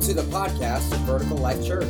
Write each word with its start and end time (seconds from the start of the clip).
Welcome 0.00 0.16
to 0.16 0.22
the 0.22 0.34
podcast 0.34 0.90
of 0.92 0.98
Vertical 1.00 1.36
Life 1.36 1.62
Church. 1.62 1.86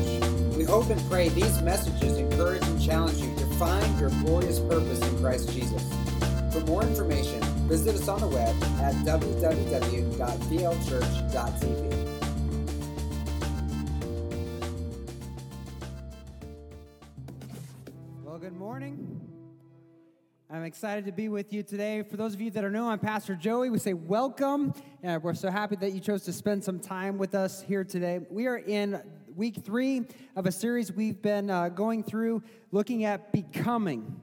We 0.56 0.64
hope 0.64 0.90
and 0.90 1.00
pray 1.08 1.28
these 1.28 1.62
messages 1.62 2.18
encourage 2.18 2.64
and 2.64 2.82
challenge 2.82 3.18
you 3.18 3.32
to 3.36 3.46
find 3.54 4.00
your 4.00 4.10
glorious 4.24 4.58
purpose 4.58 5.00
in 5.00 5.16
Christ 5.20 5.52
Jesus. 5.52 5.88
For 6.52 6.58
more 6.62 6.82
information, 6.82 7.40
visit 7.68 7.94
us 7.94 8.08
on 8.08 8.22
the 8.22 8.26
web 8.26 8.60
at 8.80 8.96
www.vlchurch.tv. 9.06 11.89
excited 20.70 21.04
to 21.04 21.10
be 21.10 21.28
with 21.28 21.52
you 21.52 21.64
today. 21.64 22.00
For 22.00 22.16
those 22.16 22.32
of 22.32 22.40
you 22.40 22.48
that 22.52 22.62
are 22.62 22.70
new, 22.70 22.84
I'm 22.84 23.00
Pastor 23.00 23.34
Joey. 23.34 23.70
We 23.70 23.80
say 23.80 23.92
welcome. 23.92 24.72
And 25.02 25.20
we're 25.20 25.34
so 25.34 25.50
happy 25.50 25.74
that 25.74 25.90
you 25.90 25.98
chose 25.98 26.22
to 26.26 26.32
spend 26.32 26.62
some 26.62 26.78
time 26.78 27.18
with 27.18 27.34
us 27.34 27.60
here 27.60 27.82
today. 27.82 28.20
We 28.30 28.46
are 28.46 28.58
in 28.58 29.02
week 29.34 29.64
three 29.64 30.06
of 30.36 30.46
a 30.46 30.52
series 30.52 30.92
we've 30.92 31.20
been 31.20 31.50
uh, 31.50 31.70
going 31.70 32.04
through 32.04 32.44
looking 32.70 33.02
at 33.02 33.32
becoming. 33.32 34.20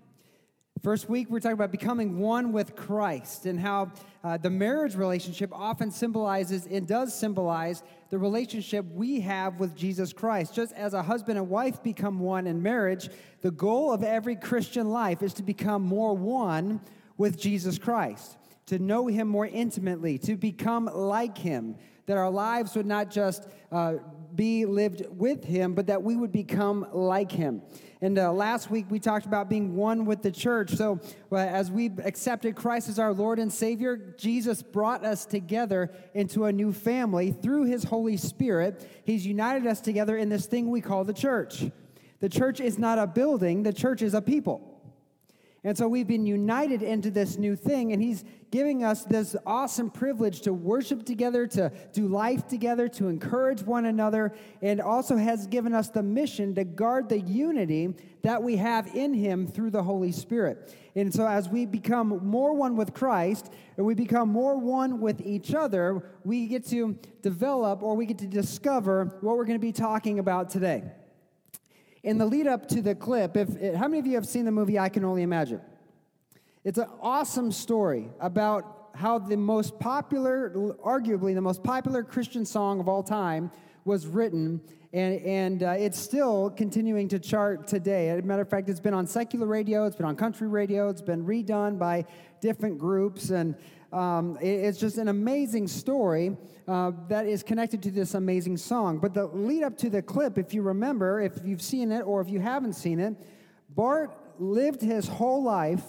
First 0.81 1.09
week, 1.09 1.29
we 1.29 1.35
are 1.35 1.41
talking 1.41 1.55
about 1.55 1.71
becoming 1.71 2.17
one 2.17 2.53
with 2.53 2.77
Christ 2.77 3.45
and 3.45 3.59
how 3.59 3.91
uh, 4.23 4.37
the 4.37 4.49
marriage 4.49 4.95
relationship 4.95 5.49
often 5.51 5.91
symbolizes 5.91 6.65
and 6.65 6.87
does 6.87 7.13
symbolize 7.13 7.83
the 8.09 8.17
relationship 8.17 8.85
we 8.91 9.19
have 9.21 9.59
with 9.59 9.75
Jesus 9.75 10.13
Christ. 10.13 10.53
Just 10.53 10.73
as 10.73 10.93
a 10.93 11.03
husband 11.03 11.37
and 11.37 11.49
wife 11.49 11.83
become 11.83 12.19
one 12.19 12.47
in 12.47 12.61
marriage, 12.61 13.09
the 13.41 13.51
goal 13.51 13.91
of 13.91 14.03
every 14.03 14.35
Christian 14.35 14.89
life 14.89 15.21
is 15.21 15.33
to 15.35 15.43
become 15.43 15.81
more 15.81 16.15
one 16.15 16.81
with 17.17 17.37
Jesus 17.37 17.77
Christ, 17.77 18.37
to 18.67 18.79
know 18.79 19.07
him 19.07 19.27
more 19.27 19.47
intimately, 19.47 20.17
to 20.19 20.35
become 20.35 20.89
like 20.93 21.37
him, 21.37 21.75
that 22.05 22.17
our 22.17 22.29
lives 22.29 22.75
would 22.75 22.85
not 22.85 23.09
just 23.11 23.47
uh, 23.71 23.95
be 24.35 24.65
lived 24.65 25.05
with 25.09 25.43
him, 25.43 25.73
but 25.73 25.87
that 25.87 26.01
we 26.01 26.15
would 26.15 26.31
become 26.31 26.87
like 26.93 27.31
him. 27.31 27.61
And 28.01 28.19
uh, 28.19 28.31
last 28.31 28.69
week 28.69 28.85
we 28.89 28.99
talked 28.99 29.25
about 29.25 29.49
being 29.49 29.75
one 29.75 30.05
with 30.05 30.21
the 30.21 30.31
church. 30.31 30.71
So 30.71 30.99
uh, 31.31 31.37
as 31.37 31.71
we 31.71 31.91
accepted 32.03 32.55
Christ 32.55 32.89
as 32.89 32.99
our 32.99 33.13
Lord 33.13 33.39
and 33.39 33.51
Savior, 33.51 34.15
Jesus 34.17 34.61
brought 34.61 35.03
us 35.03 35.25
together 35.25 35.91
into 36.13 36.45
a 36.45 36.51
new 36.51 36.71
family 36.71 37.31
through 37.31 37.65
his 37.65 37.83
Holy 37.83 38.17
Spirit. 38.17 38.87
He's 39.03 39.25
united 39.25 39.65
us 39.65 39.81
together 39.81 40.15
in 40.15 40.29
this 40.29 40.45
thing 40.45 40.69
we 40.69 40.81
call 40.81 41.03
the 41.03 41.13
church. 41.13 41.65
The 42.19 42.29
church 42.29 42.59
is 42.59 42.77
not 42.77 42.99
a 42.99 43.07
building, 43.07 43.63
the 43.63 43.73
church 43.73 44.01
is 44.01 44.13
a 44.13 44.21
people. 44.21 44.73
And 45.63 45.77
so 45.77 45.87
we've 45.87 46.07
been 46.07 46.25
united 46.25 46.81
into 46.81 47.11
this 47.11 47.37
new 47.37 47.55
thing, 47.55 47.91
and 47.91 48.01
He's 48.01 48.23
giving 48.51 48.83
us 48.83 49.03
this 49.03 49.35
awesome 49.45 49.89
privilege 49.89 50.41
to 50.41 50.53
worship 50.53 51.05
together, 51.05 51.45
to 51.47 51.71
do 51.93 52.07
life 52.07 52.47
together, 52.47 52.87
to 52.87 53.07
encourage 53.07 53.61
one 53.61 53.85
another, 53.85 54.33
and 54.61 54.79
also 54.79 55.17
has 55.17 55.47
given 55.47 55.73
us 55.73 55.89
the 55.89 56.03
mission 56.03 56.55
to 56.55 56.63
guard 56.63 57.09
the 57.09 57.19
unity 57.19 57.93
that 58.23 58.41
we 58.41 58.55
have 58.55 58.87
in 58.95 59.13
Him 59.13 59.47
through 59.47 59.71
the 59.71 59.83
Holy 59.83 60.11
Spirit. 60.11 60.75
And 60.95 61.13
so 61.13 61.27
as 61.27 61.49
we 61.49 61.65
become 61.65 62.25
more 62.25 62.53
one 62.53 62.75
with 62.75 62.93
Christ, 62.93 63.51
and 63.75 63.85
we 63.85 63.93
become 63.93 64.29
more 64.29 64.57
one 64.57 64.99
with 64.99 65.21
each 65.21 65.53
other, 65.53 66.11
we 66.23 66.47
get 66.47 66.65
to 66.67 66.97
develop 67.21 67.83
or 67.83 67.95
we 67.95 68.05
get 68.05 68.17
to 68.19 68.27
discover 68.27 69.17
what 69.21 69.37
we're 69.37 69.45
going 69.45 69.59
to 69.59 69.65
be 69.65 69.71
talking 69.71 70.19
about 70.19 70.49
today 70.49 70.83
in 72.07 72.17
the 72.17 72.25
lead 72.25 72.47
up 72.47 72.69
to 72.69 72.81
the 72.81 72.95
clip, 72.95 73.35
if, 73.35 73.49
how 73.75 73.87
many 73.87 73.99
of 73.99 74.07
you 74.07 74.15
have 74.15 74.25
seen 74.25 74.45
the 74.45 74.51
movie 74.51 74.79
I 74.79 74.87
Can 74.87 75.03
Only 75.03 75.23
Imagine? 75.23 75.59
It's 76.67 76.79
an 76.79 76.89
awesome 77.01 77.53
story 77.53 78.09
about 78.19 78.89
how 78.93 79.19
the 79.19 79.37
most 79.37 79.79
popular, 79.79 80.49
arguably 80.85 81.33
the 81.33 81.39
most 81.39 81.63
popular 81.63 82.03
Christian 82.03 82.45
song 82.45 82.81
of 82.81 82.89
all 82.89 83.03
time 83.03 83.51
was 83.85 84.05
written, 84.05 84.59
and, 84.91 85.21
and 85.21 85.63
uh, 85.63 85.75
it's 85.79 85.97
still 85.97 86.49
continuing 86.49 87.07
to 87.07 87.19
chart 87.19 87.67
today. 87.67 88.09
As 88.09 88.19
a 88.19 88.21
matter 88.21 88.41
of 88.41 88.49
fact, 88.49 88.67
it's 88.67 88.81
been 88.81 88.93
on 88.93 89.07
secular 89.07 89.47
radio, 89.47 89.85
it's 89.85 89.95
been 89.95 90.05
on 90.05 90.17
country 90.17 90.49
radio, 90.49 90.89
it's 90.89 91.01
been 91.01 91.25
redone 91.25 91.79
by 91.79 92.03
different 92.41 92.77
groups, 92.77 93.29
and 93.29 93.55
um, 93.93 94.37
it, 94.41 94.47
it's 94.47 94.77
just 94.77 94.97
an 94.97 95.07
amazing 95.07 95.69
story 95.69 96.35
uh, 96.67 96.91
that 97.07 97.27
is 97.27 97.43
connected 97.43 97.81
to 97.83 97.91
this 97.91 98.13
amazing 98.13 98.57
song. 98.57 98.97
But 98.99 99.13
the 99.13 99.27
lead 99.27 99.63
up 99.63 99.77
to 99.77 99.89
the 99.89 100.01
clip, 100.01 100.37
if 100.37 100.53
you 100.53 100.63
remember, 100.63 101.21
if 101.21 101.31
you've 101.45 101.61
seen 101.61 101.93
it 101.93 102.01
or 102.01 102.19
if 102.19 102.29
you 102.29 102.41
haven't 102.41 102.73
seen 102.73 102.99
it, 102.99 103.15
Bart 103.69 104.11
lived 104.37 104.81
his 104.81 105.07
whole 105.07 105.41
life 105.41 105.83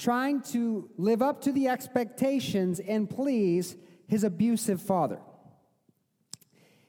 trying 0.00 0.40
to 0.40 0.88
live 0.96 1.22
up 1.22 1.42
to 1.42 1.52
the 1.52 1.68
expectations 1.68 2.80
and 2.80 3.08
please 3.08 3.76
his 4.08 4.24
abusive 4.24 4.82
father. 4.82 5.20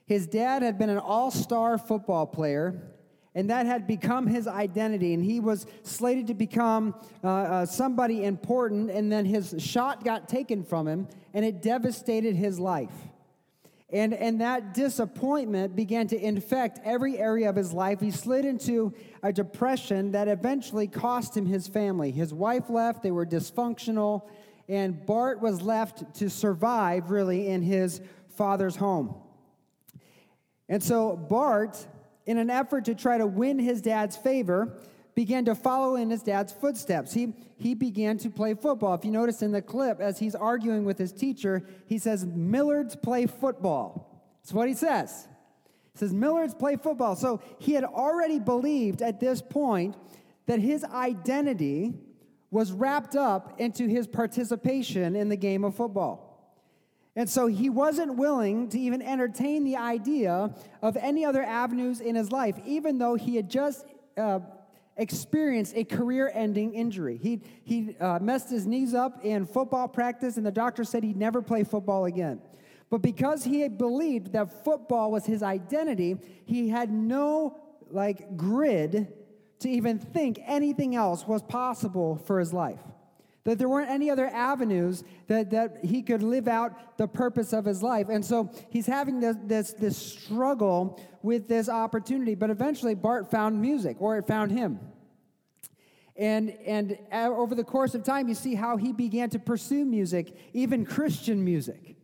His 0.06 0.26
dad 0.26 0.62
had 0.62 0.78
been 0.78 0.90
an 0.90 0.98
all 0.98 1.30
star 1.30 1.78
football 1.78 2.26
player 2.26 2.92
and 3.34 3.48
that 3.50 3.66
had 3.66 3.86
become 3.86 4.26
his 4.26 4.46
identity. 4.46 5.14
And 5.14 5.24
he 5.24 5.40
was 5.40 5.66
slated 5.82 6.26
to 6.28 6.34
become 6.34 6.94
uh, 7.24 7.28
uh, 7.28 7.66
somebody 7.66 8.24
important, 8.24 8.90
and 8.90 9.10
then 9.10 9.24
his 9.24 9.54
shot 9.58 10.04
got 10.04 10.28
taken 10.28 10.64
from 10.64 10.86
him, 10.86 11.08
and 11.32 11.44
it 11.44 11.62
devastated 11.62 12.36
his 12.36 12.58
life. 12.58 12.92
And, 13.92 14.14
and 14.14 14.40
that 14.40 14.72
disappointment 14.72 15.76
began 15.76 16.06
to 16.08 16.18
infect 16.18 16.80
every 16.82 17.18
area 17.18 17.50
of 17.50 17.56
his 17.56 17.74
life. 17.74 18.00
He 18.00 18.10
slid 18.10 18.46
into 18.46 18.94
a 19.22 19.32
depression 19.32 20.12
that 20.12 20.28
eventually 20.28 20.86
cost 20.86 21.36
him 21.36 21.44
his 21.44 21.68
family. 21.68 22.10
His 22.10 22.32
wife 22.32 22.70
left, 22.70 23.02
they 23.02 23.10
were 23.10 23.26
dysfunctional, 23.26 24.28
and 24.66 25.04
Bart 25.04 25.42
was 25.42 25.60
left 25.60 26.14
to 26.16 26.30
survive 26.30 27.10
really 27.10 27.48
in 27.48 27.60
his 27.60 28.00
father's 28.30 28.76
home. 28.76 29.14
And 30.70 30.82
so 30.82 31.14
Bart 31.14 31.86
in 32.24 32.38
an 32.38 32.48
effort 32.48 32.86
to 32.86 32.94
try 32.94 33.18
to 33.18 33.26
win 33.26 33.58
his 33.58 33.82
dad's 33.82 34.16
favor, 34.16 34.78
began 35.14 35.44
to 35.44 35.54
follow 35.54 35.96
in 35.96 36.10
his 36.10 36.22
dad's 36.22 36.52
footsteps. 36.52 37.12
He, 37.12 37.34
he 37.56 37.74
began 37.74 38.18
to 38.18 38.30
play 38.30 38.54
football. 38.54 38.94
If 38.94 39.04
you 39.04 39.10
notice 39.10 39.42
in 39.42 39.52
the 39.52 39.62
clip, 39.62 40.00
as 40.00 40.18
he's 40.18 40.34
arguing 40.34 40.84
with 40.84 40.98
his 40.98 41.12
teacher, 41.12 41.62
he 41.86 41.98
says, 41.98 42.24
Millards 42.24 43.00
play 43.00 43.26
football. 43.26 44.24
That's 44.42 44.52
what 44.52 44.68
he 44.68 44.74
says. 44.74 45.28
He 45.92 45.98
says, 45.98 46.12
Millards 46.12 46.58
play 46.58 46.76
football. 46.76 47.16
So 47.16 47.42
he 47.58 47.74
had 47.74 47.84
already 47.84 48.38
believed 48.38 49.02
at 49.02 49.20
this 49.20 49.42
point 49.42 49.96
that 50.46 50.58
his 50.58 50.84
identity 50.84 51.94
was 52.50 52.72
wrapped 52.72 53.16
up 53.16 53.60
into 53.60 53.86
his 53.86 54.06
participation 54.06 55.14
in 55.16 55.28
the 55.28 55.36
game 55.36 55.64
of 55.64 55.74
football. 55.74 56.28
And 57.14 57.28
so 57.28 57.46
he 57.46 57.68
wasn't 57.68 58.16
willing 58.16 58.70
to 58.70 58.78
even 58.78 59.02
entertain 59.02 59.64
the 59.64 59.76
idea 59.76 60.54
of 60.80 60.96
any 60.96 61.24
other 61.26 61.42
avenues 61.42 62.00
in 62.00 62.14
his 62.14 62.32
life, 62.32 62.56
even 62.64 62.98
though 62.98 63.16
he 63.16 63.36
had 63.36 63.50
just 63.50 63.86
uh, 64.16 64.40
experienced 65.02 65.74
a 65.76 65.84
career 65.84 66.30
ending 66.32 66.74
injury. 66.74 67.18
He, 67.20 67.42
he 67.64 67.96
uh, 68.00 68.18
messed 68.20 68.48
his 68.48 68.66
knees 68.66 68.94
up 68.94 69.24
in 69.24 69.46
football 69.46 69.88
practice, 69.88 70.36
and 70.36 70.46
the 70.46 70.52
doctor 70.52 70.84
said 70.84 71.02
he'd 71.02 71.16
never 71.16 71.42
play 71.42 71.64
football 71.64 72.06
again. 72.06 72.40
But 72.88 73.02
because 73.02 73.44
he 73.44 73.66
believed 73.68 74.32
that 74.32 74.64
football 74.64 75.10
was 75.10 75.26
his 75.26 75.42
identity, 75.42 76.16
he 76.46 76.68
had 76.68 76.90
no 76.90 77.58
like 77.90 78.36
grid 78.36 79.12
to 79.60 79.68
even 79.68 79.98
think 79.98 80.40
anything 80.46 80.94
else 80.94 81.26
was 81.26 81.42
possible 81.42 82.16
for 82.16 82.38
his 82.38 82.52
life 82.52 82.80
that 83.44 83.58
there 83.58 83.68
weren't 83.68 83.90
any 83.90 84.08
other 84.10 84.28
avenues 84.28 85.02
that, 85.26 85.50
that 85.50 85.84
he 85.84 86.02
could 86.02 86.22
live 86.22 86.46
out 86.46 86.96
the 86.96 87.08
purpose 87.08 87.52
of 87.52 87.64
his 87.64 87.82
life. 87.82 88.08
And 88.08 88.24
so 88.24 88.50
he's 88.70 88.86
having 88.86 89.20
this, 89.20 89.36
this, 89.44 89.72
this 89.72 89.96
struggle 89.96 91.00
with 91.22 91.48
this 91.48 91.68
opportunity. 91.68 92.34
But 92.34 92.50
eventually, 92.50 92.94
Bart 92.94 93.30
found 93.30 93.60
music, 93.60 93.96
or 94.00 94.16
it 94.16 94.26
found 94.26 94.52
him. 94.52 94.78
And, 96.22 96.50
and 96.64 96.96
over 97.12 97.56
the 97.56 97.64
course 97.64 97.96
of 97.96 98.04
time, 98.04 98.28
you 98.28 98.36
see 98.36 98.54
how 98.54 98.76
he 98.76 98.92
began 98.92 99.28
to 99.30 99.40
pursue 99.40 99.84
music, 99.84 100.32
even 100.52 100.86
Christian 100.86 101.44
music. 101.44 101.96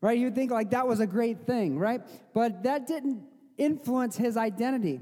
Right? 0.00 0.18
You'd 0.18 0.34
think 0.34 0.50
like 0.50 0.70
that 0.70 0.88
was 0.88 0.98
a 0.98 1.06
great 1.06 1.46
thing, 1.46 1.78
right? 1.78 2.00
But 2.34 2.64
that 2.64 2.88
didn't 2.88 3.22
influence 3.56 4.16
his 4.16 4.36
identity 4.36 4.98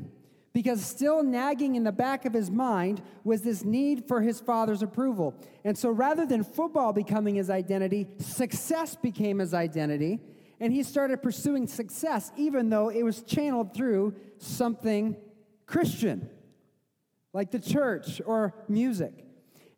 because 0.52 0.84
still 0.84 1.22
nagging 1.22 1.74
in 1.76 1.84
the 1.84 1.90
back 1.90 2.26
of 2.26 2.34
his 2.34 2.50
mind 2.50 3.00
was 3.24 3.40
this 3.40 3.64
need 3.64 4.06
for 4.06 4.20
his 4.20 4.40
father's 4.40 4.82
approval. 4.82 5.34
And 5.64 5.76
so 5.76 5.88
rather 5.88 6.26
than 6.26 6.44
football 6.44 6.92
becoming 6.92 7.36
his 7.36 7.48
identity, 7.48 8.08
success 8.18 8.94
became 8.94 9.38
his 9.38 9.54
identity. 9.54 10.20
And 10.60 10.70
he 10.70 10.82
started 10.82 11.22
pursuing 11.22 11.66
success, 11.66 12.30
even 12.36 12.68
though 12.68 12.90
it 12.90 13.04
was 13.04 13.22
channeled 13.22 13.72
through 13.72 14.16
something 14.36 15.16
Christian, 15.64 16.28
like 17.34 17.50
the 17.50 17.58
church 17.58 18.22
or 18.24 18.54
music. 18.68 19.26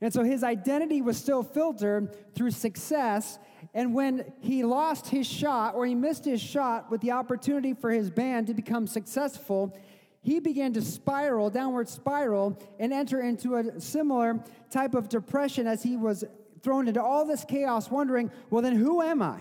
And 0.01 0.13
so 0.13 0.23
his 0.23 0.45
identity 0.45 1.01
was 1.01 1.17
still 1.17 1.43
filtered 1.43 2.35
through 2.35 2.51
success. 2.51 3.39
And 3.75 3.95
when 3.95 4.31
he 4.41 4.63
lost 4.63 5.09
his 5.09 5.27
shot 5.27 5.75
or 5.75 5.87
he 5.87 5.95
missed 5.95 6.27
his 6.27 6.41
shot 6.41 6.91
with 6.91 7.01
the 7.01 7.13
opportunity 7.13 7.73
for 7.73 7.91
his 7.91 8.11
band 8.11 8.47
to 8.49 8.55
become 8.55 8.87
successful, 8.87 9.77
he 10.21 10.39
began 10.39 10.75
to 10.75 10.83
spiral, 10.83 11.49
downward 11.49 11.89
spiral, 11.89 12.61
and 12.79 12.93
enter 12.93 13.23
into 13.23 13.57
a 13.57 13.81
similar 13.81 14.45
type 14.71 14.95
of 14.95 15.09
depression 15.09 15.67
as 15.67 15.83
he 15.83 15.97
was 15.97 16.25
thrown 16.63 16.89
into 16.89 17.03
all 17.03 17.25
this 17.25 17.45
chaos, 17.45 17.91
wondering, 17.91 18.31
well, 18.51 18.61
then 18.61 18.77
who 18.77 19.01
am 19.01 19.23
I? 19.23 19.41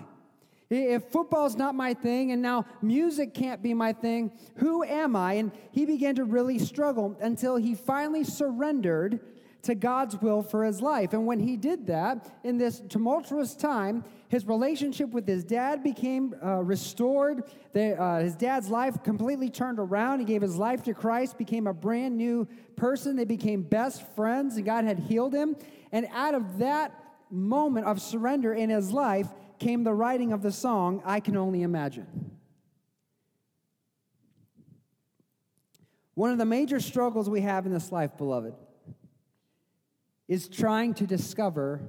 If 0.69 1.03
football's 1.05 1.55
not 1.55 1.75
my 1.75 1.93
thing 1.93 2.31
and 2.31 2.41
now 2.41 2.65
music 2.81 3.33
can't 3.33 3.61
be 3.61 3.73
my 3.73 3.93
thing, 3.93 4.31
who 4.57 4.83
am 4.83 5.15
I? 5.15 5.33
And 5.33 5.51
he 5.71 5.85
began 5.85 6.15
to 6.15 6.23
really 6.23 6.57
struggle 6.57 7.15
until 7.21 7.55
he 7.55 7.75
finally 7.75 8.23
surrendered 8.23 9.19
to 9.65 9.75
God's 9.75 10.21
will 10.21 10.43
for 10.43 10.63
his 10.63 10.81
life. 10.81 11.13
And 11.13 11.25
when 11.25 11.39
he 11.39 11.57
did 11.57 11.87
that, 11.87 12.39
in 12.43 12.57
this 12.57 12.81
tumultuous 12.87 13.55
time, 13.55 14.03
his 14.27 14.45
relationship 14.45 15.09
with 15.09 15.27
his 15.27 15.43
dad 15.43 15.83
became 15.83 16.35
uh, 16.43 16.61
restored. 16.63 17.43
Uh, 17.75 18.19
his 18.19 18.35
dad's 18.35 18.69
life 18.69 19.03
completely 19.03 19.49
turned 19.49 19.79
around. 19.79 20.19
He 20.19 20.25
gave 20.25 20.41
his 20.41 20.55
life 20.55 20.83
to 20.83 20.93
Christ, 20.93 21.37
became 21.37 21.67
a 21.67 21.73
brand 21.73 22.15
new 22.15 22.47
person. 22.75 23.15
They 23.15 23.25
became 23.25 23.63
best 23.63 24.03
friends, 24.15 24.55
and 24.55 24.65
God 24.65 24.85
had 24.85 24.99
healed 24.99 25.33
him. 25.33 25.55
And 25.91 26.07
out 26.11 26.35
of 26.35 26.59
that 26.59 26.91
moment 27.31 27.87
of 27.87 28.01
surrender 28.01 28.53
in 28.53 28.69
his 28.69 28.91
life 28.91 29.27
came 29.59 29.83
the 29.83 29.93
writing 29.93 30.33
of 30.33 30.41
the 30.41 30.51
song, 30.51 31.01
I 31.05 31.19
Can 31.19 31.35
Only 31.37 31.63
Imagine. 31.63 32.31
One 36.13 36.31
of 36.31 36.37
the 36.37 36.45
major 36.45 36.79
struggles 36.79 37.29
we 37.29 37.41
have 37.41 37.65
in 37.65 37.73
this 37.73 37.91
life, 37.91 38.17
beloved, 38.17 38.53
is 40.27 40.47
trying 40.47 40.93
to 40.95 41.05
discover 41.05 41.81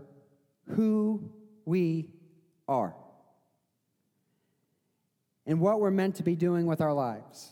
who 0.70 1.30
we 1.64 2.10
are 2.68 2.94
and 5.46 5.60
what 5.60 5.80
we're 5.80 5.92
meant 5.92 6.16
to 6.16 6.24
be 6.24 6.34
doing 6.34 6.66
with 6.66 6.80
our 6.80 6.92
lives. 6.92 7.50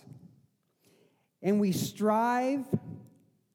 And 1.43 1.60
we 1.60 1.70
strive 1.70 2.67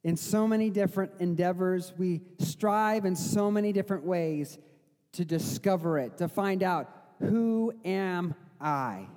in 0.04 0.16
so 0.16 0.48
many 0.48 0.70
different 0.70 1.12
endeavors, 1.20 1.94
we 1.98 2.22
strive 2.40 3.04
in 3.04 3.18
so 3.18 3.52
many 3.52 3.74
different 3.74 4.06
ways 4.06 4.58
to 5.14 5.26
discover 5.26 5.98
it, 5.98 6.18
to 6.18 6.28
find 6.28 6.64
out 6.64 6.90
who 7.20 7.74
am 7.84 8.36
I? 8.60 9.08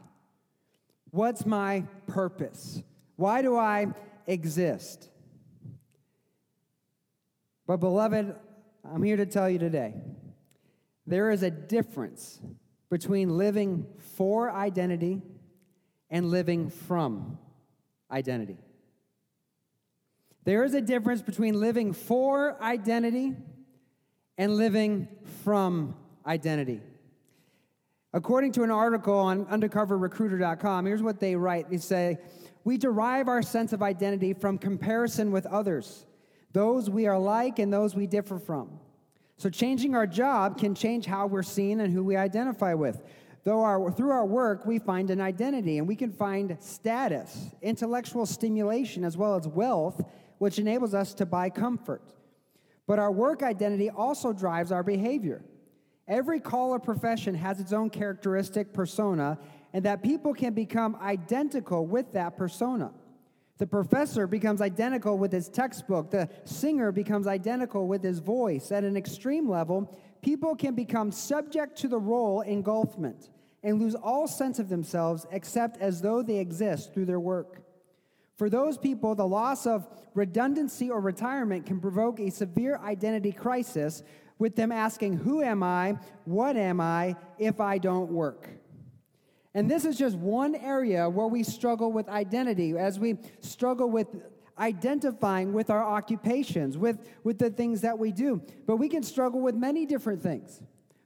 What's 1.11 1.45
my 1.45 1.85
purpose? 2.07 2.83
Why 3.17 3.43
do 3.43 3.57
I 3.57 3.89
exist? 4.27 5.11
But, 7.67 7.77
beloved, 7.79 8.35
I'm 8.85 9.03
here 9.03 9.17
to 9.17 9.27
tell 9.27 9.49
you 9.49 9.59
today 9.59 9.95
there 11.07 11.31
is 11.31 11.43
a 11.43 11.51
difference 11.51 12.41
between 12.91 13.37
living 13.37 13.87
for 14.17 14.51
identity 14.51 15.23
and 16.11 16.31
living 16.31 16.71
from 16.71 17.39
identity. 18.11 18.59
There 20.45 20.65
is 20.65 20.75
a 20.75 20.81
difference 20.81 21.23
between 21.23 21.59
living 21.59 21.93
for 21.93 22.61
identity 22.63 23.35
and 24.39 24.57
living 24.57 25.09
from 25.45 25.95
identity. 26.27 26.81
According 28.13 28.53
to 28.53 28.63
an 28.63 28.71
article 28.71 29.19
on 29.19 29.47
undercoverrecruiter.com, 29.47 30.87
here's 30.87 31.03
what 31.03 31.19
they 31.19 31.35
write. 31.35 31.71
They 31.71 31.79
say, 31.79 32.19
We 32.65 32.77
derive 32.77 33.29
our 33.29 33.43
sense 33.43 33.73
of 33.73 33.83
identity 33.83 34.35
from 34.35 34.59
comparison 34.59 35.33
with 35.33 35.47
others, 35.47 36.07
those 36.53 36.91
we 36.91 37.07
are 37.07 37.19
like 37.19 37.59
and 37.59 37.73
those 37.73 37.95
we 37.95 38.07
differ 38.07 38.39
from. 38.39 38.79
So, 39.39 39.49
changing 39.49 39.95
our 39.95 40.07
job 40.07 40.59
can 40.59 40.75
change 40.75 41.07
how 41.07 41.27
we're 41.27 41.43
seen 41.43 41.81
and 41.81 41.93
who 41.93 42.05
we 42.05 42.17
identify 42.17 42.75
with. 42.75 43.03
Though 43.45 43.63
our, 43.63 43.91
through 43.91 44.11
our 44.11 44.25
work, 44.25 44.67
we 44.67 44.79
find 44.79 45.11
an 45.11 45.21
identity 45.21 45.79
and 45.79 45.89
we 45.89 45.97
can 45.97 46.13
find 46.13 46.57
status, 46.61 47.51
intellectual 47.61 48.25
stimulation, 48.25 49.05
as 49.05 49.17
well 49.17 49.35
as 49.35 49.49
wealth, 49.49 50.01
which 50.39 50.61
enables 50.61 50.95
us 50.95 51.13
to 51.15 51.27
buy 51.27 51.51
comfort. 51.51 52.03
But 52.87 52.99
our 52.99 53.13
work 53.13 53.43
identity 53.43 53.91
also 53.91 54.33
drives 54.33 54.73
our 54.73 54.83
behavior. 54.83 55.45
Every 56.09 56.41
call 56.41 56.71
or 56.71 56.81
profession 56.81 57.35
has 57.37 57.61
its 57.61 57.73
own 57.73 57.91
characteristic 57.91 58.73
persona, 58.73 59.39
and 59.73 59.85
that 59.85 60.03
people 60.03 60.35
can 60.35 60.53
become 60.53 60.97
identical 61.01 61.87
with 61.87 62.13
that 62.13 62.37
persona. 62.37 62.93
The 63.59 63.67
professor 63.67 64.27
becomes 64.27 64.61
identical 64.61 65.17
with 65.17 65.33
his 65.33 65.49
textbook. 65.49 66.11
The 66.11 66.29
singer 66.45 66.91
becomes 66.91 67.27
identical 67.27 67.87
with 67.87 68.03
his 68.03 68.19
voice. 68.19 68.73
At 68.73 68.83
an 68.83 68.97
extreme 68.97 69.49
level, 69.49 69.97
people 70.21 70.57
can 70.57 70.75
become 70.75 71.13
subject 71.13 71.79
to 71.79 71.89
the 71.89 71.99
role 71.99 72.41
engulfment 72.41 73.31
and 73.63 73.81
lose 73.81 73.95
all 73.95 74.27
sense 74.27 74.59
of 74.59 74.69
themselves 74.69 75.27
except 75.31 75.81
as 75.81 76.03
though 76.03 76.23
they 76.23 76.39
exist 76.39 76.93
through 76.93 77.07
their 77.07 77.21
work. 77.21 77.62
For 78.37 78.49
those 78.49 78.79
people, 78.79 79.15
the 79.15 79.27
loss 79.27 79.67
of 79.67 79.87
redundancy 80.15 80.91
or 80.91 81.01
retirement 81.01 81.67
can 81.67 81.81
provoke 81.81 82.19
a 82.19 82.31
severe 82.31 82.79
identity 82.79 83.33
crisis, 83.33 84.03
with 84.39 84.57
them 84.57 84.73
asking, 84.73 85.19
Who 85.19 85.41
am 85.41 85.63
I? 85.63 85.97
What 86.25 86.57
am 86.57 86.81
I 86.81 87.17
if 87.39 87.61
I 87.61 87.79
don't 87.79 88.11
work? 88.11 88.49
And 89.55 89.71
this 89.71 89.85
is 89.85 89.97
just 89.97 90.17
one 90.17 90.55
area 90.55 91.09
where 91.09 91.27
we 91.27 91.43
struggle 91.43 91.93
with 91.93 92.09
identity, 92.09 92.77
as 92.77 92.99
we 92.99 93.19
struggle 93.41 93.91
with 93.91 94.09
identifying 94.59 95.53
with 95.53 95.71
our 95.71 95.83
occupations, 95.83 96.77
with, 96.77 97.09
with 97.25 97.39
the 97.39 97.51
things 97.51 97.81
that 97.83 97.99
we 97.99 98.13
do. 98.13 98.43
But 98.67 98.77
we 98.77 98.89
can 98.89 99.03
struggle 99.03 99.41
with 99.41 99.55
many 99.55 99.87
different 99.87 100.23
things. 100.23 100.61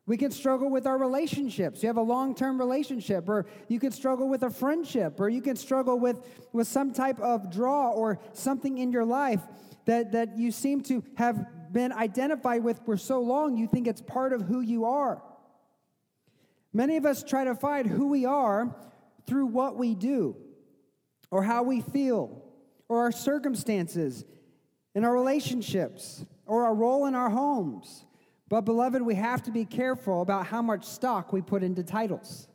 We 0.07 0.17
can 0.17 0.31
struggle 0.31 0.71
with 0.71 0.87
our 0.87 0.97
relationships. 0.97 1.83
You 1.83 1.89
have 1.89 1.97
a 1.97 2.03
long 2.03 2.35
term 2.35 2.59
relationship, 2.59 3.29
or 3.29 3.47
you 3.69 3.81
can 3.81 3.91
struggle 3.91 4.29
with 4.29 4.45
a 4.45 4.51
friendship, 4.51 5.19
or 5.19 5.29
you 5.29 5.43
can 5.43 5.57
struggle 5.57 5.99
with, 5.99 6.21
with 6.53 6.69
some 6.69 6.93
type 6.93 7.19
of 7.21 7.51
draw 7.53 7.91
or 7.91 8.21
something 8.33 8.79
in 8.79 8.93
your 8.93 9.05
life 9.05 9.41
that, 9.87 10.13
that 10.13 10.39
you 10.39 10.53
seem 10.53 10.83
to 10.83 11.03
have 11.17 11.73
been 11.73 11.93
identified 11.93 12.63
with 12.63 12.81
for 12.85 12.97
so 12.97 13.21
long, 13.21 13.57
you 13.57 13.67
think 13.67 13.87
it's 13.87 14.01
part 14.01 14.33
of 14.33 14.43
who 14.43 14.61
you 14.61 14.85
are. 14.85 15.23
Many 16.73 16.97
of 16.97 17.05
us 17.05 17.23
try 17.23 17.45
to 17.45 17.55
find 17.55 17.87
who 17.87 18.09
we 18.09 18.25
are 18.25 18.75
through 19.27 19.47
what 19.47 19.77
we 19.77 19.95
do, 19.95 20.37
or 21.31 21.43
how 21.43 21.65
we 21.65 21.81
feel, 21.81 22.43
or 22.89 23.01
our 23.01 23.13
circumstances, 23.13 24.25
in 24.95 25.05
our 25.05 25.13
relationships, 25.13 26.25
or 26.47 26.65
our 26.65 26.75
role 26.75 27.07
in 27.07 27.15
our 27.15 27.29
homes. 27.29 28.06
But, 28.49 28.61
beloved, 28.63 29.03
we 29.03 29.17
have 29.17 29.43
to 29.45 29.51
be 29.51 29.65
careful 29.65 30.23
about 30.23 30.47
how 30.47 30.63
much 30.63 30.85
stock 30.85 31.33
we 31.33 31.43
put 31.43 31.63
into 31.63 31.83
titles. 31.83 32.49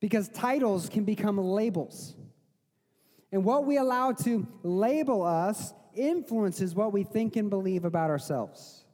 Because 0.00 0.28
titles 0.28 0.88
can 0.88 1.04
become 1.04 1.38
labels. 1.38 2.14
And 3.32 3.44
what 3.44 3.64
we 3.64 3.76
allow 3.76 4.12
to 4.12 4.46
label 4.62 5.22
us 5.22 5.72
influences 5.94 6.74
what 6.74 6.92
we 6.92 7.04
think 7.04 7.36
and 7.36 7.48
believe 7.48 7.84
about 7.84 8.10
ourselves. 8.10 8.84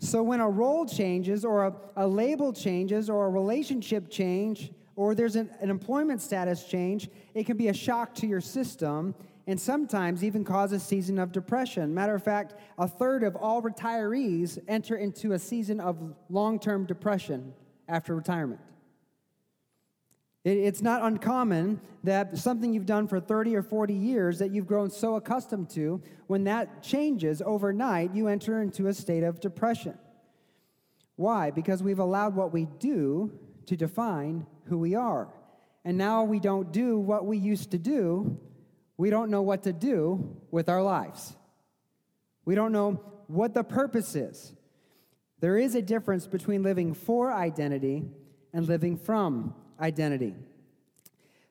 So 0.00 0.22
when 0.22 0.40
a 0.40 0.48
role 0.48 0.86
changes, 0.86 1.44
or 1.44 1.66
a, 1.66 1.74
a 1.96 2.06
label 2.06 2.52
changes, 2.52 3.10
or 3.10 3.26
a 3.26 3.30
relationship 3.30 4.08
change, 4.08 4.70
or 4.94 5.14
there's 5.14 5.34
an, 5.34 5.50
an 5.60 5.70
employment 5.70 6.22
status 6.22 6.64
change, 6.64 7.08
it 7.34 7.46
can 7.46 7.56
be 7.56 7.68
a 7.68 7.74
shock 7.74 8.14
to 8.16 8.26
your 8.26 8.40
system 8.40 9.14
and 9.48 9.58
sometimes 9.58 10.22
even 10.22 10.44
cause 10.44 10.72
a 10.72 10.78
season 10.78 11.18
of 11.18 11.32
depression. 11.32 11.94
Matter 11.94 12.14
of 12.14 12.22
fact, 12.22 12.54
a 12.76 12.86
third 12.86 13.24
of 13.24 13.34
all 13.34 13.62
retirees 13.62 14.58
enter 14.68 14.94
into 14.94 15.32
a 15.32 15.38
season 15.38 15.80
of 15.80 16.14
long 16.28 16.60
term 16.60 16.84
depression 16.84 17.54
after 17.88 18.14
retirement. 18.14 18.60
It's 20.44 20.82
not 20.82 21.02
uncommon 21.02 21.80
that 22.04 22.36
something 22.36 22.74
you've 22.74 22.86
done 22.86 23.08
for 23.08 23.20
30 23.20 23.56
or 23.56 23.62
40 23.62 23.94
years 23.94 24.38
that 24.38 24.50
you've 24.50 24.66
grown 24.66 24.90
so 24.90 25.16
accustomed 25.16 25.70
to, 25.70 26.02
when 26.26 26.44
that 26.44 26.82
changes 26.82 27.42
overnight, 27.44 28.14
you 28.14 28.28
enter 28.28 28.60
into 28.60 28.86
a 28.86 28.94
state 28.94 29.24
of 29.24 29.40
depression. 29.40 29.98
Why? 31.16 31.50
Because 31.50 31.82
we've 31.82 31.98
allowed 31.98 32.36
what 32.36 32.52
we 32.52 32.66
do 32.78 33.32
to 33.66 33.76
define 33.76 34.46
who 34.64 34.78
we 34.78 34.94
are. 34.94 35.28
And 35.86 35.96
now 35.96 36.22
we 36.22 36.38
don't 36.38 36.70
do 36.70 36.98
what 36.98 37.24
we 37.24 37.38
used 37.38 37.70
to 37.70 37.78
do. 37.78 38.38
We 38.98 39.08
don't 39.08 39.30
know 39.30 39.42
what 39.42 39.62
to 39.62 39.72
do 39.72 40.36
with 40.50 40.68
our 40.68 40.82
lives. 40.82 41.34
We 42.44 42.54
don't 42.54 42.72
know 42.72 43.00
what 43.28 43.54
the 43.54 43.64
purpose 43.64 44.14
is. 44.14 44.52
There 45.40 45.56
is 45.56 45.74
a 45.74 45.82
difference 45.82 46.26
between 46.26 46.62
living 46.62 46.94
for 46.94 47.32
identity 47.32 48.10
and 48.52 48.66
living 48.66 48.96
from 48.96 49.54
identity. 49.80 50.34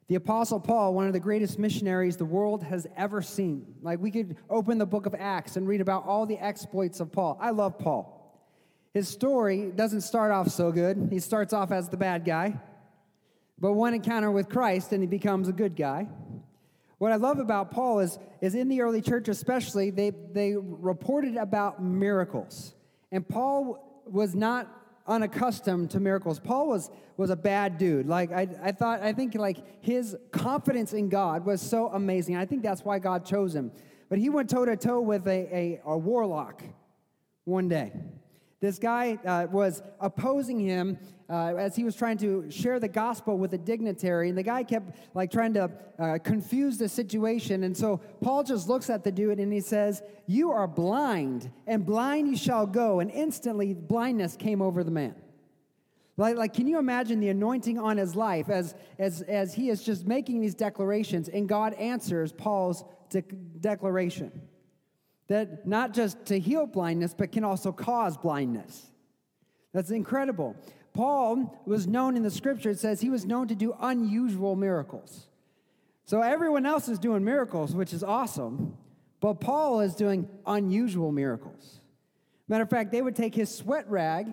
The 0.10 0.16
Apostle 0.16 0.60
Paul, 0.60 0.94
one 0.94 1.08
of 1.08 1.14
the 1.14 1.20
greatest 1.20 1.58
missionaries 1.58 2.18
the 2.18 2.26
world 2.26 2.64
has 2.64 2.86
ever 2.96 3.22
seen. 3.22 3.76
Like, 3.82 4.00
we 4.00 4.12
could 4.12 4.38
open 4.50 4.78
the 4.78 4.86
book 4.86 5.06
of 5.06 5.16
Acts 5.18 5.58
and 5.58 5.68
read 5.68 5.82
about 5.82 6.06
all 6.06 6.26
the 6.26 6.38
exploits 6.38 7.00
of 7.00 7.12
Paul. 7.12 7.38
I 7.42 7.52
love 7.52 7.78
Paul. 7.80 8.14
His 8.94 9.08
story 9.08 9.72
doesn't 9.74 10.02
start 10.02 10.32
off 10.32 10.50
so 10.50 10.72
good. 10.72 11.10
He 11.12 11.20
starts 11.20 11.54
off 11.54 11.72
as 11.72 11.88
the 11.90 11.98
bad 11.98 12.26
guy, 12.26 12.60
but 13.60 13.74
one 13.74 13.94
encounter 13.94 14.32
with 14.32 14.50
Christ 14.50 14.92
and 14.92 15.02
he 15.02 15.08
becomes 15.08 15.48
a 15.50 15.54
good 15.54 15.76
guy. 15.76 16.08
What 16.98 17.12
I 17.12 17.16
love 17.16 17.40
about 17.40 17.72
Paul 17.72 18.00
is, 18.00 18.18
is 18.42 18.56
in 18.56 18.70
the 18.70 18.82
early 18.82 19.02
church, 19.02 19.28
especially, 19.28 19.92
they, 19.92 20.12
they 20.32 20.56
reported 20.58 21.38
about 21.38 21.82
miracles. 21.82 22.74
And 23.12 23.28
Paul 23.28 24.04
was 24.06 24.34
not 24.34 24.68
unaccustomed 25.06 25.92
to 25.92 26.00
miracles. 26.00 26.40
Paul 26.40 26.70
was, 26.70 26.90
was 27.16 27.30
a 27.30 27.36
bad 27.36 27.78
dude. 27.78 28.08
Like, 28.08 28.32
I, 28.32 28.48
I 28.62 28.72
thought, 28.72 29.02
I 29.02 29.14
think, 29.14 29.36
like, 29.36 29.58
his 29.84 30.18
confidence 30.32 30.94
in 30.94 31.08
God 31.10 31.46
was 31.46 31.62
so 31.62 31.90
amazing. 31.90 32.36
I 32.36 32.46
think 32.46 32.64
that's 32.64 32.84
why 32.84 33.00
God 33.00 33.26
chose 33.26 33.54
him. 33.56 33.72
But 34.10 34.20
he 34.20 34.30
went 34.30 34.50
toe 34.50 34.66
to 34.66 34.76
toe 34.76 35.00
with 35.00 35.28
a, 35.28 35.56
a, 35.56 35.82
a 35.86 35.98
warlock 35.98 36.64
one 37.44 37.68
day. 37.68 37.92
This 38.60 38.80
guy 38.80 39.20
uh, 39.24 39.48
was 39.52 39.84
opposing 40.00 40.60
him 40.60 40.98
uh, 41.30 41.56
as 41.56 41.76
he 41.76 41.84
was 41.84 41.96
trying 41.96 42.18
to 42.18 42.50
share 42.50 42.80
the 42.80 42.88
gospel 42.88 43.38
with 43.38 43.54
a 43.54 43.58
dignitary, 43.58 44.30
and 44.30 44.38
the 44.38 44.44
guy 44.44 44.64
kept 44.64 44.98
like 45.14 45.30
trying 45.30 45.54
to 45.54 45.70
uh, 46.00 46.18
confuse 46.24 46.78
the 46.78 46.90
situation. 46.90 47.64
And 47.64 47.78
so 47.78 48.02
Paul 48.22 48.44
just 48.44 48.68
looks 48.68 48.90
at 48.90 49.04
the 49.04 49.12
dude 49.12 49.40
and 49.40 49.54
he 49.54 49.60
says, 49.60 50.02
"You 50.26 50.52
are 50.52 50.68
blind, 50.68 51.52
and 51.68 51.86
blind 51.86 52.30
you 52.30 52.38
shall 52.38 52.66
go." 52.66 53.00
And 53.00 53.12
instantly, 53.12 53.76
blindness 53.76 54.36
came 54.36 54.62
over 54.62 54.84
the 54.84 54.92
man. 54.92 55.16
Like, 56.20 56.36
like, 56.36 56.54
can 56.56 56.66
you 56.66 56.80
imagine 56.80 57.20
the 57.20 57.30
anointing 57.30 57.78
on 57.78 57.98
his 57.98 58.16
life 58.16 58.50
as, 58.50 58.74
as, 58.98 59.22
as 59.22 59.54
he 59.54 59.70
is 59.70 59.84
just 59.84 60.08
making 60.08 60.42
these 60.42 60.56
declarations 60.56 61.30
and 61.30 61.48
God 61.48 61.76
answers 61.76 62.32
Paul's 62.32 62.84
de- 63.12 63.22
declaration? 63.22 64.32
That 65.28 65.68
not 65.68 65.94
just 65.94 66.26
to 66.28 66.40
heal 66.40 66.66
blindness, 66.66 67.14
but 67.14 67.32
can 67.32 67.44
also 67.44 67.72
cause 67.72 68.18
blindness. 68.18 68.88
That's 69.74 69.92
incredible. 69.92 70.56
Paul 70.94 71.62
was 71.66 71.86
known 71.86 72.18
in 72.18 72.24
the 72.24 72.32
scripture, 72.32 72.72
it 72.72 72.80
says 72.80 73.02
he 73.02 73.10
was 73.10 73.26
known 73.26 73.48
to 73.50 73.56
do 73.56 73.76
unusual 73.80 74.56
miracles. 74.56 75.28
So 76.06 76.22
everyone 76.22 76.66
else 76.66 76.88
is 76.88 76.98
doing 76.98 77.24
miracles, 77.24 77.76
which 77.76 77.94
is 77.94 78.04
awesome, 78.04 78.78
but 79.20 79.36
Paul 79.36 79.82
is 79.82 79.94
doing 79.94 80.28
unusual 80.46 81.12
miracles. 81.12 81.82
Matter 82.48 82.64
of 82.64 82.70
fact, 82.70 82.92
they 82.92 83.02
would 83.02 83.16
take 83.16 83.36
his 83.36 83.54
sweat 83.54 83.90
rag 83.90 84.28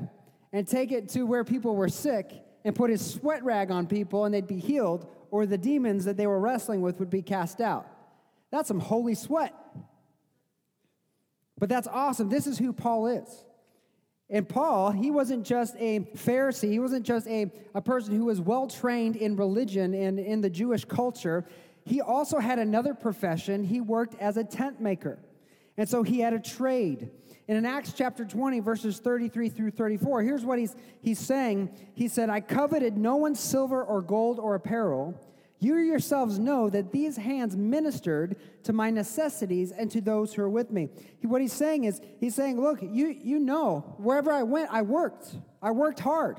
and 0.53 0.67
take 0.69 0.93
it 0.93 1.09
to 1.11 1.25
where 1.25 1.43
people 1.43 1.75
were 1.75 1.89
sick 1.89 2.33
and 2.65 2.75
put 2.75 2.91
his 2.91 3.05
sweat 3.05 3.45
rag 3.45 3.71
on 3.71 3.87
people 3.87 4.25
and 4.25 4.33
they'd 4.33 4.47
be 4.47 4.61
healed, 4.61 5.07
or 5.31 5.47
the 5.47 5.59
demons 5.59 6.05
that 6.05 6.17
they 6.17 6.27
were 6.27 6.39
wrestling 6.39 6.81
with 6.81 7.01
would 7.01 7.11
be 7.11 7.23
cast 7.23 7.61
out. 7.61 7.87
That's 8.53 8.69
some 8.69 8.79
holy 8.79 9.17
sweat. 9.17 9.53
But 11.59 11.69
that's 11.69 11.89
awesome. 11.89 12.29
This 12.29 12.47
is 12.47 12.59
who 12.59 12.73
Paul 12.73 13.07
is. 13.07 13.45
And 14.31 14.49
Paul, 14.49 14.91
he 14.91 15.11
wasn't 15.11 15.45
just 15.45 15.77
a 15.79 16.01
Pharisee, 16.17 16.71
he 16.71 16.79
wasn't 16.79 17.05
just 17.05 17.27
a, 17.29 17.53
a 17.75 17.83
person 17.83 18.17
who 18.17 18.25
was 18.25 18.41
well 18.41 18.67
trained 18.67 19.17
in 19.17 19.37
religion 19.37 19.95
and 19.95 20.19
in 20.19 20.41
the 20.41 20.51
Jewish 20.51 20.85
culture. 20.85 21.45
He 21.85 22.01
also 22.01 22.39
had 22.39 22.59
another 22.59 22.95
profession. 22.95 23.63
He 23.63 23.81
worked 23.81 24.19
as 24.21 24.37
a 24.37 24.45
tent 24.45 24.81
maker. 24.81 25.19
And 25.77 25.89
so 25.89 26.03
he 26.03 26.21
had 26.21 26.33
a 26.33 26.41
trade. 26.41 27.11
And 27.47 27.59
in 27.59 27.67
Acts 27.67 27.93
chapter 27.93 28.25
20, 28.25 28.61
verses 28.61 28.99
33 28.99 29.51
through 29.51 29.73
34, 29.73 30.23
here's 30.23 30.45
what 30.45 30.59
he's, 30.59 30.75
he's 31.03 31.19
saying. 31.19 31.71
He 31.95 32.09
said, 32.09 32.31
I 32.31 32.41
coveted 32.41 32.97
no 32.97 33.17
one's 33.17 33.41
silver 33.41 33.85
or 33.85 34.01
gold 34.01 34.39
or 34.39 34.55
apparel. 34.55 35.21
You 35.65 35.77
yourselves 35.77 36.39
know 36.39 36.69
that 36.69 36.93
these 36.93 37.17
hands 37.17 37.57
ministered 37.57 38.37
to 38.65 38.75
my 38.75 38.91
necessities 38.91 39.73
and 39.73 39.91
to 39.93 40.03
those 40.03 40.35
who 40.35 40.43
are 40.43 40.51
with 40.51 40.71
me. 40.71 40.91
What 41.23 41.41
he's 41.41 41.55
saying 41.55 41.85
is, 41.85 42.03
he's 42.21 42.35
saying, 42.35 42.61
Look, 42.61 42.83
you, 42.83 43.07
you 43.07 43.39
know, 43.39 43.95
wherever 43.97 44.31
I 44.31 44.43
went, 44.43 44.69
I 44.71 44.83
worked. 44.83 45.35
I 45.63 45.71
worked 45.71 46.01
hard. 46.01 46.39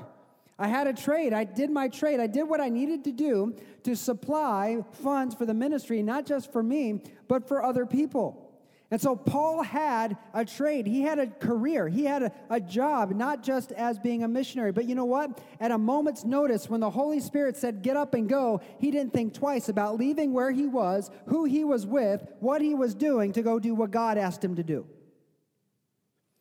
I 0.60 0.68
had 0.68 0.86
a 0.86 0.92
trade. 0.92 1.32
I 1.32 1.42
did 1.42 1.70
my 1.70 1.88
trade. 1.88 2.20
I 2.20 2.28
did 2.28 2.44
what 2.44 2.60
I 2.60 2.68
needed 2.68 3.02
to 3.02 3.10
do 3.10 3.56
to 3.82 3.96
supply 3.96 4.84
funds 5.02 5.34
for 5.34 5.44
the 5.44 5.54
ministry, 5.54 6.02
not 6.02 6.24
just 6.24 6.52
for 6.52 6.62
me, 6.62 7.02
but 7.26 7.48
for 7.48 7.64
other 7.64 7.84
people. 7.84 8.45
And 8.90 9.00
so 9.00 9.16
Paul 9.16 9.62
had 9.62 10.16
a 10.32 10.44
trade, 10.44 10.86
he 10.86 11.02
had 11.02 11.18
a 11.18 11.26
career, 11.26 11.88
he 11.88 12.04
had 12.04 12.22
a, 12.22 12.32
a, 12.48 12.60
job, 12.60 13.10
not 13.10 13.42
just 13.42 13.72
as 13.72 13.98
being 13.98 14.22
a 14.22 14.28
missionary. 14.28 14.70
But 14.70 14.84
you 14.84 14.94
know 14.94 15.04
what? 15.04 15.40
At 15.58 15.72
a 15.72 15.78
moment's 15.78 16.24
notice, 16.24 16.70
when 16.70 16.80
the 16.80 16.90
Holy 16.90 17.18
Spirit 17.18 17.56
said, 17.56 17.82
Get 17.82 17.96
up 17.96 18.14
and 18.14 18.28
go, 18.28 18.60
he 18.78 18.92
didn't 18.92 19.12
think 19.12 19.34
twice 19.34 19.68
about 19.68 19.98
leaving 19.98 20.32
where 20.32 20.52
he 20.52 20.66
was, 20.66 21.10
who 21.26 21.44
he 21.46 21.64
was 21.64 21.84
with, 21.84 22.24
what 22.38 22.62
he 22.62 22.74
was 22.74 22.94
doing 22.94 23.32
to 23.32 23.42
go 23.42 23.58
do 23.58 23.74
what 23.74 23.90
God 23.90 24.18
asked 24.18 24.44
him 24.44 24.54
to 24.54 24.62
do. 24.62 24.86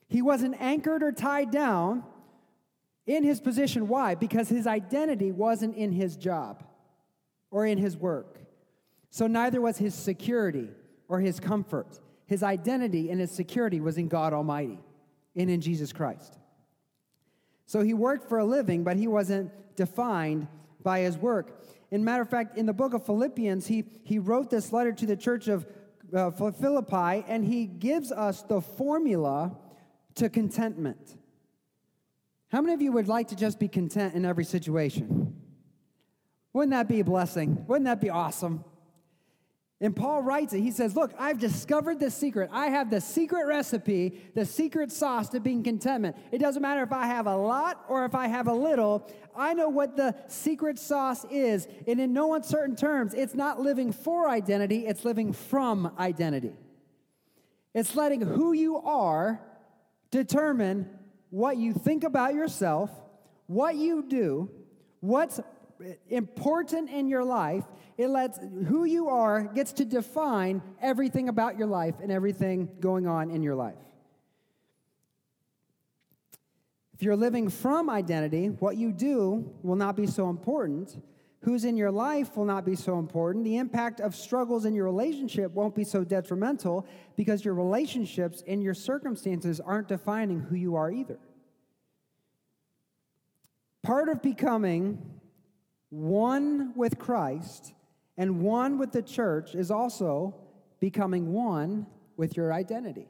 He 0.07 0.21
wasn't 0.21 0.61
anchored 0.61 1.01
or 1.01 1.11
tied 1.11 1.49
down 1.49 2.03
in 3.07 3.23
his 3.23 3.39
position. 3.39 3.87
Why? 3.87 4.13
Because 4.13 4.49
his 4.49 4.67
identity 4.67 5.31
wasn't 5.31 5.75
in 5.75 5.91
his 5.91 6.15
job 6.15 6.63
or 7.49 7.65
in 7.65 7.79
his 7.79 7.97
work. 7.97 8.39
So 9.09 9.25
neither 9.25 9.61
was 9.61 9.79
his 9.79 9.95
security 9.95 10.69
or 11.07 11.19
his 11.21 11.39
comfort. 11.39 11.99
His 12.25 12.43
identity 12.43 13.09
and 13.09 13.19
his 13.19 13.31
security 13.31 13.79
was 13.79 13.97
in 13.97 14.07
God 14.07 14.33
Almighty 14.33 14.79
and 15.35 15.49
in 15.49 15.61
Jesus 15.61 15.93
Christ. 15.93 16.37
So 17.65 17.81
he 17.81 17.93
worked 17.93 18.29
for 18.29 18.39
a 18.39 18.45
living, 18.45 18.83
but 18.83 18.97
he 18.97 19.07
wasn't 19.07 19.51
defined 19.75 20.47
by 20.81 20.99
his 21.01 21.17
work. 21.17 21.61
In 21.91 22.03
matter 22.03 22.21
of 22.21 22.29
fact, 22.29 22.57
in 22.57 22.65
the 22.65 22.73
book 22.73 22.93
of 22.93 23.05
Philippians, 23.05 23.67
he, 23.67 23.85
he 24.03 24.19
wrote 24.19 24.49
this 24.49 24.71
letter 24.71 24.91
to 24.93 25.05
the 25.05 25.15
church 25.15 25.47
of 25.47 25.65
uh, 26.13 26.31
Philippi, 26.31 27.25
and 27.27 27.43
he 27.43 27.65
gives 27.65 28.11
us 28.11 28.43
the 28.43 28.61
formula 28.61 29.57
to 30.15 30.29
contentment. 30.29 31.17
How 32.49 32.61
many 32.61 32.73
of 32.73 32.81
you 32.81 32.91
would 32.91 33.07
like 33.07 33.29
to 33.29 33.35
just 33.35 33.59
be 33.59 33.67
content 33.67 34.15
in 34.15 34.25
every 34.25 34.45
situation? 34.45 35.35
Wouldn't 36.53 36.71
that 36.71 36.87
be 36.87 37.01
a 37.01 37.03
blessing? 37.03 37.65
Wouldn't 37.67 37.85
that 37.85 37.99
be 37.99 38.09
awesome? 38.09 38.63
And 39.85 39.95
Paul 39.95 40.23
writes 40.23 40.51
it. 40.51 40.61
He 40.61 40.71
says, 40.71 40.95
Look, 40.95 41.13
I've 41.19 41.37
discovered 41.37 41.99
the 41.99 42.09
secret. 42.09 42.49
I 42.51 42.69
have 42.69 42.89
the 42.89 42.99
secret 42.99 43.45
recipe, 43.45 44.19
the 44.33 44.43
secret 44.43 44.91
sauce 44.91 45.29
to 45.29 45.39
being 45.39 45.61
contentment. 45.61 46.17
It 46.31 46.39
doesn't 46.39 46.63
matter 46.63 46.81
if 46.81 46.91
I 46.91 47.05
have 47.05 47.27
a 47.27 47.37
lot 47.37 47.85
or 47.87 48.03
if 48.03 48.15
I 48.15 48.25
have 48.25 48.47
a 48.47 48.53
little. 48.53 49.07
I 49.37 49.53
know 49.53 49.69
what 49.69 49.95
the 49.95 50.15
secret 50.27 50.79
sauce 50.79 51.23
is. 51.29 51.67
And 51.85 51.99
in 51.99 52.13
no 52.13 52.33
uncertain 52.33 52.75
terms, 52.75 53.13
it's 53.13 53.35
not 53.35 53.59
living 53.59 53.91
for 53.91 54.27
identity, 54.27 54.87
it's 54.87 55.05
living 55.05 55.33
from 55.33 55.93
identity. 55.99 56.55
It's 57.75 57.95
letting 57.95 58.21
who 58.21 58.53
you 58.53 58.77
are 58.77 59.39
determine 60.09 60.89
what 61.29 61.57
you 61.57 61.73
think 61.73 62.03
about 62.03 62.33
yourself, 62.33 62.89
what 63.45 63.75
you 63.75 64.01
do, 64.01 64.49
what's 64.99 65.39
important 66.09 66.89
in 66.89 67.07
your 67.07 67.23
life. 67.23 67.63
It 67.97 68.07
lets 68.09 68.39
who 68.67 68.85
you 68.85 69.09
are 69.09 69.43
gets 69.43 69.73
to 69.73 69.85
define 69.85 70.61
everything 70.81 71.29
about 71.29 71.57
your 71.57 71.67
life 71.67 71.95
and 72.01 72.11
everything 72.11 72.69
going 72.79 73.07
on 73.07 73.31
in 73.31 73.41
your 73.41 73.55
life. 73.55 73.75
If 76.93 77.03
you're 77.03 77.17
living 77.17 77.49
from 77.49 77.89
identity, 77.89 78.47
what 78.47 78.77
you 78.77 78.93
do 78.93 79.53
will 79.63 79.75
not 79.75 79.97
be 79.97 80.07
so 80.07 80.29
important. 80.29 81.01
Who's 81.41 81.65
in 81.65 81.75
your 81.77 81.91
life 81.91 82.37
will 82.37 82.45
not 82.45 82.65
be 82.65 82.75
so 82.75 82.97
important. 82.97 83.43
The 83.43 83.57
impact 83.57 83.99
of 83.99 84.15
struggles 84.15 84.65
in 84.65 84.73
your 84.73 84.85
relationship 84.85 85.51
won't 85.51 85.75
be 85.75 85.83
so 85.83 86.03
detrimental 86.03 86.87
because 87.15 87.45
your 87.45 87.53
relationships 87.53 88.43
and 88.47 88.63
your 88.63 88.73
circumstances 88.73 89.59
aren't 89.59 89.89
defining 89.89 90.39
who 90.39 90.55
you 90.55 90.75
are 90.75 90.89
either. 90.89 91.19
Part 93.83 94.09
of 94.09 94.21
becoming 94.21 95.14
one 95.89 96.73
with 96.75 96.97
Christ 96.97 97.73
and 98.17 98.41
one 98.41 98.77
with 98.77 98.91
the 98.91 99.01
church 99.01 99.55
is 99.55 99.71
also 99.71 100.35
becoming 100.79 101.33
one 101.33 101.87
with 102.17 102.37
your 102.37 102.53
identity. 102.53 103.07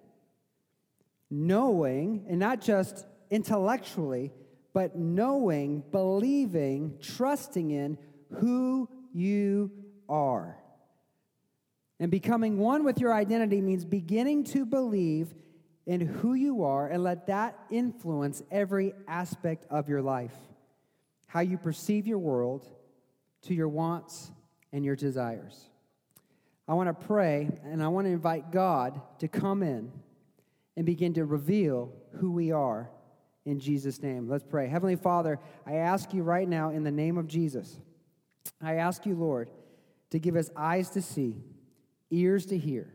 Knowing, 1.30 2.26
and 2.30 2.40
not 2.40 2.62
just 2.62 3.06
intellectually, 3.30 4.32
but 4.74 4.96
knowing, 4.96 5.84
believing, 5.92 6.98
trusting 7.02 7.72
in 7.72 7.98
who 8.40 8.90
you 9.14 9.72
are. 10.10 10.58
And 12.00 12.12
becoming 12.12 12.58
one 12.58 12.84
with 12.84 13.00
your 13.00 13.14
identity 13.14 13.62
means 13.62 13.86
beginning 13.86 14.44
to 14.46 14.66
believe 14.66 15.34
in 15.86 16.02
who 16.02 16.34
you 16.34 16.64
are 16.64 16.88
and 16.88 17.04
let 17.04 17.28
that 17.28 17.58
influence 17.70 18.44
every 18.52 18.94
aspect 19.08 19.66
of 19.70 19.88
your 19.88 20.02
life 20.02 20.36
how 21.36 21.42
you 21.42 21.58
perceive 21.58 22.08
your 22.08 22.18
world, 22.18 22.66
to 23.42 23.54
your 23.54 23.68
wants 23.68 24.32
and 24.72 24.86
your 24.86 24.96
desires. 24.96 25.70
I 26.66 26.76
want 26.76 26.88
to 26.88 27.06
pray 27.06 27.50
and 27.66 27.84
I 27.84 27.90
want 27.90 28.08
to 28.08 28.12
invite 28.12 28.54
God 28.54 29.02
to 29.20 29.28
come 29.28 29.62
in 29.62 29.92
and 30.78 30.86
begin 30.86 31.14
to 31.16 31.26
reveal 31.26 31.92
who 32.22 32.32
we 32.32 32.54
are 32.54 32.90
in 33.44 33.60
Jesus' 33.60 34.02
name. 34.02 34.30
Let's 34.30 34.46
pray. 34.46 34.70
Heavenly 34.70 34.96
Father, 34.96 35.38
I 35.68 35.74
ask 35.74 36.14
you 36.14 36.24
right 36.24 36.48
now 36.48 36.70
in 36.70 36.86
the 36.86 36.92
name 36.92 37.18
of 37.18 37.28
Jesus, 37.28 37.82
I 38.62 38.76
ask 38.76 39.06
you, 39.06 39.16
Lord, 39.16 39.50
to 40.12 40.20
give 40.20 40.38
us 40.38 40.50
eyes 40.56 40.90
to 40.92 41.02
see, 41.02 41.44
ears 42.12 42.46
to 42.46 42.58
hear 42.58 42.95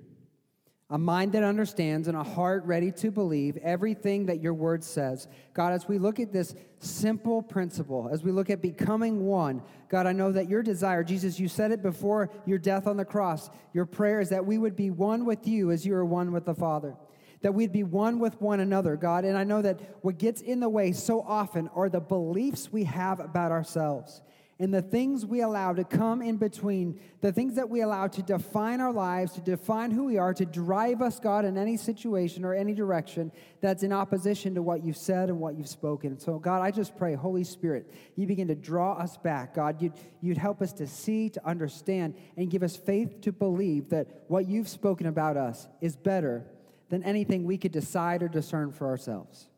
a 0.91 0.99
mind 0.99 1.33
that 1.33 1.45
understands, 1.45 2.09
and 2.09 2.17
a 2.17 2.25
heart 2.25 2.65
ready 2.65 2.91
to 2.91 3.13
believe 3.13 3.57
everything 3.59 4.27
that 4.27 4.41
your 4.41 4.53
word 4.53 4.83
says. 4.83 5.29
God, 5.55 5.73
as 5.73 5.87
we 5.87 5.99
look 5.99 6.19
at 6.19 6.33
this 6.33 6.55
simple 6.81 7.43
principle, 7.43 8.09
as 8.11 8.25
we 8.25 8.33
look 8.33 8.51
at 8.51 8.61
becoming 8.61 9.25
one, 9.25 9.63
God, 9.89 10.07
I 10.07 10.13
know 10.13 10.33
that 10.33 10.49
your 10.49 10.65
desire, 10.65 11.05
Jesus, 11.05 11.39
you 11.39 11.47
said 11.47 11.71
it 11.71 11.81
before 11.81 12.29
your 12.45 12.59
death 12.59 12.89
on 12.89 12.97
the 12.97 13.05
cross. 13.05 13.51
Your 13.73 13.87
prayer 13.87 14.21
is 14.21 14.31
that 14.31 14.45
we 14.45 14.59
would 14.59 14.75
be 14.75 14.91
one 14.91 15.25
with 15.25 15.47
you 15.47 15.71
as 15.71 15.87
you 15.87 15.95
are 15.95 16.05
one 16.05 16.33
with 16.33 16.45
the 16.45 16.55
Father. 16.55 16.97
That 17.43 17.55
we'd 17.55 17.73
be 17.73 17.85
one 17.85 18.19
with 18.19 18.41
one 18.41 18.59
another, 18.59 18.97
God. 18.97 19.25
And 19.25 19.39
I 19.39 19.45
know 19.45 19.63
that 19.63 19.81
what 20.03 20.19
gets 20.19 20.41
in 20.41 20.59
the 20.59 20.69
way 20.69 20.91
so 20.93 21.23
often 21.23 21.69
are 21.69 21.89
the 21.89 22.01
beliefs 22.01 22.73
we 22.73 22.85
have 22.85 23.21
about 23.21 23.53
ourselves. 23.53 24.23
And 24.61 24.75
the 24.75 24.83
things 24.83 25.25
we 25.25 25.41
allow 25.41 25.73
to 25.73 25.85
come 25.85 26.21
in 26.21 26.37
between, 26.37 27.01
the 27.23 27.33
things 27.33 27.55
that 27.55 27.71
we 27.71 27.81
allow 27.81 28.07
to 28.07 28.23
define 28.23 28.83
our 28.83 28.93
lives, 28.93 29.33
to 29.33 29.41
define 29.41 29.91
who 29.91 30.05
we 30.05 30.19
are, 30.19 30.35
to 30.35 30.45
drive 30.45 31.01
us, 31.01 31.19
God, 31.19 31.47
in 31.47 31.57
any 31.57 31.79
situation 31.79 32.45
or 32.45 32.53
any 32.53 32.75
direction 32.75 33.33
that's 33.63 33.83
in 33.83 33.91
opposition 33.91 34.55
to 34.57 34.63
what 34.63 34.85
you've 34.85 34.99
said 34.99 35.31
and 35.31 35.41
what 35.41 35.57
you've 35.57 35.67
spoken. 35.67 36.21
So, 36.21 36.39
God, 36.39 36.61
I 36.61 36.71
just 36.71 36.95
pray, 36.95 37.15
Holy 37.15 37.43
Spirit, 37.43 37.91
you 38.17 38.27
begin 38.27 38.49
to 38.49 38.55
draw 38.55 38.93
us 38.93 39.17
back. 39.17 39.55
God, 39.55 39.81
you'd, 39.81 39.95
you'd 40.21 40.37
help 40.37 40.61
us 40.61 40.75
to 40.75 40.87
see, 40.87 41.31
to 41.31 41.47
understand, 41.49 42.15
and 42.37 42.51
give 42.51 42.63
us 42.63 42.77
faith 42.77 43.23
to 43.23 43.33
believe 43.33 43.89
that 43.89 44.25
what 44.29 44.47
you've 44.47 44.69
spoken 44.69 45.07
about 45.07 45.39
us 45.39 45.69
is 45.81 45.97
better 45.97 46.45
than 46.91 47.03
anything 47.05 47.45
we 47.45 47.57
could 47.57 47.73
decide 47.73 48.23
or 48.23 48.29
discern 48.29 48.73
for 48.73 48.89
ourselves. 48.89 49.49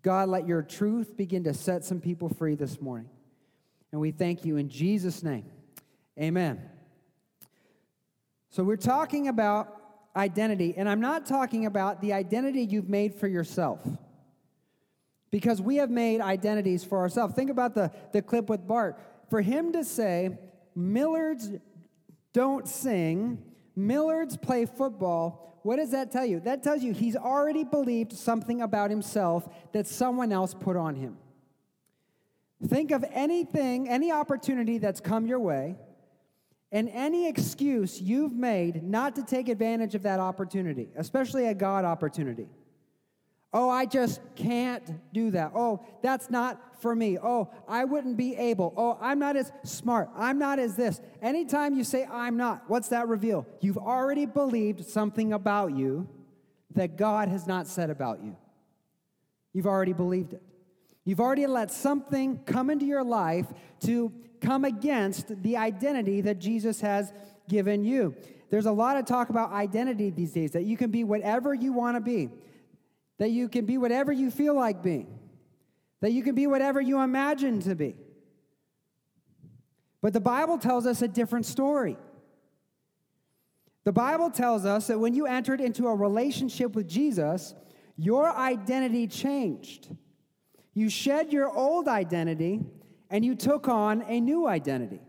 God, 0.00 0.30
let 0.30 0.48
your 0.48 0.62
truth 0.62 1.14
begin 1.14 1.44
to 1.44 1.52
set 1.52 1.84
some 1.84 2.00
people 2.00 2.30
free 2.30 2.54
this 2.54 2.80
morning. 2.80 3.10
And 3.92 4.00
we 4.00 4.10
thank 4.10 4.44
you 4.44 4.56
in 4.56 4.68
Jesus' 4.68 5.22
name. 5.22 5.46
Amen. 6.20 6.60
So, 8.50 8.64
we're 8.64 8.76
talking 8.76 9.28
about 9.28 9.78
identity, 10.16 10.74
and 10.76 10.88
I'm 10.88 11.00
not 11.00 11.26
talking 11.26 11.66
about 11.66 12.00
the 12.00 12.12
identity 12.12 12.62
you've 12.62 12.88
made 12.88 13.14
for 13.14 13.28
yourself. 13.28 13.86
Because 15.30 15.60
we 15.60 15.76
have 15.76 15.90
made 15.90 16.20
identities 16.20 16.82
for 16.82 16.98
ourselves. 16.98 17.34
Think 17.34 17.50
about 17.50 17.74
the, 17.74 17.92
the 18.12 18.22
clip 18.22 18.48
with 18.48 18.66
Bart. 18.66 18.98
For 19.28 19.42
him 19.42 19.72
to 19.74 19.84
say, 19.84 20.38
Millards 20.76 21.60
don't 22.32 22.66
sing, 22.66 23.42
Millards 23.76 24.40
play 24.40 24.64
football, 24.64 25.60
what 25.62 25.76
does 25.76 25.90
that 25.90 26.10
tell 26.10 26.24
you? 26.24 26.40
That 26.40 26.62
tells 26.62 26.82
you 26.82 26.92
he's 26.94 27.16
already 27.16 27.64
believed 27.64 28.12
something 28.12 28.62
about 28.62 28.90
himself 28.90 29.48
that 29.72 29.86
someone 29.86 30.32
else 30.32 30.54
put 30.54 30.76
on 30.76 30.94
him. 30.94 31.18
Think 32.66 32.90
of 32.90 33.04
anything, 33.12 33.88
any 33.88 34.10
opportunity 34.10 34.78
that's 34.78 35.00
come 35.00 35.26
your 35.26 35.38
way, 35.38 35.76
and 36.72 36.88
any 36.90 37.28
excuse 37.28 38.00
you've 38.00 38.32
made 38.32 38.82
not 38.82 39.14
to 39.16 39.22
take 39.22 39.48
advantage 39.48 39.94
of 39.94 40.02
that 40.02 40.20
opportunity, 40.20 40.88
especially 40.96 41.46
a 41.46 41.54
God 41.54 41.84
opportunity. 41.84 42.48
Oh, 43.52 43.70
I 43.70 43.86
just 43.86 44.20
can't 44.36 44.84
do 45.14 45.30
that. 45.30 45.52
Oh, 45.54 45.86
that's 46.02 46.28
not 46.30 46.82
for 46.82 46.94
me. 46.94 47.16
Oh, 47.18 47.50
I 47.66 47.84
wouldn't 47.84 48.16
be 48.18 48.36
able. 48.36 48.74
Oh, 48.76 48.98
I'm 49.00 49.18
not 49.18 49.36
as 49.36 49.50
smart. 49.64 50.10
I'm 50.14 50.38
not 50.38 50.58
as 50.58 50.76
this. 50.76 51.00
Anytime 51.22 51.74
you 51.74 51.84
say, 51.84 52.04
I'm 52.04 52.36
not, 52.36 52.64
what's 52.68 52.88
that 52.88 53.08
reveal? 53.08 53.46
You've 53.60 53.78
already 53.78 54.26
believed 54.26 54.84
something 54.84 55.32
about 55.32 55.72
you 55.72 56.06
that 56.74 56.96
God 56.96 57.28
has 57.28 57.46
not 57.46 57.66
said 57.66 57.88
about 57.88 58.22
you. 58.22 58.36
You've 59.54 59.66
already 59.66 59.94
believed 59.94 60.34
it. 60.34 60.42
You've 61.08 61.20
already 61.20 61.46
let 61.46 61.70
something 61.70 62.40
come 62.44 62.68
into 62.68 62.84
your 62.84 63.02
life 63.02 63.46
to 63.86 64.12
come 64.42 64.66
against 64.66 65.42
the 65.42 65.56
identity 65.56 66.20
that 66.20 66.38
Jesus 66.38 66.82
has 66.82 67.14
given 67.48 67.82
you. 67.82 68.14
There's 68.50 68.66
a 68.66 68.72
lot 68.72 68.98
of 68.98 69.06
talk 69.06 69.30
about 69.30 69.50
identity 69.50 70.10
these 70.10 70.32
days 70.32 70.50
that 70.50 70.64
you 70.64 70.76
can 70.76 70.90
be 70.90 71.04
whatever 71.04 71.54
you 71.54 71.72
want 71.72 71.96
to 71.96 72.02
be, 72.02 72.28
that 73.16 73.30
you 73.30 73.48
can 73.48 73.64
be 73.64 73.78
whatever 73.78 74.12
you 74.12 74.30
feel 74.30 74.52
like 74.54 74.82
being, 74.82 75.18
that 76.02 76.12
you 76.12 76.22
can 76.22 76.34
be 76.34 76.46
whatever 76.46 76.78
you 76.78 77.00
imagine 77.00 77.60
to 77.60 77.74
be. 77.74 77.96
But 80.02 80.12
the 80.12 80.20
Bible 80.20 80.58
tells 80.58 80.84
us 80.84 81.00
a 81.00 81.08
different 81.08 81.46
story. 81.46 81.96
The 83.84 83.92
Bible 83.92 84.30
tells 84.30 84.66
us 84.66 84.88
that 84.88 84.98
when 84.98 85.14
you 85.14 85.24
entered 85.24 85.62
into 85.62 85.86
a 85.86 85.94
relationship 85.94 86.74
with 86.74 86.86
Jesus, 86.86 87.54
your 87.96 88.30
identity 88.30 89.06
changed. 89.06 89.88
You 90.78 90.88
shed 90.88 91.32
your 91.32 91.50
old 91.50 91.88
identity 91.88 92.60
and 93.10 93.24
you 93.24 93.34
took 93.34 93.66
on 93.66 94.04
a 94.06 94.20
new 94.20 94.46
identity. 94.46 95.00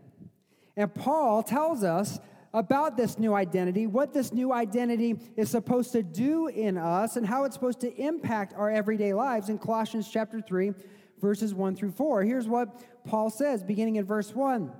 And 0.76 0.92
Paul 0.92 1.44
tells 1.44 1.84
us 1.84 2.18
about 2.52 2.96
this 2.96 3.20
new 3.20 3.34
identity, 3.34 3.86
what 3.86 4.12
this 4.12 4.32
new 4.32 4.52
identity 4.52 5.20
is 5.36 5.48
supposed 5.48 5.92
to 5.92 6.02
do 6.02 6.48
in 6.48 6.76
us, 6.76 7.14
and 7.14 7.24
how 7.24 7.44
it's 7.44 7.54
supposed 7.54 7.78
to 7.82 7.94
impact 7.94 8.52
our 8.54 8.68
everyday 8.68 9.14
lives 9.14 9.48
in 9.48 9.58
Colossians 9.58 10.10
chapter 10.10 10.40
3, 10.40 10.72
verses 11.20 11.54
1 11.54 11.76
through 11.76 11.92
4. 11.92 12.24
Here's 12.24 12.48
what 12.48 12.82
Paul 13.04 13.30
says, 13.30 13.62
beginning 13.62 13.94
in 13.94 14.04
verse 14.04 14.34
1. 14.34 14.72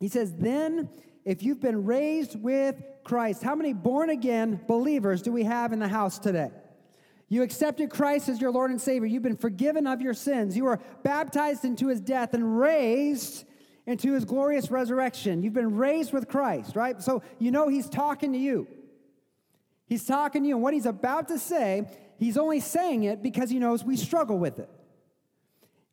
He 0.00 0.08
says, 0.08 0.34
Then, 0.34 0.90
if 1.24 1.42
you've 1.42 1.62
been 1.62 1.86
raised 1.86 2.38
with 2.38 2.76
Christ, 3.04 3.42
how 3.42 3.54
many 3.54 3.72
born 3.72 4.10
again 4.10 4.60
believers 4.68 5.22
do 5.22 5.32
we 5.32 5.44
have 5.44 5.72
in 5.72 5.78
the 5.78 5.88
house 5.88 6.18
today? 6.18 6.50
You 7.28 7.42
accepted 7.42 7.90
Christ 7.90 8.28
as 8.28 8.40
your 8.40 8.52
Lord 8.52 8.70
and 8.70 8.80
Savior. 8.80 9.06
You've 9.06 9.22
been 9.22 9.36
forgiven 9.36 9.86
of 9.86 10.00
your 10.00 10.14
sins. 10.14 10.56
You 10.56 10.64
were 10.64 10.80
baptized 11.02 11.64
into 11.64 11.88
his 11.88 12.00
death 12.00 12.34
and 12.34 12.58
raised 12.58 13.44
into 13.84 14.12
his 14.12 14.24
glorious 14.24 14.70
resurrection. 14.70 15.42
You've 15.42 15.52
been 15.52 15.76
raised 15.76 16.12
with 16.12 16.28
Christ, 16.28 16.76
right? 16.76 17.00
So 17.02 17.22
you 17.38 17.50
know 17.50 17.68
he's 17.68 17.88
talking 17.88 18.32
to 18.32 18.38
you. 18.38 18.68
He's 19.86 20.04
talking 20.04 20.42
to 20.42 20.48
you. 20.48 20.54
And 20.56 20.62
what 20.62 20.74
he's 20.74 20.86
about 20.86 21.28
to 21.28 21.38
say, 21.38 21.88
he's 22.18 22.36
only 22.36 22.60
saying 22.60 23.04
it 23.04 23.22
because 23.22 23.50
he 23.50 23.58
knows 23.58 23.84
we 23.84 23.96
struggle 23.96 24.38
with 24.38 24.58
it. 24.58 24.70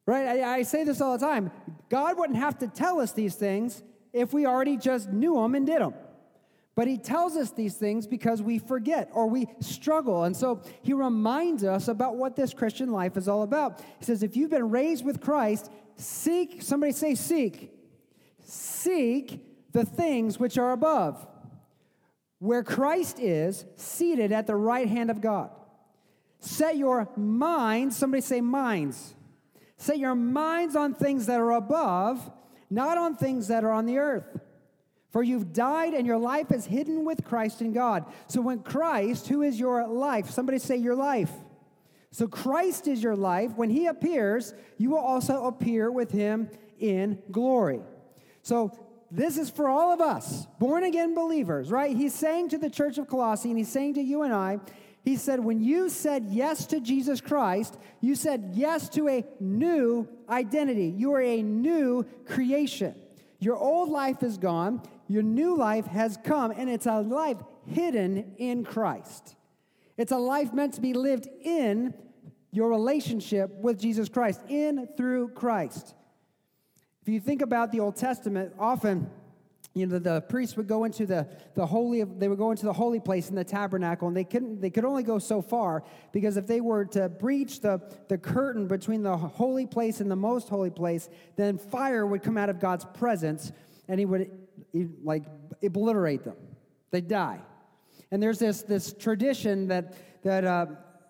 Right? 0.05 0.39
I, 0.41 0.57
I 0.57 0.63
say 0.63 0.83
this 0.83 1.01
all 1.01 1.17
the 1.17 1.25
time. 1.25 1.51
God 1.89 2.17
wouldn't 2.17 2.39
have 2.39 2.59
to 2.59 2.67
tell 2.67 2.99
us 2.99 3.11
these 3.13 3.35
things 3.35 3.81
if 4.11 4.33
we 4.33 4.45
already 4.45 4.77
just 4.77 5.09
knew 5.09 5.35
them 5.35 5.55
and 5.55 5.65
did 5.65 5.81
them. 5.81 5.93
But 6.75 6.87
he 6.87 6.97
tells 6.97 7.35
us 7.35 7.51
these 7.51 7.75
things 7.75 8.07
because 8.07 8.41
we 8.41 8.57
forget 8.57 9.09
or 9.13 9.27
we 9.27 9.47
struggle. 9.59 10.23
And 10.23 10.35
so 10.35 10.63
he 10.81 10.93
reminds 10.93 11.63
us 11.63 11.87
about 11.87 12.15
what 12.15 12.35
this 12.35 12.53
Christian 12.53 12.91
life 12.91 13.15
is 13.15 13.27
all 13.27 13.43
about. 13.43 13.79
He 13.99 14.05
says, 14.05 14.23
if 14.23 14.35
you've 14.35 14.49
been 14.49 14.71
raised 14.71 15.05
with 15.05 15.21
Christ, 15.21 15.71
seek, 15.97 16.63
somebody 16.63 16.91
say, 16.91 17.13
seek. 17.13 17.71
Seek 18.43 19.45
the 19.71 19.85
things 19.85 20.39
which 20.39 20.57
are 20.57 20.71
above, 20.71 21.25
where 22.39 22.63
Christ 22.63 23.19
is 23.19 23.65
seated 23.75 24.31
at 24.31 24.47
the 24.47 24.55
right 24.55 24.87
hand 24.87 25.09
of 25.09 25.21
God. 25.21 25.49
Set 26.39 26.75
your 26.75 27.07
minds, 27.15 27.95
somebody 27.95 28.21
say, 28.21 28.41
minds. 28.41 29.13
Set 29.77 29.97
your 29.97 30.15
minds 30.15 30.75
on 30.75 30.93
things 30.93 31.25
that 31.27 31.39
are 31.39 31.53
above, 31.53 32.31
not 32.69 32.97
on 32.97 33.15
things 33.15 33.47
that 33.47 33.63
are 33.63 33.71
on 33.71 33.85
the 33.85 33.97
earth. 33.97 34.39
For 35.13 35.21
you've 35.21 35.53
died 35.53 35.93
and 35.93 36.07
your 36.07 36.17
life 36.17 36.51
is 36.51 36.65
hidden 36.65 37.05
with 37.05 37.23
Christ 37.23 37.61
in 37.61 37.71
God. 37.71 38.11
So 38.27 38.41
when 38.41 38.63
Christ, 38.63 39.27
who 39.27 39.43
is 39.43 39.59
your 39.59 39.87
life, 39.87 40.31
somebody 40.31 40.57
say 40.57 40.75
your 40.75 40.95
life. 40.95 41.31
So 42.11 42.27
Christ 42.27 42.87
is 42.87 43.01
your 43.01 43.15
life. 43.15 43.51
When 43.55 43.69
he 43.69 43.85
appears, 43.85 44.55
you 44.79 44.89
will 44.89 44.97
also 44.97 45.45
appear 45.45 45.91
with 45.91 46.11
him 46.11 46.49
in 46.79 47.19
glory. 47.31 47.81
So 48.41 48.75
this 49.11 49.37
is 49.37 49.51
for 49.51 49.69
all 49.69 49.93
of 49.93 50.01
us, 50.01 50.47
born 50.57 50.83
again 50.83 51.13
believers, 51.13 51.69
right? 51.69 51.95
He's 51.95 52.15
saying 52.15 52.49
to 52.49 52.57
the 52.57 52.69
church 52.69 52.97
of 52.97 53.07
Colossae, 53.07 53.49
and 53.49 53.57
he's 53.59 53.71
saying 53.71 53.93
to 53.93 54.01
you 54.01 54.23
and 54.23 54.33
I, 54.33 54.59
he 55.05 55.15
said, 55.15 55.39
when 55.39 55.61
you 55.61 55.89
said 55.89 56.25
yes 56.29 56.65
to 56.67 56.79
Jesus 56.79 57.21
Christ, 57.21 57.77
you 58.01 58.15
said 58.15 58.51
yes 58.53 58.89
to 58.89 59.09
a 59.09 59.23
new 59.39 60.07
identity. 60.27 60.91
You 60.97 61.13
are 61.13 61.21
a 61.21 61.43
new 61.43 62.05
creation. 62.25 62.95
Your 63.39 63.57
old 63.57 63.89
life 63.89 64.23
is 64.23 64.37
gone, 64.37 64.81
your 65.13 65.21
new 65.21 65.55
life 65.55 65.85
has 65.85 66.17
come, 66.23 66.49
and 66.49 66.67
it's 66.67 66.87
a 66.87 66.99
life 66.99 67.37
hidden 67.67 68.33
in 68.39 68.63
Christ. 68.63 69.35
It's 69.95 70.11
a 70.11 70.17
life 70.17 70.51
meant 70.53 70.73
to 70.73 70.81
be 70.81 70.93
lived 70.93 71.27
in 71.43 71.93
your 72.49 72.67
relationship 72.69 73.53
with 73.59 73.79
Jesus 73.79 74.09
Christ, 74.09 74.41
in 74.49 74.87
through 74.97 75.27
Christ. 75.29 75.93
If 77.03 77.09
you 77.09 77.19
think 77.19 77.43
about 77.43 77.71
the 77.71 77.79
Old 77.79 77.95
Testament, 77.95 78.55
often 78.57 79.07
you 79.75 79.85
know 79.85 79.99
the 79.99 80.21
priests 80.21 80.57
would 80.57 80.67
go 80.67 80.83
into 80.83 81.05
the, 81.05 81.27
the 81.53 81.65
holy 81.65 82.03
they 82.03 82.27
would 82.27 82.39
go 82.39 82.49
into 82.49 82.65
the 82.65 82.73
holy 82.73 82.99
place 82.99 83.29
in 83.29 83.35
the 83.35 83.43
tabernacle 83.43 84.07
and 84.07 84.17
they 84.17 84.23
couldn't 84.23 84.61
they 84.61 84.69
could 84.69 84.85
only 84.85 85.01
go 85.01 85.17
so 85.17 85.41
far 85.41 85.83
because 86.11 86.37
if 86.37 86.45
they 86.45 86.61
were 86.61 86.85
to 86.85 87.09
breach 87.09 87.59
the, 87.59 87.81
the 88.07 88.17
curtain 88.17 88.67
between 88.67 89.01
the 89.01 89.17
holy 89.17 89.65
place 89.65 89.99
and 89.99 90.11
the 90.11 90.15
most 90.15 90.47
holy 90.47 90.69
place 90.69 91.09
then 91.37 91.57
fire 91.57 92.05
would 92.05 92.21
come 92.21 92.37
out 92.37 92.49
of 92.49 92.59
god's 92.59 92.85
presence 92.93 93.51
and 93.87 93.99
he 93.99 94.05
would 94.05 94.29
like 95.03 95.23
obliterate 95.63 96.23
them. 96.23 96.37
They 96.91 97.01
die. 97.01 97.39
And 98.11 98.21
there's 98.21 98.39
this, 98.39 98.61
this 98.61 98.93
tradition 98.93 99.67
that, 99.69 99.95
that 100.23 100.45
uh, 100.45 100.65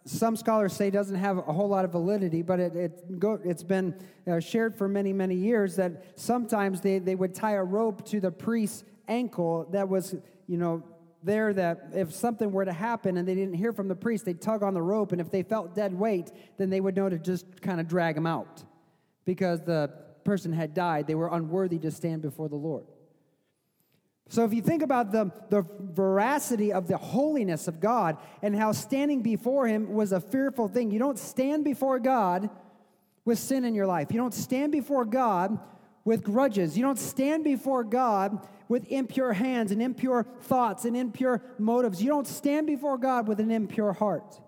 some 0.06 0.36
scholars 0.36 0.73
say 0.73 0.89
doesn't 0.89 1.15
have 1.15 1.38
a 1.38 1.54
whole 1.54 1.67
lot 1.67 1.86
of 1.86 1.91
validity, 1.91 2.41
but 2.41 2.60
it, 2.60 2.76
it 2.76 3.19
go, 3.19 3.39
it's 3.43 3.63
been 3.63 3.95
uh, 4.28 4.39
shared 4.39 4.76
for 4.76 4.88
many, 4.88 5.13
many 5.13 5.36
years 5.36 5.76
that 5.78 6.19
sometimes 6.19 6.82
they, 6.82 6.99
they 6.99 7.15
would 7.15 7.34
tie 7.34 7.54
a 7.54 7.63
rope 7.63 8.06
to 8.08 8.19
the 8.19 8.32
priest's 8.32 8.84
ankle 9.08 9.67
that 9.71 9.88
was, 9.88 10.15
you 10.47 10.58
know, 10.58 10.84
there 11.23 11.54
that 11.54 11.89
if 11.93 12.13
something 12.13 12.52
were 12.52 12.65
to 12.65 12.73
happen 12.73 13.17
and 13.17 13.28
they 13.28 13.36
didn't 13.36 13.54
hear 13.54 13.71
from 13.71 13.88
the 13.88 13.95
priest, 13.95 14.26
they'd 14.26 14.41
tug 14.41 14.62
on 14.62 14.73
the 14.73 14.82
rope, 14.82 15.13
and 15.13 15.21
if 15.21 15.32
they 15.32 15.41
felt 15.41 15.73
dead 15.73 15.93
weight, 15.93 16.32
then 16.58 16.69
they 16.69 16.82
would 16.82 16.95
know 16.95 17.08
to 17.08 17.17
just 17.17 17.62
kind 17.62 17.80
of 17.80 17.88
drag 17.88 18.17
him 18.17 18.28
out 18.28 18.63
because 19.26 19.62
the 19.62 19.89
person 20.26 20.52
had 20.52 20.73
died. 20.73 21.08
They 21.08 21.15
were 21.15 21.30
unworthy 21.34 21.80
to 21.80 21.91
stand 21.91 22.21
before 22.21 22.49
the 22.49 22.56
Lord. 22.56 22.86
So, 24.29 24.43
if 24.45 24.53
you 24.53 24.62
think 24.62 24.81
about 24.81 25.12
the, 25.12 25.31
the 25.49 25.65
veracity 25.79 26.73
of 26.73 26.88
the 26.88 26.97
holiness 26.97 27.67
of 27.67 27.79
God 27.79 28.17
and 28.41 28.55
how 28.55 28.71
standing 28.71 29.21
before 29.21 29.67
Him 29.67 29.93
was 29.93 30.12
a 30.12 30.19
fearful 30.19 30.67
thing, 30.67 30.91
you 30.91 30.99
don't 30.99 31.19
stand 31.19 31.63
before 31.63 31.99
God 31.99 32.49
with 33.25 33.38
sin 33.38 33.65
in 33.65 33.75
your 33.75 33.86
life. 33.86 34.12
You 34.12 34.17
don't 34.17 34.33
stand 34.33 34.71
before 34.71 35.05
God 35.05 35.59
with 36.05 36.23
grudges. 36.23 36.77
You 36.77 36.83
don't 36.83 36.99
stand 36.99 37.43
before 37.43 37.83
God 37.83 38.47
with 38.67 38.88
impure 38.88 39.33
hands 39.33 39.71
and 39.71 39.81
impure 39.81 40.25
thoughts 40.41 40.86
and 40.86 40.97
impure 40.97 41.41
motives. 41.59 42.01
You 42.01 42.09
don't 42.09 42.27
stand 42.27 42.67
before 42.67 42.97
God 42.97 43.27
with 43.27 43.39
an 43.39 43.51
impure 43.51 43.93
heart. 43.93 44.39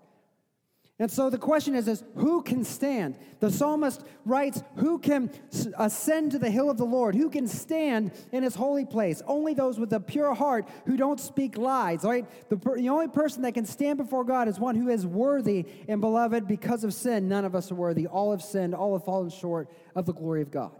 And 0.98 1.10
so 1.10 1.28
the 1.28 1.36
question 1.36 1.74
is, 1.74 1.88
is 1.88 2.02
who 2.14 2.40
can 2.40 2.64
stand? 2.64 3.18
The 3.40 3.50
psalmist 3.50 4.02
writes, 4.24 4.62
Who 4.76 4.98
can 4.98 5.30
ascend 5.76 6.32
to 6.32 6.38
the 6.38 6.50
hill 6.50 6.70
of 6.70 6.78
the 6.78 6.86
Lord? 6.86 7.14
Who 7.14 7.28
can 7.28 7.46
stand 7.46 8.12
in 8.32 8.42
his 8.42 8.54
holy 8.54 8.86
place? 8.86 9.20
Only 9.26 9.52
those 9.52 9.78
with 9.78 9.92
a 9.92 10.00
pure 10.00 10.32
heart 10.32 10.66
who 10.86 10.96
don't 10.96 11.20
speak 11.20 11.58
lies, 11.58 12.02
right? 12.02 12.24
The, 12.48 12.56
the 12.56 12.88
only 12.88 13.08
person 13.08 13.42
that 13.42 13.52
can 13.52 13.66
stand 13.66 13.98
before 13.98 14.24
God 14.24 14.48
is 14.48 14.58
one 14.58 14.74
who 14.74 14.88
is 14.88 15.06
worthy 15.06 15.66
and 15.86 16.00
beloved 16.00 16.48
because 16.48 16.82
of 16.82 16.94
sin. 16.94 17.28
None 17.28 17.44
of 17.44 17.54
us 17.54 17.70
are 17.70 17.74
worthy. 17.74 18.06
All 18.06 18.30
have 18.30 18.42
sinned, 18.42 18.74
all 18.74 18.94
have 18.94 19.04
fallen 19.04 19.28
short 19.28 19.68
of 19.94 20.06
the 20.06 20.14
glory 20.14 20.40
of 20.40 20.50
God. 20.50 20.72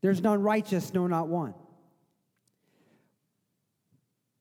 There's 0.00 0.20
none 0.20 0.42
righteous, 0.42 0.92
no, 0.92 1.06
not 1.06 1.28
one. 1.28 1.54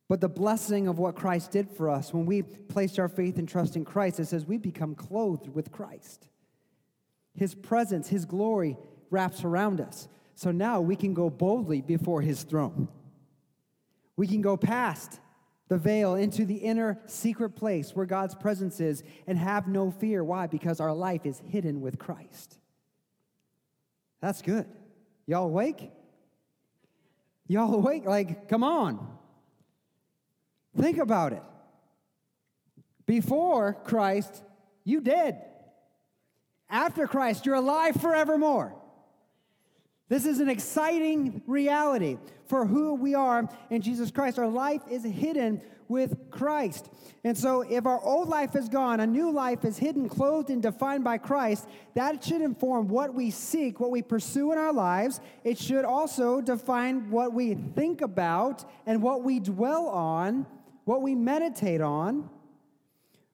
But 0.10 0.22
the 0.22 0.28
blessing 0.28 0.88
of 0.88 0.98
what 0.98 1.16
Christ 1.16 1.52
did 1.52 1.70
for 1.70 1.88
us, 1.88 2.12
when 2.14 2.26
we 2.26 2.42
placed 2.42 3.00
our 3.00 3.08
faith 3.08 3.38
and 3.38 3.48
trust 3.48 3.76
in 3.76 3.86
Christ, 3.86 4.20
it 4.20 4.26
says 4.26 4.46
we 4.46 4.58
become 4.58 4.96
clothed 4.96 5.48
with 5.48 5.72
Christ. 5.72 6.28
His 7.36 7.54
presence, 7.54 8.10
His 8.10 8.26
glory 8.26 8.76
wraps 9.12 9.44
around 9.44 9.80
us. 9.80 10.08
So 10.34 10.52
now 10.52 10.82
we 10.82 10.96
can 10.96 11.14
go 11.14 11.30
boldly 11.30 11.82
before 11.82 12.22
His 12.22 12.42
throne. 12.42 12.88
We 14.18 14.26
can 14.26 14.42
go 14.42 14.58
past 14.58 15.20
the 15.68 15.78
veil 15.78 16.16
into 16.16 16.44
the 16.44 16.56
inner 16.56 17.00
secret 17.06 17.52
place 17.52 17.96
where 17.96 18.08
God's 18.08 18.34
presence 18.34 18.80
is 18.80 19.04
and 19.28 19.38
have 19.38 19.68
no 19.68 19.92
fear. 19.92 20.24
Why? 20.24 20.48
Because 20.48 20.80
our 20.80 20.94
life 20.94 21.28
is 21.28 21.40
hidden 21.46 21.82
with 21.82 22.00
Christ. 22.00 22.58
That's 24.22 24.42
good. 24.42 24.66
Y'all 25.28 25.46
awake? 25.46 25.92
Y'all 27.48 27.76
awake? 27.76 28.06
Like, 28.06 28.50
come 28.50 28.64
on. 28.64 29.19
Think 30.80 30.98
about 30.98 31.34
it. 31.34 31.44
Before 33.06 33.74
Christ, 33.84 34.44
you 34.84 35.02
dead. 35.02 35.44
After 36.70 37.08
Christ, 37.08 37.46
you're 37.46 37.56
alive 37.56 38.00
forevermore. 38.00 38.76
This 40.08 40.26
is 40.26 40.40
an 40.40 40.50
exciting 40.50 41.42
reality 41.46 42.18
for 42.48 42.66
who 42.66 42.96
we 42.96 43.14
are 43.14 43.48
in 43.70 43.82
Jesus 43.82 44.10
Christ. 44.10 44.40
Our 44.40 44.48
life 44.48 44.82
is 44.90 45.04
hidden 45.04 45.62
with 45.88 46.32
Christ. 46.32 46.90
And 47.24 47.38
so, 47.38 47.62
if 47.62 47.86
our 47.86 48.02
old 48.02 48.30
life 48.30 48.56
is 48.56 48.70
gone, 48.70 49.00
a 49.00 49.08
new 49.08 49.32
life 49.32 49.66
is 49.66 49.78
hidden, 49.78 50.08
clothed, 50.08 50.50
and 50.50 50.62
defined 50.62 51.04
by 51.04 51.18
Christ, 51.18 51.68
that 51.96 52.24
should 52.24 52.42
inform 52.42 52.88
what 52.88 53.14
we 53.14 53.32
seek, 53.32 53.80
what 53.80 53.92
we 53.92 54.02
pursue 54.02 54.52
in 54.52 54.58
our 54.58 54.72
lives. 54.72 55.20
It 55.44 55.58
should 55.58 55.84
also 55.84 56.42
define 56.42 57.10
what 57.10 57.34
we 57.34 57.56
think 57.56 58.02
about 58.02 58.64
and 58.86 59.02
what 59.02 59.24
we 59.24 59.40
dwell 59.40 59.88
on, 59.88 60.46
what 60.90 61.04
we 61.04 61.14
meditate 61.14 61.82
on. 61.82 62.28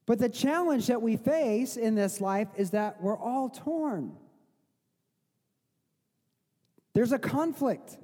But 0.05 0.19
the 0.19 0.27
challenge 0.27 0.87
that 0.87 1.01
we 1.01 1.15
face 1.15 1.77
in 1.77 1.95
this 1.95 2.19
life 2.19 2.49
is 2.57 2.71
that 2.71 3.01
we're 3.01 3.17
all 3.17 3.47
torn. 3.47 4.11
There's 6.93 7.13
a 7.13 7.17
conflict. 7.17 7.95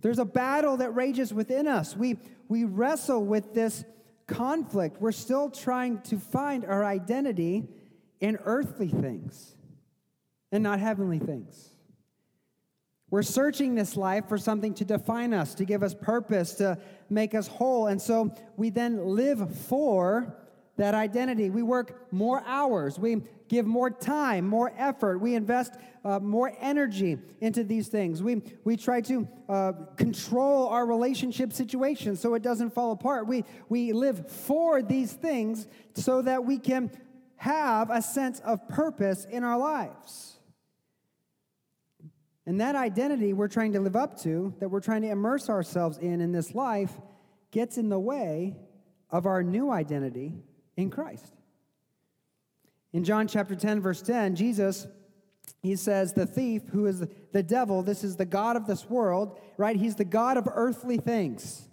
There's 0.00 0.18
a 0.18 0.24
battle 0.24 0.78
that 0.78 0.90
rages 0.90 1.32
within 1.32 1.68
us. 1.68 1.96
We, 1.96 2.18
we 2.48 2.64
wrestle 2.64 3.24
with 3.24 3.54
this 3.54 3.84
conflict. 4.26 5.00
We're 5.00 5.12
still 5.12 5.50
trying 5.50 6.00
to 6.00 6.18
find 6.18 6.64
our 6.64 6.84
identity 6.84 7.68
in 8.18 8.38
earthly 8.44 8.88
things 8.88 9.54
and 10.50 10.64
not 10.64 10.80
heavenly 10.80 11.20
things. 11.20 11.70
We're 13.10 13.22
searching 13.22 13.74
this 13.74 13.96
life 13.96 14.28
for 14.28 14.36
something 14.36 14.74
to 14.74 14.84
define 14.84 15.32
us, 15.32 15.54
to 15.54 15.64
give 15.64 15.82
us 15.82 15.94
purpose, 15.94 16.54
to 16.54 16.78
make 17.08 17.34
us 17.34 17.48
whole. 17.48 17.86
And 17.86 18.00
so 18.00 18.34
we 18.56 18.68
then 18.68 19.06
live 19.06 19.56
for 19.56 20.36
that 20.76 20.94
identity. 20.94 21.50
We 21.50 21.62
work 21.62 22.12
more 22.12 22.42
hours. 22.46 22.98
We 22.98 23.22
give 23.48 23.66
more 23.66 23.90
time, 23.90 24.46
more 24.46 24.72
effort. 24.76 25.18
We 25.18 25.34
invest 25.34 25.74
uh, 26.04 26.20
more 26.20 26.54
energy 26.60 27.18
into 27.40 27.64
these 27.64 27.88
things. 27.88 28.22
We, 28.22 28.42
we 28.64 28.76
try 28.76 29.00
to 29.02 29.26
uh, 29.48 29.72
control 29.96 30.68
our 30.68 30.86
relationship 30.86 31.52
situation 31.52 32.14
so 32.14 32.34
it 32.34 32.42
doesn't 32.42 32.70
fall 32.70 32.92
apart. 32.92 33.26
We, 33.26 33.44
we 33.68 33.92
live 33.92 34.30
for 34.30 34.82
these 34.82 35.12
things 35.12 35.66
so 35.94 36.22
that 36.22 36.44
we 36.44 36.58
can 36.58 36.90
have 37.36 37.90
a 37.90 38.02
sense 38.02 38.40
of 38.40 38.68
purpose 38.68 39.24
in 39.24 39.44
our 39.44 39.58
lives. 39.58 40.37
And 42.48 42.62
that 42.62 42.76
identity 42.76 43.34
we're 43.34 43.46
trying 43.46 43.74
to 43.74 43.80
live 43.80 43.94
up 43.94 44.18
to, 44.22 44.54
that 44.58 44.70
we're 44.70 44.80
trying 44.80 45.02
to 45.02 45.10
immerse 45.10 45.50
ourselves 45.50 45.98
in 45.98 46.22
in 46.22 46.32
this 46.32 46.54
life, 46.54 46.90
gets 47.50 47.76
in 47.76 47.90
the 47.90 47.98
way 47.98 48.56
of 49.10 49.26
our 49.26 49.42
new 49.42 49.70
identity 49.70 50.32
in 50.74 50.88
Christ. 50.88 51.34
In 52.94 53.04
John 53.04 53.28
chapter 53.28 53.54
10, 53.54 53.82
verse 53.82 54.00
10, 54.00 54.34
Jesus, 54.34 54.86
he 55.60 55.76
says, 55.76 56.14
the 56.14 56.24
thief, 56.24 56.62
who 56.72 56.86
is 56.86 57.04
the 57.32 57.42
devil, 57.42 57.82
this 57.82 58.02
is 58.02 58.16
the 58.16 58.24
God 58.24 58.56
of 58.56 58.66
this 58.66 58.88
world, 58.88 59.38
right? 59.58 59.76
He's 59.76 59.96
the 59.96 60.06
God 60.06 60.38
of 60.38 60.48
earthly 60.50 60.96
things. 60.96 61.68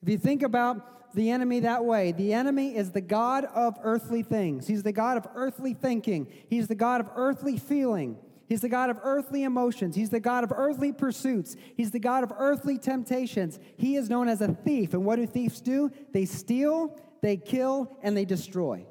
If 0.00 0.08
you 0.08 0.16
think 0.16 0.42
about 0.42 1.12
the 1.14 1.28
enemy 1.28 1.60
that 1.60 1.84
way, 1.84 2.12
the 2.12 2.32
enemy 2.32 2.74
is 2.74 2.92
the 2.92 3.02
God 3.02 3.44
of 3.44 3.76
earthly 3.82 4.22
things. 4.22 4.66
He's 4.66 4.84
the 4.84 4.92
God 4.92 5.18
of 5.18 5.26
earthly 5.34 5.74
thinking, 5.74 6.28
he's 6.48 6.66
the 6.66 6.74
God 6.74 7.02
of 7.02 7.10
earthly 7.14 7.58
feeling. 7.58 8.16
He's 8.50 8.62
the 8.62 8.68
God 8.68 8.90
of 8.90 8.98
earthly 9.04 9.44
emotions. 9.44 9.94
He's 9.94 10.10
the 10.10 10.18
God 10.18 10.42
of 10.42 10.52
earthly 10.52 10.90
pursuits. 10.90 11.54
He's 11.76 11.92
the 11.92 12.00
God 12.00 12.24
of 12.24 12.32
earthly 12.36 12.78
temptations. 12.78 13.60
He 13.76 13.94
is 13.94 14.10
known 14.10 14.28
as 14.28 14.40
a 14.40 14.48
thief. 14.48 14.92
And 14.92 15.04
what 15.04 15.16
do 15.16 15.26
thieves 15.26 15.60
do? 15.60 15.92
They 16.12 16.24
steal, 16.24 16.98
they 17.22 17.36
kill, 17.36 17.96
and 18.02 18.16
they 18.16 18.24
destroy. 18.24 18.84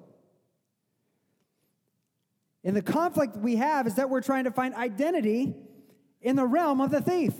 And 2.63 2.73
the 2.73 2.81
conflict 2.81 3.35
we 3.35 3.57
have 3.57 3.85
is 3.85 3.95
that 3.95 4.09
we're 4.09 4.21
trying 4.21 4.45
to 4.45 4.51
find 4.51 4.73
identity 4.75 5.53
in 6.21 6.37
the 6.37 6.45
realm 6.45 6.79
of 6.79 6.89
the 6.89 7.01
thief. 7.01 7.33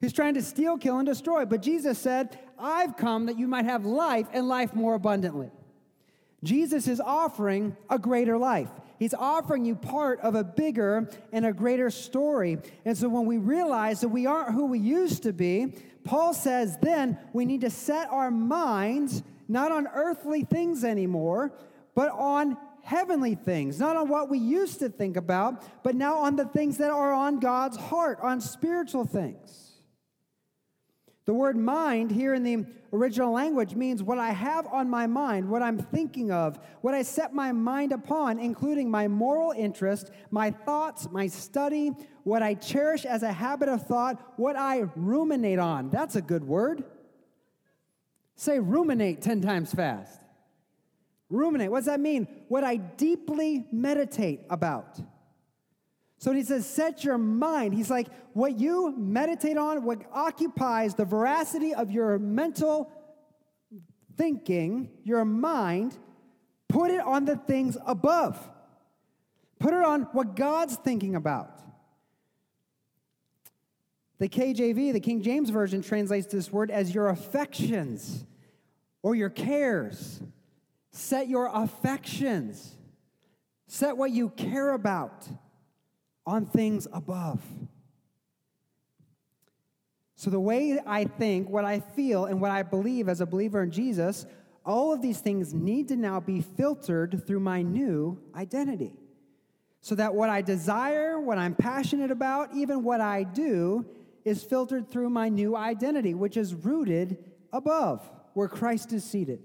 He's 0.00 0.12
trying 0.12 0.34
to 0.34 0.42
steal, 0.42 0.78
kill, 0.78 0.98
and 0.98 1.06
destroy. 1.06 1.44
But 1.44 1.60
Jesus 1.60 1.98
said, 1.98 2.38
I've 2.56 2.96
come 2.96 3.26
that 3.26 3.36
you 3.36 3.48
might 3.48 3.64
have 3.64 3.84
life 3.84 4.28
and 4.32 4.46
life 4.46 4.74
more 4.74 4.94
abundantly. 4.94 5.50
Jesus 6.44 6.86
is 6.86 7.00
offering 7.00 7.76
a 7.90 7.98
greater 7.98 8.38
life. 8.38 8.70
He's 8.98 9.14
offering 9.14 9.64
you 9.64 9.74
part 9.74 10.20
of 10.20 10.34
a 10.34 10.44
bigger 10.44 11.10
and 11.32 11.46
a 11.46 11.52
greater 11.52 11.90
story. 11.90 12.58
And 12.84 12.96
so 12.96 13.08
when 13.08 13.26
we 13.26 13.38
realize 13.38 14.00
that 14.00 14.08
we 14.08 14.26
aren't 14.26 14.54
who 14.54 14.66
we 14.66 14.78
used 14.78 15.22
to 15.24 15.32
be, 15.32 15.74
Paul 16.04 16.34
says 16.34 16.78
then 16.80 17.18
we 17.32 17.44
need 17.44 17.62
to 17.62 17.70
set 17.70 18.08
our 18.10 18.30
minds 18.30 19.22
not 19.48 19.72
on 19.72 19.86
earthly 19.94 20.44
things 20.44 20.84
anymore, 20.84 21.52
but 21.94 22.10
on 22.10 22.56
heavenly 22.82 23.34
things, 23.34 23.80
not 23.80 23.96
on 23.96 24.08
what 24.08 24.28
we 24.28 24.38
used 24.38 24.78
to 24.80 24.88
think 24.88 25.16
about, 25.16 25.62
but 25.82 25.94
now 25.94 26.18
on 26.18 26.36
the 26.36 26.44
things 26.44 26.78
that 26.78 26.90
are 26.90 27.12
on 27.12 27.40
God's 27.40 27.76
heart, 27.76 28.18
on 28.20 28.40
spiritual 28.40 29.04
things. 29.04 29.73
The 31.26 31.32
word 31.32 31.56
mind 31.56 32.10
here 32.10 32.34
in 32.34 32.42
the 32.42 32.66
original 32.92 33.32
language 33.32 33.74
means 33.74 34.02
what 34.02 34.18
I 34.18 34.30
have 34.30 34.66
on 34.66 34.90
my 34.90 35.06
mind, 35.06 35.48
what 35.48 35.62
I'm 35.62 35.78
thinking 35.78 36.30
of, 36.30 36.58
what 36.82 36.92
I 36.92 37.00
set 37.00 37.32
my 37.32 37.50
mind 37.50 37.92
upon, 37.92 38.38
including 38.38 38.90
my 38.90 39.08
moral 39.08 39.52
interest, 39.52 40.10
my 40.30 40.50
thoughts, 40.50 41.08
my 41.10 41.26
study, 41.26 41.92
what 42.24 42.42
I 42.42 42.52
cherish 42.54 43.06
as 43.06 43.22
a 43.22 43.32
habit 43.32 43.70
of 43.70 43.86
thought, 43.86 44.34
what 44.36 44.56
I 44.56 44.84
ruminate 44.96 45.58
on. 45.58 45.88
That's 45.88 46.14
a 46.16 46.22
good 46.22 46.44
word. 46.44 46.84
Say 48.36 48.58
ruminate 48.58 49.22
10 49.22 49.40
times 49.40 49.72
fast. 49.72 50.20
Ruminate. 51.30 51.70
What 51.70 51.78
does 51.78 51.86
that 51.86 52.00
mean? 52.00 52.28
What 52.48 52.64
I 52.64 52.76
deeply 52.76 53.66
meditate 53.72 54.42
about. 54.50 55.00
So 56.18 56.32
he 56.32 56.42
says, 56.42 56.66
set 56.66 57.04
your 57.04 57.18
mind. 57.18 57.74
He's 57.74 57.90
like, 57.90 58.08
what 58.32 58.58
you 58.58 58.94
meditate 58.96 59.56
on, 59.56 59.84
what 59.84 60.02
occupies 60.12 60.94
the 60.94 61.04
veracity 61.04 61.74
of 61.74 61.90
your 61.90 62.18
mental 62.18 62.90
thinking, 64.16 64.90
your 65.02 65.24
mind, 65.24 65.96
put 66.68 66.90
it 66.90 67.00
on 67.00 67.24
the 67.24 67.36
things 67.36 67.76
above. 67.86 68.38
Put 69.58 69.74
it 69.74 69.84
on 69.84 70.02
what 70.12 70.36
God's 70.36 70.76
thinking 70.76 71.14
about. 71.14 71.60
The 74.18 74.28
KJV, 74.28 74.92
the 74.92 75.00
King 75.00 75.22
James 75.22 75.50
Version, 75.50 75.82
translates 75.82 76.28
this 76.28 76.52
word 76.52 76.70
as 76.70 76.94
your 76.94 77.08
affections 77.08 78.24
or 79.02 79.14
your 79.14 79.30
cares. 79.30 80.22
Set 80.90 81.28
your 81.28 81.50
affections. 81.52 82.76
Set 83.66 83.96
what 83.96 84.12
you 84.12 84.30
care 84.30 84.72
about 84.72 85.28
on 86.26 86.46
things 86.46 86.86
above. 86.92 87.40
So, 90.16 90.30
the 90.30 90.40
way 90.40 90.78
I 90.86 91.04
think, 91.04 91.48
what 91.50 91.64
I 91.64 91.80
feel, 91.80 92.24
and 92.26 92.40
what 92.40 92.50
I 92.50 92.62
believe 92.62 93.08
as 93.08 93.20
a 93.20 93.26
believer 93.26 93.62
in 93.62 93.70
Jesus, 93.70 94.26
all 94.64 94.92
of 94.92 95.02
these 95.02 95.20
things 95.20 95.52
need 95.52 95.88
to 95.88 95.96
now 95.96 96.20
be 96.20 96.40
filtered 96.40 97.26
through 97.26 97.40
my 97.40 97.62
new 97.62 98.18
identity. 98.34 98.92
so 99.80 99.94
that 99.94 100.14
what 100.14 100.30
I 100.30 100.40
desire, 100.40 101.20
what 101.20 101.36
I'm 101.36 101.54
passionate 101.54 102.10
about, 102.10 102.54
even 102.54 102.82
what 102.82 103.02
I 103.02 103.22
do, 103.22 103.84
is 104.24 104.42
filtered 104.42 104.88
through 104.88 105.10
my 105.10 105.28
new 105.28 105.54
identity, 105.54 106.14
which 106.14 106.38
is 106.38 106.54
rooted 106.54 107.18
above, 107.52 108.10
where 108.32 108.48
Christ 108.48 108.94
is 108.94 109.04
seated, 109.04 109.40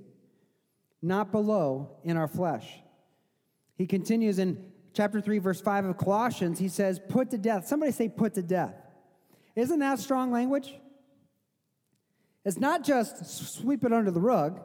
not 1.01 1.33
below 1.33 1.97
in 2.05 2.15
our 2.15 2.29
flesh. 2.29 2.79
He 3.75 3.85
continues 3.85 4.39
in 4.39 4.68
chapter 4.99 5.21
3, 5.21 5.39
verse 5.39 5.61
5 5.61 5.85
of 5.85 5.97
Colossians. 5.97 6.59
He 6.59 6.67
says, 6.67 6.99
Put 6.99 7.29
to 7.29 7.37
death. 7.37 7.65
Somebody 7.67 7.93
say, 7.93 8.09
Put 8.09 8.33
to 8.33 8.41
death. 8.41 8.75
Isn't 9.55 9.79
that 9.79 9.97
strong 9.99 10.29
language? 10.29 10.73
It's 12.43 12.57
not 12.57 12.83
just 12.83 13.53
sweep 13.53 13.85
it 13.85 13.93
under 13.93 14.11
the 14.11 14.19
rug. 14.19 14.59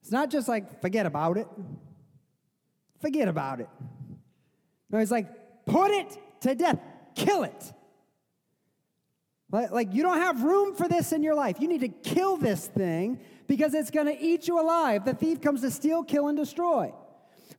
It's 0.00 0.12
not 0.12 0.30
just 0.30 0.46
like 0.46 0.80
forget 0.80 1.06
about 1.06 1.38
it. 1.38 1.48
Forget 3.00 3.26
about 3.26 3.58
it. 3.58 3.68
No, 4.90 5.00
he's 5.00 5.10
like, 5.10 5.26
put 5.66 5.90
it 5.90 6.16
to 6.42 6.54
death, 6.54 6.78
kill 7.16 7.42
it. 7.42 7.72
Like, 9.50 9.92
you 9.92 10.04
don't 10.04 10.18
have 10.18 10.44
room 10.44 10.76
for 10.76 10.86
this 10.86 11.10
in 11.10 11.24
your 11.24 11.34
life. 11.34 11.56
You 11.58 11.66
need 11.66 11.80
to 11.80 11.88
kill 11.88 12.36
this 12.36 12.68
thing 12.68 13.18
because 13.48 13.74
it's 13.74 13.90
going 13.90 14.06
to 14.06 14.16
eat 14.16 14.46
you 14.46 14.60
alive. 14.60 15.04
The 15.04 15.14
thief 15.14 15.40
comes 15.40 15.62
to 15.62 15.72
steal, 15.72 16.04
kill, 16.04 16.28
and 16.28 16.38
destroy. 16.38 16.92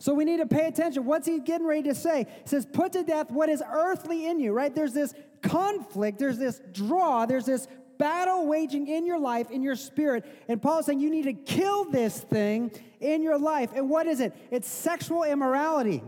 So 0.01 0.15
we 0.15 0.25
need 0.25 0.37
to 0.37 0.47
pay 0.47 0.65
attention. 0.65 1.05
What's 1.05 1.27
he 1.27 1.39
getting 1.39 1.67
ready 1.67 1.83
to 1.83 1.93
say? 1.93 2.25
He 2.41 2.49
says, 2.49 2.65
Put 2.65 2.93
to 2.93 3.03
death 3.03 3.29
what 3.29 3.49
is 3.49 3.61
earthly 3.71 4.25
in 4.25 4.39
you, 4.39 4.51
right? 4.51 4.73
There's 4.73 4.93
this 4.93 5.13
conflict, 5.43 6.17
there's 6.17 6.39
this 6.39 6.59
draw, 6.71 7.27
there's 7.27 7.45
this 7.45 7.67
battle 7.99 8.47
waging 8.47 8.87
in 8.87 9.05
your 9.05 9.19
life, 9.19 9.51
in 9.51 9.61
your 9.61 9.75
spirit. 9.75 10.25
And 10.47 10.59
Paul 10.59 10.79
is 10.79 10.87
saying 10.87 11.01
you 11.01 11.11
need 11.11 11.25
to 11.25 11.33
kill 11.33 11.85
this 11.85 12.19
thing 12.19 12.71
in 12.99 13.21
your 13.21 13.37
life. 13.37 13.69
And 13.75 13.91
what 13.91 14.07
is 14.07 14.21
it? 14.21 14.33
It's 14.49 14.67
sexual 14.67 15.23
immorality. 15.23 16.01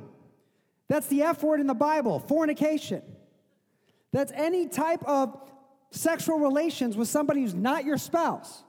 That's 0.89 1.05
the 1.05 1.21
F 1.21 1.43
word 1.43 1.59
in 1.59 1.67
the 1.67 1.75
Bible, 1.75 2.17
fornication. 2.17 3.03
That's 4.11 4.31
any 4.31 4.69
type 4.69 5.03
of 5.05 5.39
sexual 5.91 6.39
relations 6.39 6.97
with 6.97 7.09
somebody 7.09 7.41
who's 7.41 7.53
not 7.53 7.85
your 7.85 7.99
spouse. 7.99 8.63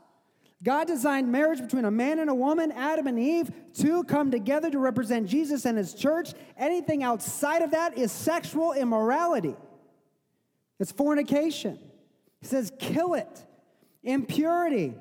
God 0.64 0.86
designed 0.86 1.30
marriage 1.30 1.60
between 1.60 1.84
a 1.84 1.90
man 1.90 2.18
and 2.18 2.30
a 2.30 2.34
woman, 2.34 2.72
Adam 2.72 3.06
and 3.06 3.18
Eve, 3.18 3.52
to 3.74 4.02
come 4.04 4.30
together 4.30 4.70
to 4.70 4.78
represent 4.78 5.28
Jesus 5.28 5.66
and 5.66 5.76
his 5.76 5.92
church. 5.92 6.32
Anything 6.56 7.02
outside 7.02 7.60
of 7.60 7.72
that 7.72 7.98
is 7.98 8.10
sexual 8.10 8.72
immorality. 8.72 9.54
It's 10.80 10.90
fornication. 10.90 11.78
He 12.40 12.46
says, 12.46 12.72
kill 12.78 13.12
it. 13.14 13.44
Impurity, 14.02 14.94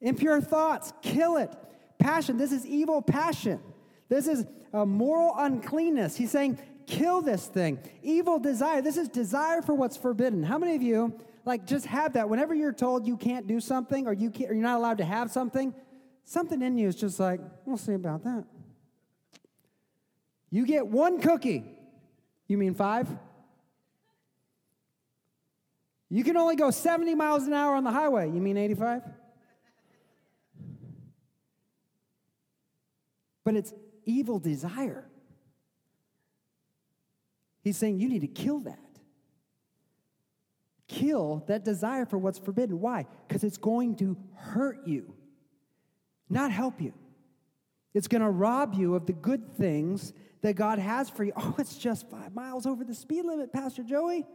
impure 0.00 0.40
thoughts, 0.40 0.92
kill 1.02 1.36
it. 1.36 1.52
Passion, 1.98 2.36
this 2.36 2.52
is 2.52 2.66
evil 2.66 3.02
passion. 3.02 3.60
This 4.08 4.26
is 4.26 4.44
a 4.72 4.84
moral 4.84 5.34
uncleanness. 5.36 6.16
He's 6.16 6.30
saying, 6.30 6.58
kill 6.86 7.22
this 7.22 7.46
thing. 7.46 7.78
Evil 8.02 8.38
desire, 8.38 8.82
this 8.82 8.96
is 8.96 9.08
desire 9.08 9.62
for 9.62 9.74
what's 9.74 9.96
forbidden. 9.96 10.42
How 10.42 10.58
many 10.58 10.74
of 10.74 10.82
you, 10.82 11.18
like, 11.44 11.66
just 11.66 11.86
have 11.86 12.12
that? 12.14 12.28
Whenever 12.28 12.54
you're 12.54 12.72
told 12.72 13.06
you 13.06 13.16
can't 13.16 13.46
do 13.46 13.60
something 13.60 14.06
or, 14.06 14.12
you 14.12 14.30
can't, 14.30 14.50
or 14.50 14.54
you're 14.54 14.62
not 14.62 14.78
allowed 14.78 14.98
to 14.98 15.04
have 15.04 15.30
something, 15.30 15.74
something 16.24 16.62
in 16.62 16.78
you 16.78 16.88
is 16.88 16.94
just 16.94 17.18
like, 17.18 17.40
we'll 17.64 17.76
see 17.76 17.94
about 17.94 18.24
that. 18.24 18.44
You 20.50 20.66
get 20.66 20.86
one 20.86 21.20
cookie. 21.20 21.64
You 22.46 22.58
mean 22.58 22.74
five? 22.74 23.08
You 26.10 26.22
can 26.24 26.36
only 26.36 26.56
go 26.56 26.70
70 26.70 27.14
miles 27.14 27.46
an 27.46 27.54
hour 27.54 27.74
on 27.74 27.84
the 27.84 27.90
highway. 27.90 28.26
You 28.26 28.40
mean 28.40 28.58
85? 28.58 29.02
But 33.44 33.56
it's 33.56 33.72
evil 34.04 34.38
desire. 34.38 35.06
He's 37.62 37.78
saying 37.78 37.98
you 37.98 38.08
need 38.08 38.20
to 38.20 38.26
kill 38.26 38.60
that. 38.60 38.78
Kill 40.92 41.42
that 41.46 41.64
desire 41.64 42.04
for 42.04 42.18
what's 42.18 42.38
forbidden. 42.38 42.78
Why? 42.78 43.06
Because 43.26 43.44
it's 43.44 43.56
going 43.56 43.96
to 43.96 44.14
hurt 44.34 44.86
you, 44.86 45.14
not 46.28 46.52
help 46.52 46.82
you. 46.82 46.92
It's 47.94 48.08
going 48.08 48.20
to 48.20 48.28
rob 48.28 48.74
you 48.74 48.94
of 48.94 49.06
the 49.06 49.14
good 49.14 49.56
things 49.56 50.12
that 50.42 50.54
God 50.54 50.78
has 50.78 51.08
for 51.08 51.24
you. 51.24 51.32
Oh, 51.36 51.54
it's 51.58 51.78
just 51.78 52.10
five 52.10 52.34
miles 52.34 52.66
over 52.66 52.84
the 52.84 52.94
speed 52.94 53.24
limit, 53.24 53.54
Pastor 53.54 53.82
Joey. 53.82 54.26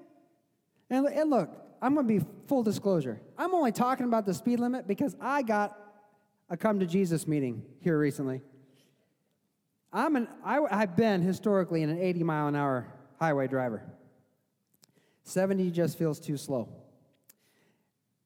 And, 0.90 1.06
and 1.06 1.30
look, 1.30 1.50
I'm 1.80 1.94
going 1.94 2.08
to 2.08 2.20
be 2.20 2.26
full 2.48 2.64
disclosure. 2.64 3.22
I'm 3.38 3.54
only 3.54 3.72
talking 3.72 4.08
about 4.08 4.26
the 4.26 4.34
speed 4.34 4.60
limit 4.60 4.88
because 4.88 5.16
I 5.22 5.44
got 5.44 5.78
a 6.50 6.58
come 6.58 6.80
to 6.80 6.88
Jesus 6.88 7.28
meeting 7.28 7.62
here 7.82 8.00
recently. 8.00 8.42
I'm 9.94 10.16
an, 10.16 10.28
I, 10.44 10.60
I've 10.72 10.96
been 10.96 11.22
historically 11.22 11.84
an 11.84 11.96
80 12.00 12.24
mile 12.24 12.48
an 12.48 12.56
hour 12.56 12.88
highway 13.20 13.48
driver. 13.48 13.84
70 15.28 15.72
just 15.72 15.98
feels 15.98 16.20
too 16.20 16.38
slow. 16.38 16.70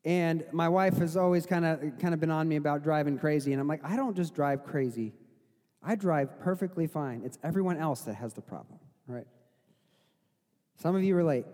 And 0.05 0.43
my 0.51 0.69
wife 0.69 0.97
has 0.97 1.17
always 1.17 1.45
kind 1.45 1.65
of 1.65 1.79
kind 1.99 2.13
of 2.13 2.19
been 2.19 2.31
on 2.31 2.47
me 2.47 2.55
about 2.55 2.83
driving 2.83 3.17
crazy, 3.17 3.53
and 3.53 3.61
I'm 3.61 3.67
like, 3.67 3.83
I 3.83 3.95
don't 3.95 4.15
just 4.15 4.33
drive 4.33 4.63
crazy. 4.63 5.13
I 5.83 5.95
drive 5.95 6.39
perfectly 6.39 6.87
fine. 6.87 7.21
It's 7.23 7.37
everyone 7.43 7.77
else 7.77 8.01
that 8.01 8.15
has 8.15 8.33
the 8.33 8.41
problem, 8.41 8.79
right? 9.07 9.27
Some 10.77 10.95
of 10.95 11.03
you 11.03 11.15
relate. 11.15 11.45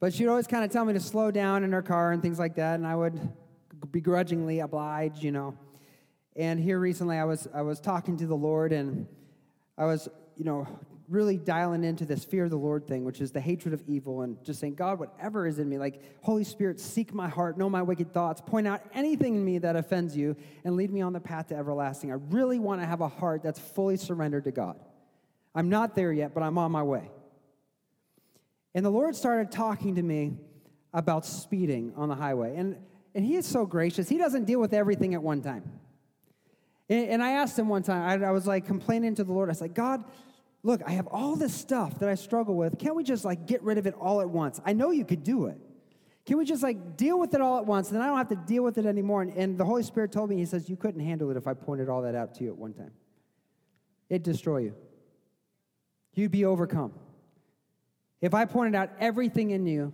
But 0.00 0.12
she'd 0.14 0.28
always 0.28 0.46
kind 0.46 0.64
of 0.64 0.70
tell 0.70 0.84
me 0.84 0.92
to 0.92 1.00
slow 1.00 1.30
down 1.30 1.64
in 1.64 1.72
her 1.72 1.82
car 1.82 2.12
and 2.12 2.22
things 2.22 2.38
like 2.38 2.56
that, 2.56 2.74
and 2.74 2.86
I 2.86 2.94
would 2.94 3.32
begrudgingly 3.90 4.60
oblige, 4.60 5.22
you 5.22 5.32
know. 5.32 5.56
And 6.36 6.58
here 6.58 6.78
recently, 6.78 7.16
I 7.18 7.24
was 7.24 7.48
I 7.52 7.62
was 7.62 7.80
talking 7.80 8.16
to 8.18 8.26
the 8.26 8.36
Lord, 8.36 8.72
and 8.72 9.06
I 9.76 9.86
was, 9.86 10.08
you 10.36 10.44
know, 10.44 10.68
really 11.08 11.36
dialing 11.36 11.84
into 11.84 12.04
this 12.04 12.24
fear 12.24 12.44
of 12.44 12.50
the 12.50 12.56
Lord 12.56 12.86
thing, 12.86 13.04
which 13.04 13.20
is 13.20 13.30
the 13.32 13.40
hatred 13.40 13.74
of 13.74 13.82
evil, 13.86 14.22
and 14.22 14.42
just 14.44 14.60
saying, 14.60 14.74
God, 14.74 14.98
whatever 14.98 15.46
is 15.46 15.58
in 15.58 15.68
me, 15.68 15.78
like 15.78 16.02
Holy 16.22 16.44
Spirit, 16.44 16.80
seek 16.80 17.12
my 17.12 17.28
heart, 17.28 17.58
know 17.58 17.68
my 17.68 17.82
wicked 17.82 18.12
thoughts, 18.12 18.40
point 18.40 18.66
out 18.66 18.82
anything 18.94 19.34
in 19.36 19.44
me 19.44 19.58
that 19.58 19.76
offends 19.76 20.16
you, 20.16 20.36
and 20.64 20.76
lead 20.76 20.90
me 20.90 21.02
on 21.02 21.12
the 21.12 21.20
path 21.20 21.48
to 21.48 21.56
everlasting. 21.56 22.10
I 22.10 22.16
really 22.30 22.58
want 22.58 22.80
to 22.80 22.86
have 22.86 23.00
a 23.00 23.08
heart 23.08 23.42
that's 23.42 23.58
fully 23.58 23.96
surrendered 23.96 24.44
to 24.44 24.50
God. 24.50 24.78
I'm 25.54 25.68
not 25.68 25.94
there 25.94 26.12
yet, 26.12 26.34
but 26.34 26.42
I'm 26.42 26.58
on 26.58 26.72
my 26.72 26.82
way. 26.82 27.10
And 28.74 28.84
the 28.84 28.90
Lord 28.90 29.14
started 29.14 29.52
talking 29.52 29.96
to 29.96 30.02
me 30.02 30.36
about 30.92 31.24
speeding 31.26 31.92
on 31.96 32.08
the 32.08 32.14
highway. 32.14 32.56
And, 32.56 32.76
and 33.14 33.24
He 33.24 33.36
is 33.36 33.46
so 33.46 33.66
gracious. 33.66 34.08
He 34.08 34.18
doesn't 34.18 34.44
deal 34.44 34.60
with 34.60 34.72
everything 34.72 35.14
at 35.14 35.22
one 35.22 35.42
time. 35.42 35.64
And, 36.88 37.22
I 37.22 37.30
asked 37.30 37.58
Him 37.58 37.68
one 37.68 37.82
time, 37.82 38.22
I, 38.22 38.26
I 38.26 38.30
was 38.30 38.46
like 38.46 38.66
complaining 38.66 39.14
to 39.14 39.24
the 39.24 39.32
Lord. 39.32 39.48
I 39.48 39.54
said, 39.54 39.74
God, 39.74 40.04
look, 40.64 40.82
I 40.84 40.92
have 40.92 41.06
all 41.06 41.36
this 41.36 41.54
stuff 41.54 42.00
that 42.00 42.08
I 42.08 42.16
struggle 42.16 42.56
with. 42.56 42.78
Can't 42.78 42.96
we 42.96 43.04
just 43.04 43.24
like 43.24 43.46
get 43.46 43.62
rid 43.62 43.78
of 43.78 43.86
it 43.86 43.94
all 43.94 44.20
at 44.20 44.28
once? 44.28 44.60
I 44.64 44.72
know 44.72 44.90
you 44.90 45.04
could 45.04 45.22
do 45.22 45.46
it. 45.46 45.58
Can 46.26 46.38
we 46.38 46.46
just 46.46 46.62
like 46.62 46.96
deal 46.96 47.20
with 47.20 47.34
it 47.34 47.42
all 47.42 47.58
at 47.58 47.66
once? 47.66 47.90
And 47.90 48.02
I 48.02 48.06
don't 48.06 48.16
have 48.16 48.30
to 48.30 48.36
deal 48.36 48.64
with 48.64 48.78
it 48.78 48.86
anymore. 48.86 49.22
And, 49.22 49.32
and 49.34 49.58
the 49.58 49.64
Holy 49.64 49.82
Spirit 49.82 50.10
told 50.10 50.30
me, 50.30 50.36
He 50.36 50.46
says, 50.46 50.68
You 50.68 50.76
couldn't 50.76 51.02
handle 51.02 51.30
it 51.30 51.36
if 51.36 51.46
I 51.46 51.52
pointed 51.52 51.88
all 51.88 52.02
that 52.02 52.14
out 52.14 52.34
to 52.36 52.44
you 52.44 52.50
at 52.50 52.56
one 52.56 52.72
time. 52.72 52.92
It'd 54.08 54.22
destroy 54.22 54.58
you. 54.58 54.74
You'd 56.14 56.30
be 56.30 56.46
overcome. 56.46 56.94
If 58.22 58.32
I 58.32 58.46
pointed 58.46 58.74
out 58.74 58.90
everything 58.98 59.50
in 59.50 59.66
you 59.66 59.92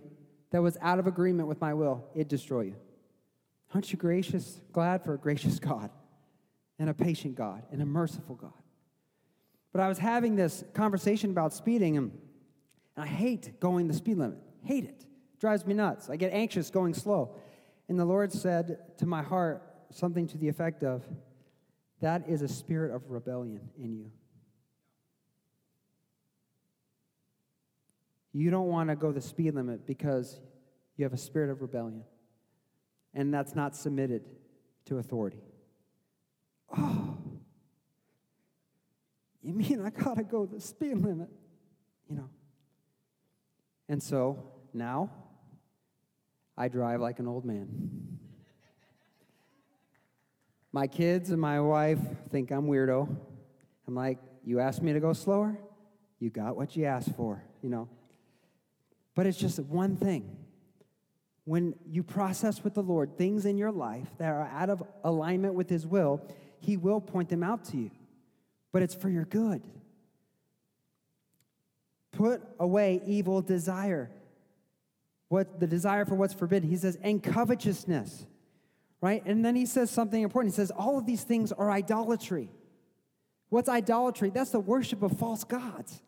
that 0.51 0.61
was 0.61 0.77
out 0.81 0.99
of 0.99 1.07
agreement 1.07 1.49
with 1.49 1.59
my 1.59 1.73
will, 1.73 2.05
it'd 2.15 2.29
destroy 2.29 2.61
you. 2.61 2.75
Aren't 3.73 3.91
you 3.91 3.97
gracious, 3.97 4.61
glad 4.71 5.03
for 5.03 5.13
a 5.15 5.17
gracious 5.17 5.59
God 5.59 5.89
and 6.79 6.89
a 6.89 6.93
patient 6.93 7.35
God 7.35 7.63
and 7.73 7.81
a 7.81 7.85
merciful 7.85 8.35
God? 8.35 8.60
But 9.71 9.81
I 9.81 9.87
was 9.87 9.97
having 9.97 10.35
this 10.35 10.63
conversation 10.73 11.31
about 11.31 11.53
speeding, 11.53 11.97
and, 11.97 12.11
and 12.95 13.05
I 13.05 13.07
hate 13.07 13.59
going 13.59 13.87
the 13.87 13.93
speed 13.93 14.17
limit. 14.17 14.37
Hate 14.63 14.85
it. 14.85 15.05
Drives 15.39 15.65
me 15.65 15.73
nuts. 15.73 16.09
I 16.09 16.17
get 16.17 16.33
anxious 16.33 16.69
going 16.69 16.93
slow. 16.93 17.35
And 17.87 17.99
the 17.99 18.05
Lord 18.05 18.31
said 18.31 18.77
to 18.97 19.05
my 19.05 19.21
heart 19.21 19.63
something 19.91 20.27
to 20.27 20.37
the 20.37 20.47
effect 20.47 20.83
of, 20.83 21.03
That 22.01 22.27
is 22.27 22.41
a 22.41 22.47
spirit 22.47 22.93
of 22.93 23.09
rebellion 23.09 23.69
in 23.77 23.93
you. 23.93 24.11
You 28.33 28.49
don't 28.49 28.67
want 28.67 28.89
to 28.89 28.95
go 28.95 29.11
the 29.11 29.21
speed 29.21 29.55
limit 29.55 29.85
because 29.85 30.39
you 30.95 31.03
have 31.03 31.13
a 31.13 31.17
spirit 31.17 31.49
of 31.49 31.61
rebellion. 31.61 32.03
And 33.13 33.33
that's 33.33 33.55
not 33.55 33.75
submitted 33.75 34.23
to 34.85 34.99
authority. 34.99 35.41
Oh, 36.77 37.17
you 39.43 39.53
mean 39.53 39.81
I 39.85 39.89
got 39.89 40.17
to 40.17 40.23
go 40.23 40.45
the 40.45 40.59
speed 40.59 40.97
limit? 40.97 41.29
You 42.09 42.17
know. 42.17 42.29
And 43.89 44.01
so 44.01 44.51
now 44.73 45.09
I 46.57 46.67
drive 46.67 47.01
like 47.01 47.19
an 47.19 47.27
old 47.27 47.45
man. 47.45 48.19
My 50.71 50.87
kids 50.87 51.31
and 51.31 51.41
my 51.41 51.59
wife 51.59 51.99
think 52.29 52.51
I'm 52.51 52.67
weirdo. 52.67 53.13
I'm 53.87 53.95
like, 53.95 54.19
you 54.45 54.59
asked 54.59 54.81
me 54.81 54.93
to 54.93 54.99
go 54.99 55.11
slower? 55.11 55.57
You 56.19 56.29
got 56.29 56.55
what 56.55 56.75
you 56.77 56.85
asked 56.85 57.13
for, 57.15 57.43
you 57.61 57.69
know. 57.69 57.89
But 59.15 59.25
it's 59.27 59.37
just 59.37 59.59
one 59.59 59.97
thing. 59.97 60.37
When 61.43 61.75
you 61.85 62.03
process 62.03 62.63
with 62.63 62.75
the 62.75 62.83
Lord 62.83 63.17
things 63.17 63.45
in 63.45 63.57
your 63.57 63.71
life 63.71 64.07
that 64.19 64.29
are 64.29 64.47
out 64.47 64.69
of 64.69 64.83
alignment 65.03 65.55
with 65.55 65.69
His 65.69 65.85
will, 65.85 66.21
He 66.59 66.77
will 66.77 67.01
point 67.01 67.27
them 67.27 67.43
out 67.43 67.65
to 67.65 67.77
you. 67.77 67.91
But 68.71 68.81
it's 68.81 68.95
for 68.95 69.09
your 69.09 69.25
good. 69.25 69.61
Put 72.11 72.41
away 72.59 73.01
evil 73.05 73.41
desire. 73.41 74.11
What 75.29 75.59
the 75.59 75.67
desire 75.67 76.05
for 76.05 76.15
what's 76.15 76.33
forbidden. 76.33 76.69
He 76.69 76.77
says, 76.77 76.97
and 77.01 77.21
covetousness. 77.21 78.25
Right? 79.01 79.23
And 79.25 79.43
then 79.43 79.55
he 79.55 79.65
says 79.65 79.89
something 79.89 80.21
important. 80.21 80.53
He 80.53 80.55
says, 80.55 80.71
all 80.71 80.97
of 80.97 81.05
these 81.05 81.23
things 81.23 81.51
are 81.51 81.71
idolatry. 81.71 82.49
What's 83.49 83.67
idolatry? 83.67 84.29
That's 84.29 84.51
the 84.51 84.59
worship 84.59 85.03
of 85.03 85.17
false 85.17 85.43
gods. 85.43 86.01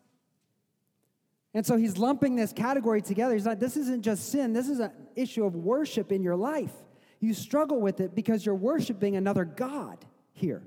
And 1.52 1.64
so 1.64 1.76
he's 1.76 1.98
lumping 1.98 2.34
this 2.36 2.52
category 2.52 3.00
together. 3.00 3.34
He's 3.34 3.46
like, 3.46 3.60
this 3.60 3.76
isn't 3.76 4.02
just 4.02 4.30
sin, 4.30 4.52
this 4.52 4.68
is 4.68 4.80
an 4.80 4.90
issue 5.14 5.44
of 5.44 5.54
worship 5.54 6.10
in 6.10 6.22
your 6.22 6.36
life. 6.36 6.72
You 7.20 7.32
struggle 7.32 7.80
with 7.80 8.00
it 8.00 8.14
because 8.14 8.44
you're 8.44 8.54
worshiping 8.54 9.16
another 9.16 9.44
God 9.44 10.04
here. 10.32 10.62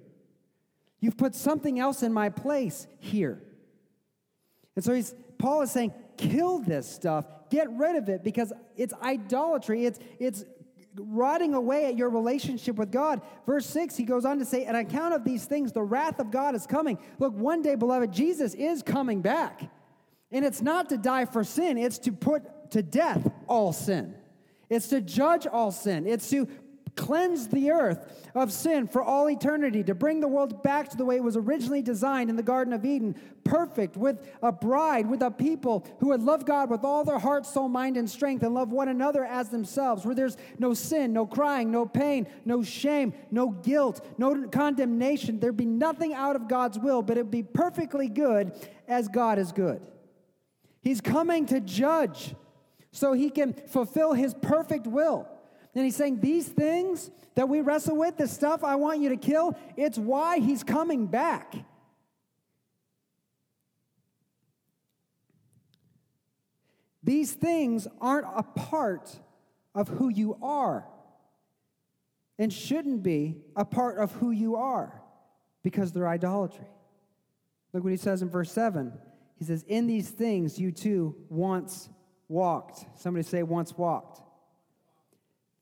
You've 1.00 1.18
put 1.18 1.36
something 1.36 1.80
else 1.80 2.04
in 2.04 2.12
my 2.12 2.30
place 2.30 2.88
here. 3.00 3.42
And 4.76 4.84
so 4.84 4.94
he's, 4.94 5.14
Paul 5.38 5.62
is 5.62 5.72
saying, 5.72 5.94
kill 6.18 6.60
this 6.60 6.88
stuff, 6.90 7.26
get 7.50 7.70
rid 7.72 7.96
of 7.96 8.10
it 8.10 8.24
because 8.24 8.52
it's 8.76 8.94
idolatry. 9.02 9.86
It's, 9.86 10.00
it's 10.20 10.46
rotting 10.96 11.54
away 11.54 11.86
at 11.86 11.98
your 11.98 12.10
relationship 12.10 12.76
with 12.76 12.92
God. 12.92 13.22
Verse 13.46 13.66
6, 13.68 13.96
he 13.96 14.04
goes 14.04 14.26
on 14.26 14.40
to 14.40 14.46
say, 14.46 14.66
and 14.66 14.76
On 14.76 14.86
account 14.86 15.14
of 15.14 15.24
these 15.24 15.46
things, 15.46 15.72
the 15.72 15.84
wrath 15.84 16.20
of 16.20 16.32
God 16.32 16.56
is 16.56 16.66
coming. 16.66 16.98
Look, 17.20 17.34
one 17.34 17.62
day, 17.62 17.76
beloved, 17.76 18.12
Jesus 18.12 18.54
is 18.54 18.82
coming 18.82 19.22
back. 19.22 19.70
And 20.32 20.44
it's 20.44 20.62
not 20.62 20.90
to 20.90 20.98
die 20.98 21.26
for 21.26 21.44
sin, 21.44 21.78
it's 21.78 22.00
to 22.00 22.12
put 22.12 22.72
to 22.72 22.82
death 22.82 23.32
all 23.48 23.72
sin. 23.72 24.16
It's 24.70 24.88
to 24.90 25.00
judge 25.00 25.48
all 25.48 25.72
sin. 25.72 26.06
It's 26.06 26.30
to 26.32 26.48
cleanse 26.98 27.48
the 27.48 27.72
earth 27.72 28.28
of 28.36 28.52
sin 28.52 28.88
for 28.88 29.02
all 29.02 29.30
eternity, 29.30 29.84
to 29.84 29.96
bring 29.96 30.20
the 30.20 30.28
world 30.28 30.62
back 30.64 30.90
to 30.90 30.98
the 30.98 31.06
way 31.06 31.16
it 31.16 31.24
was 31.24 31.38
originally 31.38 31.82
designed 31.82 32.30
in 32.30 32.36
the 32.36 32.44
Garden 32.44 32.74
of 32.74 32.84
Eden, 32.84 33.16
perfect, 33.46 33.96
with 33.96 34.28
a 34.44 34.52
bride, 34.52 35.10
with 35.10 35.22
a 35.22 35.32
people 35.32 35.88
who 36.00 36.10
would 36.10 36.22
love 36.22 36.46
God 36.46 36.70
with 36.70 36.84
all 36.84 37.06
their 37.06 37.20
heart, 37.20 37.46
soul, 37.46 37.70
mind, 37.70 37.96
and 37.96 38.10
strength, 38.10 38.44
and 38.44 38.54
love 38.54 38.72
one 38.72 38.90
another 38.90 39.24
as 39.24 39.50
themselves, 39.50 40.06
where 40.06 40.16
there's 40.16 40.36
no 40.60 40.74
sin, 40.74 41.14
no 41.14 41.26
crying, 41.26 41.72
no 41.72 41.86
pain, 41.86 42.28
no 42.44 42.62
shame, 42.62 43.14
no 43.32 43.50
guilt, 43.50 44.06
no 44.18 44.48
condemnation. 44.50 45.40
There'd 45.40 45.56
be 45.56 45.66
nothing 45.66 46.14
out 46.14 46.36
of 46.36 46.48
God's 46.48 46.78
will, 46.78 47.02
but 47.02 47.18
it'd 47.18 47.32
be 47.32 47.44
perfectly 47.44 48.10
good 48.10 48.52
as 48.88 49.08
God 49.08 49.40
is 49.40 49.52
good. 49.52 49.82
He's 50.82 51.02
coming 51.02 51.46
to 51.48 51.60
judge 51.60 52.36
so 52.92 53.14
he 53.14 53.30
can 53.30 53.54
fulfill 53.54 54.14
his 54.14 54.34
perfect 54.34 54.88
will. 54.88 55.28
And 55.78 55.86
he's 55.86 55.96
saying, 55.96 56.22
These 56.22 56.48
things 56.48 57.12
that 57.36 57.48
we 57.48 57.62
wrestle 57.62 57.98
with, 57.98 58.18
the 58.18 58.28
stuff 58.28 58.64
I 58.64 58.74
want 58.76 59.00
you 59.00 59.10
to 59.10 59.16
kill, 59.16 59.56
it's 59.76 59.96
why 59.96 60.40
he's 60.40 60.64
coming 60.64 61.06
back. 61.06 61.54
These 67.04 67.32
things 67.34 67.88
aren't 68.02 68.26
a 68.36 68.42
part 68.42 69.20
of 69.76 69.88
who 69.88 70.10
you 70.10 70.40
are 70.42 70.88
and 72.40 72.52
shouldn't 72.52 73.04
be 73.04 73.38
a 73.56 73.64
part 73.64 74.00
of 74.00 74.12
who 74.14 74.32
you 74.32 74.56
are 74.56 75.00
because 75.62 75.92
they're 75.92 76.08
idolatry. 76.08 76.66
Look 77.72 77.84
what 77.84 77.92
he 77.92 77.98
says 77.98 78.24
in 78.24 78.30
verse 78.32 78.52
7. 78.52 78.94
He 79.38 79.46
says, 79.46 79.62
In 79.68 79.86
these 79.86 80.10
things 80.10 80.58
you 80.58 80.72
too 80.72 81.16
once 81.30 81.88
walked. 82.28 82.84
Somebody 83.00 83.22
say, 83.22 83.44
once 83.44 83.78
walked. 83.78 84.24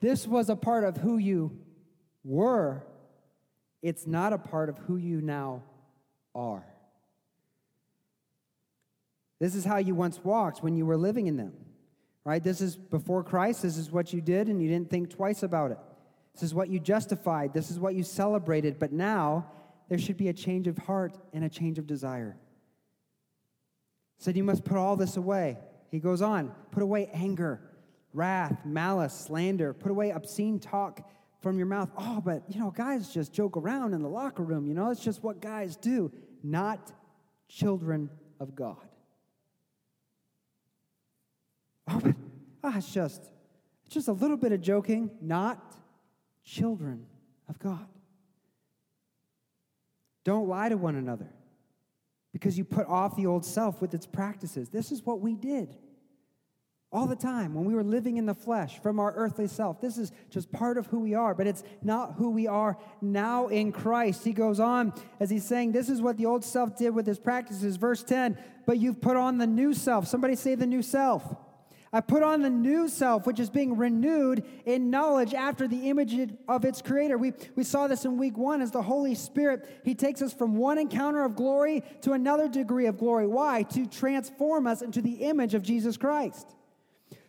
This 0.06 0.28
was 0.28 0.52
a 0.52 0.56
part 0.56 0.84
of 0.84 0.98
who 0.98 1.18
you 1.18 1.58
were, 2.24 2.86
it's 3.82 4.06
not 4.06 4.34
a 4.34 4.38
part 4.38 4.70
of 4.70 4.78
who 4.78 4.98
you 4.98 5.20
now 5.20 5.64
are. 6.36 6.64
This 9.40 9.56
is 9.56 9.66
how 9.66 9.78
you 9.78 9.96
once 9.96 10.24
walked 10.24 10.62
when 10.62 10.76
you 10.76 10.86
were 10.86 10.96
living 10.96 11.26
in 11.26 11.38
them, 11.38 11.54
right? 12.24 12.44
This 12.44 12.62
is 12.62 12.76
before 12.76 13.24
Christ. 13.24 13.64
This 13.64 13.78
is 13.78 13.92
what 13.92 14.14
you 14.14 14.22
did, 14.22 14.48
and 14.48 14.62
you 14.62 14.70
didn't 14.70 14.92
think 14.92 15.10
twice 15.10 15.42
about 15.42 15.72
it. 15.72 15.80
This 16.36 16.44
is 16.44 16.54
what 16.54 16.70
you 16.70 16.80
justified. 16.80 17.52
This 17.52 17.72
is 17.72 17.80
what 17.80 17.96
you 17.96 18.04
celebrated. 18.04 18.78
But 18.78 18.92
now 18.92 19.48
there 19.90 19.98
should 19.98 20.18
be 20.18 20.28
a 20.28 20.34
change 20.34 20.68
of 20.68 20.78
heart 20.78 21.18
and 21.34 21.44
a 21.44 21.50
change 21.50 21.80
of 21.80 21.88
desire. 21.88 22.38
Said 24.20 24.38
you 24.38 24.44
must 24.44 24.66
put 24.66 24.78
all 24.78 24.98
this 24.98 25.18
away. 25.18 25.58
He 25.90 25.98
goes 25.98 26.22
on, 26.22 26.54
put 26.70 26.84
away 26.84 27.10
anger, 27.12 27.60
wrath, 28.16 28.66
malice, 28.66 29.14
slander, 29.14 29.74
put 29.74 29.92
away 29.92 30.12
obscene 30.12 30.60
talk 30.60 31.08
from 31.42 31.58
your 31.58 31.68
mouth. 31.68 31.90
Oh, 31.98 32.22
but 32.24 32.44
you 32.48 32.60
know, 32.60 32.72
guys 32.72 33.14
just 33.14 33.34
joke 33.34 33.58
around 33.58 33.94
in 33.94 34.02
the 34.02 34.10
locker 34.10 34.44
room, 34.44 34.66
you 34.66 34.74
know, 34.74 34.90
it's 34.90 35.04
just 35.04 35.24
what 35.24 35.42
guys 35.42 35.76
do, 35.76 36.12
not 36.42 36.92
children 37.48 38.10
of 38.40 38.56
God. 38.56 38.88
Oh, 41.88 42.00
but 42.04 42.16
ah, 42.64 42.78
it's 42.78 42.92
just 42.92 43.22
it's 43.86 43.94
just 43.94 44.08
a 44.08 44.14
little 44.14 44.38
bit 44.38 44.52
of 44.52 44.62
joking, 44.62 45.12
not 45.22 45.76
children 46.44 47.06
of 47.48 47.60
God. 47.60 47.86
Don't 50.24 50.48
lie 50.48 50.70
to 50.70 50.78
one 50.78 50.96
another 50.96 51.30
because 52.34 52.58
you 52.58 52.64
put 52.66 52.88
off 52.88 53.16
the 53.16 53.28
old 53.28 53.46
self 53.46 53.82
with 53.82 53.94
its 53.94 54.08
practices. 54.08 54.70
This 54.70 54.92
is 54.92 55.06
what 55.06 55.20
we 55.20 55.36
did 55.36 55.78
all 56.96 57.08
the 57.08 57.16
time 57.16 57.54
when 57.54 57.66
we 57.66 57.76
were 57.76 57.84
living 57.84 58.16
in 58.16 58.26
the 58.26 58.34
flesh 58.34 58.80
from 58.80 59.02
our 59.02 59.12
earthly 59.16 59.48
self. 59.48 59.82
This 59.82 59.98
is 59.98 60.14
just 60.30 60.50
part 60.50 60.78
of 60.78 60.88
who 60.88 61.02
we 61.02 61.14
are, 61.14 61.36
but 61.36 61.46
it's 61.46 61.62
not 61.84 62.14
who 62.14 62.30
we 62.30 62.48
are 62.48 62.78
now 63.02 63.48
in 63.48 63.74
Christ. 63.74 64.24
He 64.24 64.32
goes 64.32 64.62
on 64.62 64.94
as 65.20 65.30
he's 65.30 65.44
saying, 65.44 65.74
This 65.74 65.90
is 65.90 66.02
what 66.02 66.16
the 66.16 66.26
old 66.26 66.46
self 66.46 66.78
did 66.78 66.92
with 66.92 67.06
his 67.06 67.20
practices. 67.20 67.76
Verse 67.76 68.02
10, 68.02 68.38
but 68.66 68.78
you've 68.78 69.02
put 69.02 69.18
on 69.18 69.38
the 69.38 69.46
new 69.46 69.74
self. 69.74 70.08
Somebody 70.08 70.36
say 70.36 70.56
the 70.56 70.66
new 70.66 70.82
self. 70.82 71.36
I 71.92 72.00
put 72.00 72.24
on 72.24 72.42
the 72.42 72.50
new 72.50 72.88
self, 72.88 73.28
which 73.28 73.42
is 73.42 73.50
being 73.50 73.76
renewed 73.76 74.46
in 74.66 74.90
knowledge 74.90 75.34
after 75.34 75.68
the 75.68 75.90
image 75.90 76.32
of 76.48 76.64
its 76.64 76.82
creator. 76.82 77.18
We, 77.18 77.34
we 77.56 77.64
saw 77.64 77.88
this 77.88 78.06
in 78.06 78.18
week 78.18 78.38
one 78.38 78.62
as 78.62 78.72
the 78.72 78.82
Holy 78.82 79.16
Spirit, 79.16 79.82
He 79.84 79.96
takes 79.96 80.22
us 80.22 80.34
from 80.34 80.56
one 80.56 80.78
encounter 80.78 81.26
of 81.26 81.36
glory 81.36 81.84
to 82.02 82.14
another 82.14 82.48
degree 82.48 82.86
of 82.86 82.98
glory. 82.98 83.28
Why? 83.28 83.64
To 83.64 83.86
transform 83.86 84.66
us 84.66 84.82
into 84.82 85.02
the 85.02 85.26
image 85.26 85.54
of 85.54 85.62
Jesus 85.62 85.98
Christ. 85.98 86.55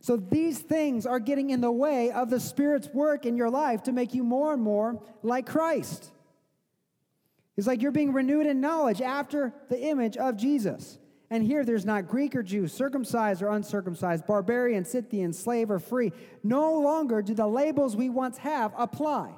So 0.07 0.17
these 0.17 0.61
things 0.61 1.05
are 1.05 1.19
getting 1.19 1.51
in 1.51 1.61
the 1.61 1.73
way 1.73 2.13
of 2.13 2.31
the 2.31 2.39
Spirit's 2.39 2.87
work 2.95 3.27
in 3.27 3.37
your 3.37 3.51
life 3.51 3.83
to 3.83 3.93
make 3.93 4.15
you 4.15 4.23
more 4.23 4.53
and 4.53 4.63
more 4.63 5.03
like 5.25 5.47
Christ. 5.47 6.13
It's 7.57 7.67
like 7.67 7.83
you're 7.83 7.91
being 7.91 8.13
renewed 8.13 8.47
in 8.47 8.61
knowledge 8.61 9.03
after 9.03 9.53
the 9.69 9.81
image 9.81 10.17
of 10.17 10.37
Jesus. 10.37 11.01
And 11.29 11.43
here 11.43 11.65
there's 11.65 11.85
not 11.85 12.07
Greek 12.07 12.37
or 12.37 12.45
Jew, 12.45 12.69
circumcised 12.69 13.43
or 13.43 13.49
uncircumcised, 13.49 14.29
barbarian, 14.29 14.85
Scythian, 14.85 15.33
slave 15.33 15.73
or 15.73 15.81
free. 15.81 16.13
No 16.45 16.79
longer 16.79 17.21
do 17.21 17.35
the 17.35 17.49
labels 17.49 17.97
we 17.97 18.09
once 18.09 18.39
have 18.39 18.73
apply. 18.79 19.33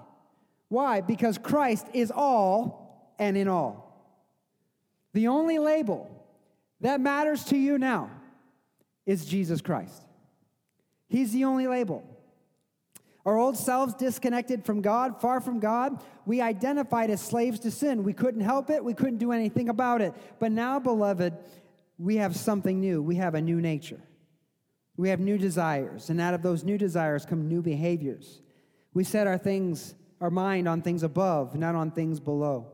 Why? 0.69 1.01
Because 1.01 1.39
Christ 1.39 1.87
is 1.95 2.13
all 2.15 3.15
and 3.19 3.39
in 3.39 3.49
all. 3.49 4.07
The 5.15 5.29
only 5.29 5.59
label 5.59 6.11
that 6.83 7.01
matters 7.01 7.45
to 7.45 7.57
you 7.57 7.79
now 7.79 8.11
is 9.07 9.25
Jesus 9.25 9.63
Christ. 9.63 10.05
He's 11.09 11.33
the 11.33 11.45
only 11.45 11.67
label. 11.67 12.05
Our 13.25 13.37
old 13.37 13.57
selves 13.57 13.95
disconnected 13.95 14.65
from 14.65 14.81
God, 14.81 15.21
far 15.21 15.41
from 15.41 15.61
God, 15.61 16.03
we 16.25 16.41
identified 16.41 17.11
as 17.11 17.21
slaves 17.21 17.61
to 17.61 17.71
sin. 17.71 18.03
We 18.03 18.13
couldn't 18.13 18.41
help 18.41 18.71
it, 18.71 18.83
we 18.83 18.95
couldn't 18.95 19.19
do 19.19 19.33
anything 19.33 19.69
about 19.69 20.01
it. 20.01 20.15
But 20.39 20.53
now, 20.53 20.79
beloved, 20.79 21.37
we 21.99 22.17
have 22.17 22.37
something 22.37 22.81
new. 22.81 23.03
We 23.03 23.17
have 23.17 23.35
a 23.35 23.41
new 23.41 23.61
nature. 23.61 24.01
We 24.97 25.11
have 25.11 25.21
new 25.21 25.39
desires, 25.39 26.11
and 26.11 26.21
out 26.21 26.35
of 26.35 26.43
those 26.43 26.65
new 26.65 26.79
desires 26.79 27.25
come 27.25 27.49
new 27.49 27.63
behaviors. 27.63 28.41
We 28.95 29.05
set 29.05 29.27
our 29.27 29.39
things, 29.39 29.95
our 30.21 30.31
mind 30.31 30.69
on 30.69 30.83
things 30.83 31.03
above, 31.03 31.55
not 31.55 31.75
on 31.75 31.91
things 31.91 32.21
below. 32.21 32.73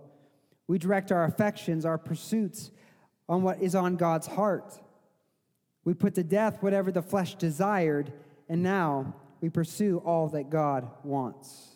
We 0.67 0.79
direct 0.79 1.13
our 1.13 1.25
affections, 1.25 1.85
our 1.85 1.99
pursuits 1.99 2.71
on 3.29 3.43
what 3.43 3.61
is 3.61 3.75
on 3.75 3.97
God's 3.97 4.27
heart. 4.27 4.81
We 5.85 5.95
put 5.95 6.15
to 6.15 6.23
death 6.23 6.63
whatever 6.63 6.91
the 6.91 7.03
flesh 7.03 7.35
desired, 7.35 8.13
and 8.49 8.63
now 8.63 9.15
we 9.41 9.49
pursue 9.49 9.99
all 10.05 10.29
that 10.29 10.51
God 10.51 10.89
wants. 11.03 11.75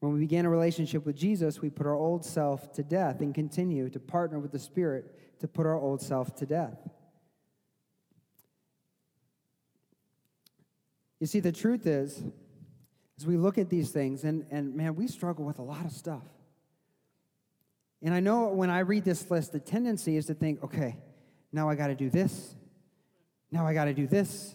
When 0.00 0.12
we 0.12 0.20
begin 0.20 0.46
a 0.46 0.50
relationship 0.50 1.04
with 1.04 1.16
Jesus, 1.16 1.60
we 1.60 1.70
put 1.70 1.86
our 1.86 1.94
old 1.94 2.24
self 2.24 2.72
to 2.74 2.84
death 2.84 3.20
and 3.20 3.34
continue 3.34 3.90
to 3.90 3.98
partner 3.98 4.38
with 4.38 4.52
the 4.52 4.58
Spirit 4.58 5.40
to 5.40 5.48
put 5.48 5.66
our 5.66 5.76
old 5.76 6.00
self 6.00 6.34
to 6.36 6.46
death. 6.46 6.78
You 11.20 11.26
see, 11.26 11.40
the 11.40 11.52
truth 11.52 11.86
is, 11.86 12.22
as 13.18 13.26
we 13.26 13.36
look 13.36 13.58
at 13.58 13.68
these 13.68 13.90
things, 13.90 14.22
and, 14.22 14.46
and 14.50 14.74
man, 14.76 14.94
we 14.94 15.08
struggle 15.08 15.44
with 15.44 15.58
a 15.58 15.62
lot 15.62 15.84
of 15.84 15.90
stuff. 15.90 16.22
And 18.00 18.14
I 18.14 18.20
know 18.20 18.48
when 18.48 18.70
I 18.70 18.80
read 18.80 19.04
this 19.04 19.28
list, 19.28 19.50
the 19.50 19.58
tendency 19.58 20.16
is 20.16 20.26
to 20.26 20.34
think, 20.34 20.62
okay, 20.62 20.96
now 21.52 21.68
I 21.68 21.74
got 21.74 21.88
to 21.88 21.96
do 21.96 22.10
this. 22.10 22.54
Now 23.50 23.66
I 23.66 23.74
got 23.74 23.86
to 23.86 23.94
do 23.94 24.06
this. 24.06 24.54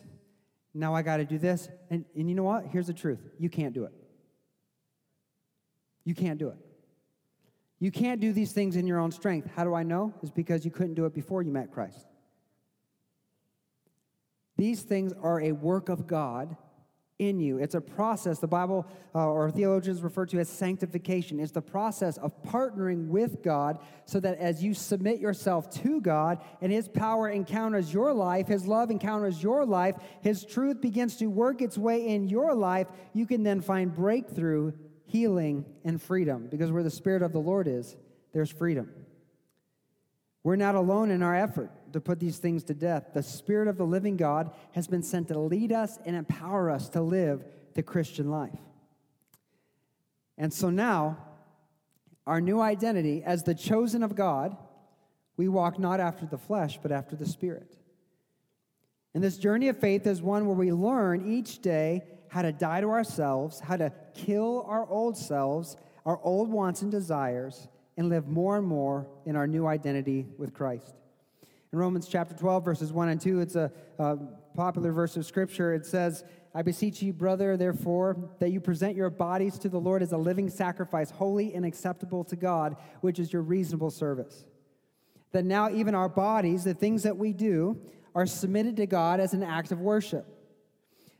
Now 0.73 0.95
I 0.95 1.01
got 1.01 1.17
to 1.17 1.25
do 1.25 1.37
this. 1.37 1.69
And, 1.89 2.05
and 2.15 2.29
you 2.29 2.35
know 2.35 2.43
what? 2.43 2.65
Here's 2.67 2.87
the 2.87 2.93
truth 2.93 3.19
you 3.39 3.49
can't 3.49 3.73
do 3.73 3.85
it. 3.85 3.93
You 6.05 6.15
can't 6.15 6.39
do 6.39 6.49
it. 6.49 6.57
You 7.79 7.91
can't 7.91 8.21
do 8.21 8.31
these 8.31 8.53
things 8.53 8.75
in 8.75 8.87
your 8.87 8.99
own 8.99 9.11
strength. 9.11 9.49
How 9.55 9.63
do 9.63 9.73
I 9.73 9.83
know? 9.83 10.13
It's 10.21 10.31
because 10.31 10.63
you 10.63 10.71
couldn't 10.71 10.93
do 10.93 11.05
it 11.05 11.13
before 11.13 11.41
you 11.41 11.51
met 11.51 11.71
Christ. 11.71 12.05
These 14.57 14.83
things 14.83 15.13
are 15.21 15.41
a 15.41 15.51
work 15.51 15.89
of 15.89 16.07
God 16.07 16.55
in 17.19 17.39
you. 17.39 17.57
It's 17.59 17.75
a 17.75 17.81
process 17.81 18.39
the 18.39 18.47
Bible 18.47 18.85
uh, 19.13 19.29
or 19.29 19.51
theologians 19.51 20.01
refer 20.01 20.25
to 20.27 20.39
as 20.39 20.49
sanctification. 20.49 21.39
It's 21.39 21.51
the 21.51 21.61
process 21.61 22.17
of 22.17 22.41
partnering 22.43 23.07
with 23.07 23.43
God 23.43 23.79
so 24.05 24.19
that 24.19 24.37
as 24.39 24.63
you 24.63 24.73
submit 24.73 25.19
yourself 25.19 25.69
to 25.83 26.01
God 26.01 26.43
and 26.61 26.71
His 26.71 26.87
power 26.87 27.29
encounters 27.29 27.93
your 27.93 28.13
life, 28.13 28.47
His 28.47 28.65
love 28.65 28.91
encounters 28.91 29.41
your 29.41 29.65
life, 29.65 29.95
His 30.21 30.43
truth 30.43 30.81
begins 30.81 31.17
to 31.17 31.27
work 31.27 31.61
its 31.61 31.77
way 31.77 32.07
in 32.07 32.27
your 32.27 32.55
life, 32.55 32.87
you 33.13 33.25
can 33.25 33.43
then 33.43 33.61
find 33.61 33.93
breakthrough 33.93 34.73
healing, 35.13 35.63
and 35.85 36.01
freedom. 36.01 36.47
Because 36.49 36.71
where 36.71 36.81
the 36.81 36.89
Spirit 36.89 37.21
of 37.21 37.31
the 37.31 37.39
Lord 37.39 37.67
is, 37.67 37.95
there's 38.33 38.51
freedom. 38.51 38.89
We're 40.43 40.55
not 40.55 40.73
alone 40.73 41.11
in 41.11 41.21
our 41.21 41.35
effort 41.35 41.69
to 41.93 42.01
put 42.01 42.19
these 42.19 42.37
things 42.37 42.63
to 42.65 42.73
death. 42.73 43.11
The 43.13 43.23
Spirit 43.23 43.67
of 43.67 43.77
the 43.77 43.85
living 43.85 44.17
God 44.17 44.51
has 44.73 44.87
been 44.87 45.03
sent 45.03 45.29
to 45.29 45.39
lead 45.39 45.71
us 45.71 45.97
and 46.05 46.15
empower 46.15 46.69
us 46.69 46.89
to 46.89 47.01
live 47.01 47.43
the 47.73 47.83
Christian 47.83 48.29
life. 48.29 48.59
And 50.37 50.53
so 50.53 50.69
now, 50.69 51.17
our 52.25 52.41
new 52.41 52.61
identity 52.61 53.23
as 53.23 53.43
the 53.43 53.55
chosen 53.55 54.03
of 54.03 54.15
God, 54.15 54.55
we 55.37 55.47
walk 55.47 55.79
not 55.79 55.99
after 55.99 56.25
the 56.25 56.37
flesh, 56.37 56.79
but 56.81 56.91
after 56.91 57.15
the 57.15 57.25
Spirit. 57.25 57.77
And 59.13 59.23
this 59.23 59.37
journey 59.37 59.67
of 59.67 59.77
faith 59.77 60.07
is 60.07 60.21
one 60.21 60.47
where 60.47 60.55
we 60.55 60.71
learn 60.71 61.31
each 61.31 61.61
day 61.61 62.03
how 62.29 62.41
to 62.41 62.51
die 62.51 62.81
to 62.81 62.89
ourselves, 62.89 63.59
how 63.59 63.77
to 63.77 63.93
kill 64.15 64.65
our 64.67 64.87
old 64.89 65.15
selves, 65.15 65.77
our 66.03 66.19
old 66.23 66.49
wants 66.49 66.81
and 66.81 66.91
desires, 66.91 67.67
and 67.95 68.09
live 68.09 68.27
more 68.27 68.57
and 68.57 68.65
more 68.65 69.07
in 69.25 69.35
our 69.35 69.45
new 69.45 69.67
identity 69.67 70.25
with 70.39 70.51
Christ. 70.51 70.95
In 71.73 71.79
Romans 71.79 72.07
chapter 72.07 72.35
12, 72.35 72.63
verses 72.63 72.93
1 72.93 73.09
and 73.09 73.19
2, 73.19 73.39
it's 73.39 73.55
a, 73.55 73.71
a 73.97 74.17
popular 74.55 74.91
verse 74.91 75.17
of 75.17 75.25
scripture. 75.25 75.73
It 75.73 75.87
says, 75.87 76.23
I 76.53 76.61
beseech 76.61 77.01
you, 77.01 77.13
brother, 77.13 77.57
therefore, 77.57 78.29
that 78.39 78.51
you 78.51 78.61
present 78.61 78.95
your 78.95 79.09
bodies 79.09 79.57
to 79.57 79.69
the 79.69 79.79
Lord 79.79 80.03
as 80.03 80.11
a 80.11 80.17
living 80.17 80.51
sacrifice, 80.51 81.09
holy 81.09 81.55
and 81.55 81.65
acceptable 81.65 82.23
to 82.25 82.35
God, 82.35 82.77
which 83.01 83.17
is 83.17 83.33
your 83.33 83.41
reasonable 83.41 83.89
service. 83.89 84.45
That 85.31 85.45
now 85.45 85.71
even 85.71 85.95
our 85.95 86.09
bodies, 86.09 86.63
the 86.63 86.75
things 86.75 87.01
that 87.03 87.17
we 87.17 87.33
do, 87.33 87.81
are 88.13 88.27
submitted 88.27 88.75
to 88.75 88.85
God 88.85 89.19
as 89.19 89.33
an 89.33 89.41
act 89.41 89.71
of 89.71 89.79
worship. 89.79 90.27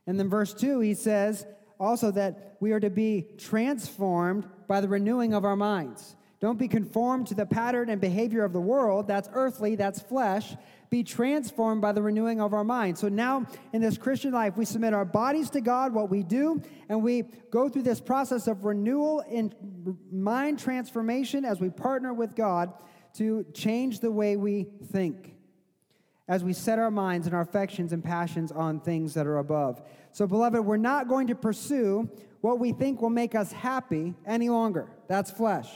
And 0.05 0.19
then 0.19 0.29
verse 0.29 0.53
2, 0.53 0.81
he 0.81 0.93
says 0.93 1.47
also 1.79 2.11
that 2.11 2.57
we 2.59 2.73
are 2.73 2.79
to 2.79 2.91
be 2.91 3.25
transformed 3.39 4.47
by 4.67 4.81
the 4.81 4.87
renewing 4.87 5.33
of 5.33 5.45
our 5.45 5.55
minds. 5.55 6.15
Don't 6.43 6.59
be 6.59 6.67
conformed 6.67 7.27
to 7.27 7.35
the 7.35 7.45
pattern 7.45 7.87
and 7.87 8.01
behavior 8.01 8.43
of 8.43 8.51
the 8.51 8.59
world. 8.59 9.07
That's 9.07 9.29
earthly, 9.31 9.75
that's 9.77 10.01
flesh. 10.01 10.57
Be 10.89 11.01
transformed 11.01 11.81
by 11.81 11.93
the 11.93 12.01
renewing 12.01 12.41
of 12.41 12.53
our 12.53 12.65
mind. 12.65 12.97
So 12.97 13.07
now 13.07 13.45
in 13.71 13.81
this 13.81 13.97
Christian 13.97 14.33
life, 14.33 14.57
we 14.57 14.65
submit 14.65 14.93
our 14.93 15.05
bodies 15.05 15.49
to 15.51 15.61
God, 15.61 15.93
what 15.93 16.09
we 16.09 16.21
do, 16.21 16.61
and 16.89 17.01
we 17.01 17.21
go 17.49 17.69
through 17.69 17.83
this 17.83 18.01
process 18.01 18.47
of 18.47 18.65
renewal 18.65 19.23
and 19.31 19.55
mind 20.11 20.59
transformation 20.59 21.45
as 21.45 21.61
we 21.61 21.69
partner 21.69 22.13
with 22.13 22.35
God 22.35 22.73
to 23.13 23.45
change 23.53 24.01
the 24.01 24.11
way 24.11 24.35
we 24.35 24.67
think 24.91 25.35
as 26.27 26.43
we 26.43 26.51
set 26.51 26.77
our 26.77 26.91
minds 26.91 27.25
and 27.25 27.33
our 27.33 27.41
affections 27.41 27.93
and 27.93 28.03
passions 28.03 28.51
on 28.51 28.81
things 28.81 29.13
that 29.13 29.25
are 29.25 29.37
above. 29.37 29.81
So, 30.11 30.27
beloved, 30.27 30.59
we're 30.59 30.75
not 30.75 31.07
going 31.07 31.27
to 31.27 31.35
pursue 31.35 32.09
what 32.41 32.59
we 32.59 32.73
think 32.73 33.01
will 33.01 33.09
make 33.09 33.33
us 33.33 33.53
happy 33.53 34.13
any 34.25 34.49
longer. 34.49 34.89
That's 35.07 35.31
flesh. 35.31 35.69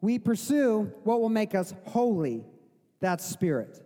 We 0.00 0.18
pursue 0.18 0.92
what 1.04 1.20
will 1.20 1.28
make 1.28 1.54
us 1.54 1.74
holy, 1.86 2.44
that 3.00 3.20
spirit. 3.20 3.82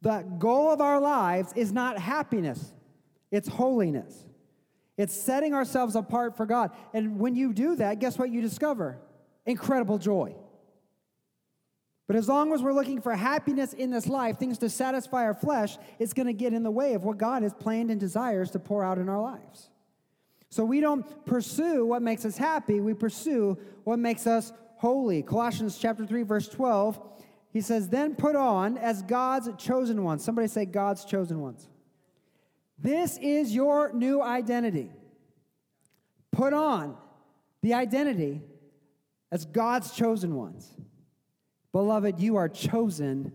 The 0.00 0.24
goal 0.38 0.72
of 0.72 0.80
our 0.80 1.00
lives 1.00 1.52
is 1.54 1.72
not 1.72 1.98
happiness, 1.98 2.72
it's 3.30 3.48
holiness. 3.48 4.26
It's 4.98 5.14
setting 5.14 5.54
ourselves 5.54 5.96
apart 5.96 6.36
for 6.36 6.44
God. 6.44 6.70
And 6.92 7.18
when 7.18 7.34
you 7.34 7.54
do 7.54 7.76
that, 7.76 7.98
guess 7.98 8.18
what 8.18 8.30
you 8.30 8.42
discover? 8.42 8.98
Incredible 9.46 9.96
joy. 9.96 10.34
But 12.06 12.16
as 12.16 12.28
long 12.28 12.52
as 12.52 12.62
we're 12.62 12.74
looking 12.74 13.00
for 13.00 13.14
happiness 13.14 13.72
in 13.72 13.90
this 13.90 14.06
life, 14.06 14.38
things 14.38 14.58
to 14.58 14.68
satisfy 14.68 15.24
our 15.24 15.34
flesh, 15.34 15.78
it's 15.98 16.12
going 16.12 16.26
to 16.26 16.34
get 16.34 16.52
in 16.52 16.62
the 16.62 16.70
way 16.70 16.92
of 16.92 17.04
what 17.04 17.16
God 17.16 17.42
has 17.42 17.54
planned 17.54 17.90
and 17.90 17.98
desires 17.98 18.50
to 18.50 18.58
pour 18.58 18.84
out 18.84 18.98
in 18.98 19.08
our 19.08 19.20
lives. 19.20 19.70
So 20.52 20.66
we 20.66 20.80
don't 20.80 21.24
pursue 21.24 21.86
what 21.86 22.02
makes 22.02 22.26
us 22.26 22.36
happy, 22.36 22.78
we 22.78 22.92
pursue 22.92 23.56
what 23.84 23.98
makes 23.98 24.26
us 24.26 24.52
holy. 24.76 25.22
Colossians 25.22 25.78
chapter 25.78 26.04
3 26.04 26.24
verse 26.24 26.46
12, 26.46 27.00
he 27.54 27.62
says, 27.62 27.88
"Then 27.88 28.14
put 28.14 28.36
on 28.36 28.76
as 28.76 29.00
God's 29.00 29.48
chosen 29.56 30.04
ones." 30.04 30.22
Somebody 30.22 30.48
say 30.48 30.66
God's 30.66 31.06
chosen 31.06 31.40
ones. 31.40 31.70
This 32.76 33.16
is 33.16 33.54
your 33.54 33.94
new 33.94 34.20
identity. 34.20 34.92
Put 36.32 36.52
on 36.52 36.98
the 37.62 37.72
identity 37.72 38.42
as 39.30 39.46
God's 39.46 39.92
chosen 39.92 40.34
ones. 40.36 40.70
Beloved, 41.72 42.20
you 42.20 42.36
are 42.36 42.50
chosen 42.50 43.32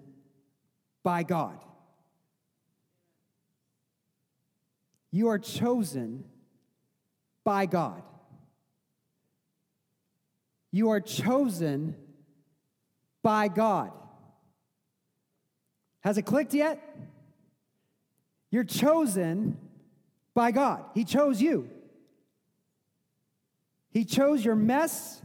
by 1.02 1.24
God. 1.24 1.66
You 5.10 5.30
are 5.30 5.40
chosen 5.40 6.24
by 7.48 7.66
God. 7.66 8.04
You 10.70 10.90
are 10.90 11.00
chosen 11.00 11.96
by 13.24 13.48
God. 13.48 13.94
Has 16.02 16.18
it 16.18 16.24
clicked 16.24 16.54
yet? 16.54 16.78
You're 18.52 18.66
chosen 18.66 19.58
by 20.34 20.52
God. 20.52 20.84
He 20.94 21.06
chose 21.06 21.42
you. 21.42 21.70
He 23.92 24.04
chose 24.04 24.44
your 24.44 24.56
mess. 24.56 25.22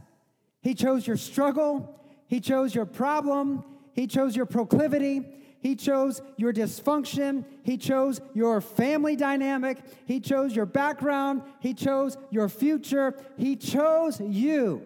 He 0.61 0.75
chose 0.75 1.05
your 1.05 1.17
struggle. 1.17 1.99
He 2.27 2.39
chose 2.39 2.73
your 2.73 2.85
problem. 2.85 3.65
He 3.91 4.07
chose 4.07 4.33
your 4.33 4.45
proclivity. 4.45 5.25
He 5.63 5.75
chose 5.75 6.21
your 6.35 6.51
dysfunction. 6.51 7.45
He 7.63 7.77
chose 7.77 8.19
your 8.33 8.59
family 8.59 9.15
dynamic. 9.15 9.79
He 10.05 10.19
chose 10.19 10.53
your 10.53 10.65
background. 10.65 11.41
He 11.61 11.73
chose 11.73 12.17
your 12.29 12.49
future. 12.49 13.15
He 13.37 13.55
chose 13.55 14.19
you. 14.19 14.85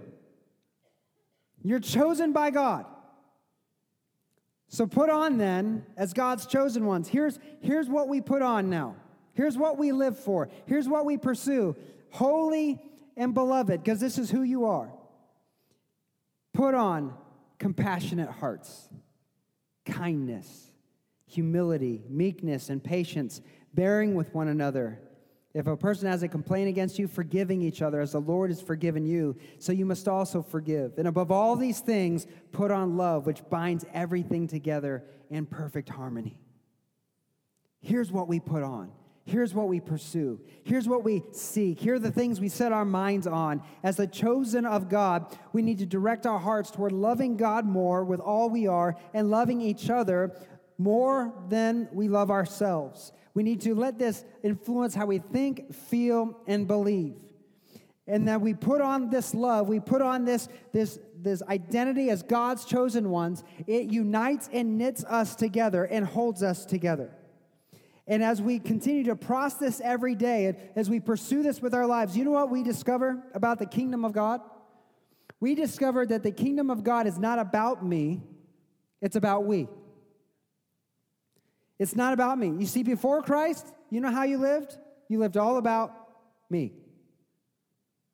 You're 1.64 1.80
chosen 1.80 2.32
by 2.32 2.52
God. 2.52 2.86
So 4.70 4.86
put 4.86 5.10
on 5.10 5.38
then, 5.38 5.84
as 5.98 6.14
God's 6.14 6.46
chosen 6.46 6.86
ones, 6.86 7.08
here's, 7.08 7.40
here's 7.62 7.90
what 7.90 8.08
we 8.08 8.22
put 8.22 8.44
on 8.44 8.70
now. 8.70 8.98
Here's 9.34 9.58
what 9.58 9.78
we 9.78 9.92
live 9.92 10.20
for. 10.20 10.50
Here's 10.68 10.88
what 10.88 11.06
we 11.06 11.18
pursue 11.18 11.76
holy 12.12 12.80
and 13.16 13.34
beloved, 13.34 13.84
because 13.84 14.00
this 14.00 14.18
is 14.18 14.30
who 14.30 14.44
you 14.44 14.66
are. 14.66 14.92
Put 16.54 16.76
on 16.76 17.14
compassionate 17.60 18.30
hearts, 18.30 18.90
kindness, 19.86 20.67
humility, 21.28 22.02
meekness, 22.10 22.70
and 22.70 22.84
patience, 22.84 23.42
bearing 23.74 24.16
with 24.16 24.34
one 24.34 24.48
another. 24.48 25.00
If 25.54 25.68
a 25.68 25.78
person 25.78 26.08
has 26.08 26.24
a 26.24 26.28
complaint 26.28 26.70
against 26.70 26.98
you, 26.98 27.08
forgiving 27.08 27.62
each 27.62 27.82
other 27.82 28.00
as 28.00 28.14
the 28.14 28.22
Lord 28.22 28.50
has 28.50 28.62
forgiven 28.62 29.06
you, 29.06 29.36
so 29.60 29.72
you 29.72 29.86
must 29.86 30.08
also 30.08 30.42
forgive. 30.42 30.98
And 30.98 31.08
above 31.08 31.32
all 31.32 31.56
these 31.56 31.80
things, 31.80 32.28
put 32.52 32.72
on 32.72 32.98
love, 32.98 33.26
which 33.26 33.48
binds 33.50 33.86
everything 33.94 34.48
together 34.48 35.04
in 35.30 35.46
perfect 35.46 35.90
harmony. 35.90 36.38
Here's 37.82 38.12
what 38.12 38.28
we 38.28 38.40
put 38.40 38.64
on 38.64 38.92
Here's 39.28 39.54
what 39.54 39.68
we 39.68 39.82
pursue. 39.82 40.40
Here's 40.64 40.88
what 40.88 41.04
we 41.04 41.22
seek. 41.34 41.82
Here 41.82 41.96
are 41.96 42.00
the 42.00 42.10
things 42.10 42.40
we 42.40 42.48
set 42.48 42.72
our 42.72 42.86
minds 42.86 43.28
on. 43.28 43.62
As 43.84 43.98
the 43.98 44.08
chosen 44.08 44.66
of 44.66 44.88
God, 44.88 45.38
we 45.52 45.62
need 45.62 45.80
to 45.80 45.86
direct 45.86 46.26
our 46.26 46.40
hearts 46.40 46.72
toward 46.72 46.94
loving 46.94 47.36
God 47.36 47.66
more 47.66 48.06
with 48.06 48.22
all 48.22 48.50
we 48.50 48.68
are 48.68 48.96
and 49.14 49.30
loving 49.30 49.60
each 49.60 49.90
other 49.90 50.32
more 50.78 51.34
than 51.50 51.90
we 51.92 52.08
love 52.08 52.30
ourselves. 52.30 53.12
We 53.34 53.44
need 53.44 53.62
to 53.62 53.76
let 53.76 54.00
this 54.00 54.26
influence 54.44 54.96
how 54.96 55.06
we 55.06 55.20
think, 55.20 55.74
feel, 55.74 56.40
and 56.48 56.68
believe. 56.68 57.16
And 58.08 58.28
that 58.28 58.42
we 58.42 58.54
put 58.54 58.82
on 58.82 59.10
this 59.10 59.34
love, 59.34 59.68
we 59.68 59.80
put 59.80 60.02
on 60.02 60.24
this, 60.24 60.48
this, 60.72 60.98
this 61.22 61.44
identity 61.44 62.10
as 62.10 62.24
God's 62.24 62.64
chosen 62.64 63.10
ones. 63.10 63.44
It 63.68 63.92
unites 63.92 64.50
and 64.54 64.78
knits 64.78 65.04
us 65.04 65.36
together 65.36 65.84
and 65.84 66.06
holds 66.06 66.42
us 66.42 66.66
together. 66.66 67.12
And 68.08 68.24
as 68.24 68.42
we 68.42 68.60
continue 68.60 69.04
to 69.04 69.16
process 69.18 69.82
every 69.84 70.16
day, 70.16 70.56
as 70.76 70.90
we 70.90 71.02
pursue 71.02 71.44
this 71.44 71.62
with 71.62 71.74
our 71.74 71.86
lives, 71.86 72.16
you 72.16 72.24
know 72.24 72.32
what 72.32 72.50
we 72.50 72.64
discover 72.64 73.22
about 73.34 73.60
the 73.60 73.66
kingdom 73.66 74.06
of 74.06 74.14
God? 74.14 74.40
We 75.42 75.56
discover 75.56 76.06
that 76.06 76.24
the 76.24 76.32
kingdom 76.32 76.70
of 76.70 76.84
God 76.84 77.06
is 77.06 77.20
not 77.20 77.38
about 77.38 77.86
me, 77.86 78.22
it's 79.02 79.18
about 79.18 79.46
we. 79.46 79.68
It's 81.80 81.96
not 81.96 82.14
about 82.14 82.38
me. 82.38 82.56
You 82.60 82.66
see, 82.66 82.84
before 82.84 83.22
Christ, 83.22 83.74
you 83.90 84.02
know 84.02 84.12
how 84.12 84.24
you 84.24 84.38
lived? 84.38 84.78
You 85.10 85.20
lived 85.20 85.38
all 85.38 85.58
about 85.58 85.94
me. 86.50 86.74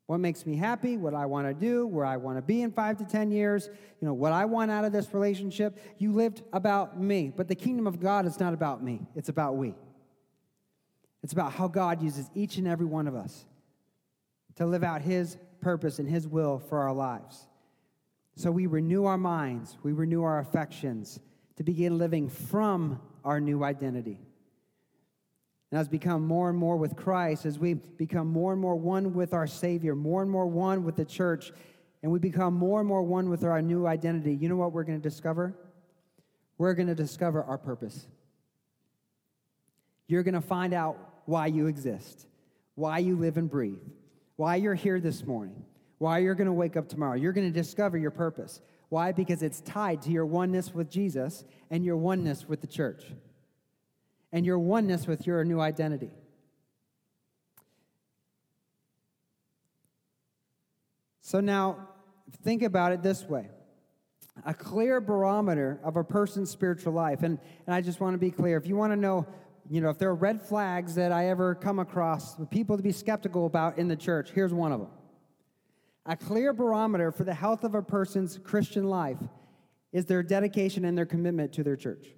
What 0.06 0.18
makes 0.18 0.44
me 0.44 0.56
happy, 0.56 0.98
what 0.98 1.14
I 1.14 1.24
want 1.24 1.48
to 1.48 1.54
do, 1.54 1.86
where 1.86 2.04
I 2.04 2.18
want 2.18 2.36
to 2.36 2.42
be 2.42 2.60
in 2.60 2.72
five 2.72 2.98
to 2.98 3.04
10 3.04 3.30
years, 3.30 3.70
you 4.00 4.06
know, 4.06 4.12
what 4.12 4.32
I 4.32 4.44
want 4.44 4.70
out 4.70 4.84
of 4.84 4.92
this 4.92 5.14
relationship. 5.14 5.78
You 5.96 6.12
lived 6.12 6.42
about 6.52 7.00
me. 7.00 7.32
But 7.34 7.48
the 7.48 7.54
kingdom 7.54 7.86
of 7.86 8.00
God 8.00 8.26
is 8.26 8.38
not 8.38 8.52
about 8.52 8.82
me, 8.82 9.06
it's 9.14 9.30
about 9.30 9.56
we. 9.56 9.74
It's 11.22 11.32
about 11.32 11.52
how 11.54 11.68
God 11.68 12.02
uses 12.02 12.30
each 12.34 12.58
and 12.58 12.68
every 12.68 12.84
one 12.84 13.08
of 13.08 13.14
us 13.14 13.46
to 14.56 14.66
live 14.66 14.84
out 14.84 15.00
His 15.00 15.38
purpose 15.62 15.98
and 15.98 16.06
His 16.06 16.28
will 16.28 16.58
for 16.58 16.80
our 16.80 16.92
lives. 16.92 17.48
So 18.36 18.50
we 18.50 18.66
renew 18.66 19.06
our 19.06 19.16
minds, 19.16 19.78
we 19.82 19.92
renew 19.92 20.22
our 20.22 20.38
affections 20.38 21.18
to 21.56 21.62
begin 21.62 21.96
living 21.96 22.28
from 22.28 23.00
our 23.24 23.40
new 23.40 23.64
identity. 23.64 24.18
And 25.70 25.80
as 25.80 25.88
we 25.88 25.98
become 25.98 26.26
more 26.26 26.50
and 26.50 26.58
more 26.58 26.76
with 26.76 26.94
Christ, 26.94 27.46
as 27.46 27.58
we 27.58 27.74
become 27.74 28.28
more 28.28 28.52
and 28.52 28.60
more 28.60 28.76
one 28.76 29.14
with 29.14 29.32
our 29.32 29.46
Savior, 29.46 29.96
more 29.96 30.22
and 30.22 30.30
more 30.30 30.46
one 30.46 30.84
with 30.84 30.96
the 30.96 31.04
church, 31.04 31.50
and 32.02 32.12
we 32.12 32.18
become 32.18 32.54
more 32.54 32.80
and 32.80 32.88
more 32.88 33.02
one 33.02 33.28
with 33.28 33.44
our 33.44 33.60
new 33.60 33.86
identity, 33.86 34.34
you 34.34 34.48
know 34.48 34.56
what 34.56 34.72
we're 34.72 34.84
going 34.84 35.00
to 35.00 35.02
discover? 35.02 35.54
We're 36.58 36.74
going 36.74 36.86
to 36.86 36.94
discover 36.94 37.42
our 37.42 37.58
purpose. 37.58 38.06
You're 40.06 40.22
going 40.22 40.34
to 40.34 40.40
find 40.40 40.74
out 40.74 40.98
why 41.24 41.46
you 41.46 41.66
exist, 41.66 42.26
why 42.74 42.98
you 42.98 43.16
live 43.16 43.36
and 43.36 43.50
breathe, 43.50 43.82
why 44.36 44.56
you're 44.56 44.74
here 44.74 45.00
this 45.00 45.24
morning, 45.24 45.64
why 45.98 46.18
you're 46.18 46.34
going 46.34 46.46
to 46.46 46.52
wake 46.52 46.76
up 46.76 46.88
tomorrow. 46.88 47.14
You're 47.14 47.32
going 47.32 47.50
to 47.50 47.60
discover 47.60 47.96
your 47.96 48.10
purpose. 48.10 48.60
Why? 48.94 49.10
Because 49.10 49.42
it's 49.42 49.60
tied 49.60 50.02
to 50.02 50.10
your 50.12 50.24
oneness 50.24 50.72
with 50.72 50.88
Jesus 50.88 51.44
and 51.68 51.84
your 51.84 51.96
oneness 51.96 52.48
with 52.48 52.60
the 52.60 52.68
church 52.68 53.02
and 54.30 54.46
your 54.46 54.60
oneness 54.60 55.08
with 55.08 55.26
your 55.26 55.44
new 55.44 55.58
identity. 55.58 56.12
So 61.22 61.40
now, 61.40 61.88
think 62.44 62.62
about 62.62 62.92
it 62.92 63.02
this 63.02 63.24
way 63.24 63.48
a 64.46 64.54
clear 64.54 65.00
barometer 65.00 65.80
of 65.82 65.96
a 65.96 66.04
person's 66.04 66.52
spiritual 66.52 66.92
life. 66.92 67.24
And, 67.24 67.40
and 67.66 67.74
I 67.74 67.80
just 67.80 67.98
want 67.98 68.14
to 68.14 68.18
be 68.18 68.30
clear 68.30 68.56
if 68.56 68.68
you 68.68 68.76
want 68.76 68.92
to 68.92 68.96
know, 68.96 69.26
you 69.68 69.80
know, 69.80 69.90
if 69.90 69.98
there 69.98 70.10
are 70.10 70.14
red 70.14 70.40
flags 70.40 70.94
that 70.94 71.10
I 71.10 71.30
ever 71.30 71.56
come 71.56 71.80
across, 71.80 72.36
people 72.52 72.76
to 72.76 72.82
be 72.84 72.92
skeptical 72.92 73.46
about 73.46 73.76
in 73.76 73.88
the 73.88 73.96
church, 73.96 74.30
here's 74.30 74.54
one 74.54 74.70
of 74.70 74.78
them. 74.78 74.90
A 76.06 76.16
clear 76.16 76.52
barometer 76.52 77.10
for 77.10 77.24
the 77.24 77.34
health 77.34 77.64
of 77.64 77.74
a 77.74 77.82
person's 77.82 78.38
Christian 78.38 78.84
life 78.84 79.18
is 79.92 80.04
their 80.04 80.22
dedication 80.22 80.84
and 80.84 80.98
their 80.98 81.06
commitment 81.06 81.52
to 81.54 81.62
their 81.62 81.76
church. 81.76 82.08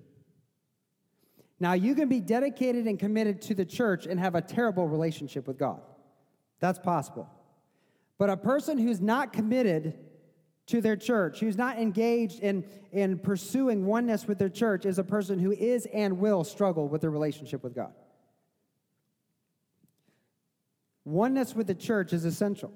Now, 1.60 1.72
you 1.72 1.94
can 1.94 2.08
be 2.08 2.20
dedicated 2.20 2.86
and 2.86 2.98
committed 2.98 3.40
to 3.42 3.54
the 3.54 3.64
church 3.64 4.06
and 4.06 4.18
have 4.20 4.34
a 4.34 4.42
terrible 4.42 4.88
relationship 4.88 5.46
with 5.46 5.58
God. 5.58 5.80
That's 6.60 6.78
possible. 6.78 7.28
But 8.18 8.30
a 8.30 8.36
person 8.36 8.78
who's 8.78 9.00
not 9.00 9.32
committed 9.32 9.94
to 10.66 10.80
their 10.80 10.96
church, 10.96 11.38
who's 11.38 11.56
not 11.56 11.78
engaged 11.78 12.40
in, 12.40 12.64
in 12.92 13.18
pursuing 13.18 13.86
oneness 13.86 14.26
with 14.26 14.38
their 14.38 14.48
church, 14.48 14.84
is 14.84 14.98
a 14.98 15.04
person 15.04 15.38
who 15.38 15.52
is 15.52 15.86
and 15.92 16.18
will 16.18 16.44
struggle 16.44 16.88
with 16.88 17.02
their 17.02 17.10
relationship 17.10 17.62
with 17.62 17.74
God. 17.74 17.92
Oneness 21.04 21.54
with 21.54 21.68
the 21.68 21.74
church 21.74 22.12
is 22.12 22.24
essential. 22.24 22.72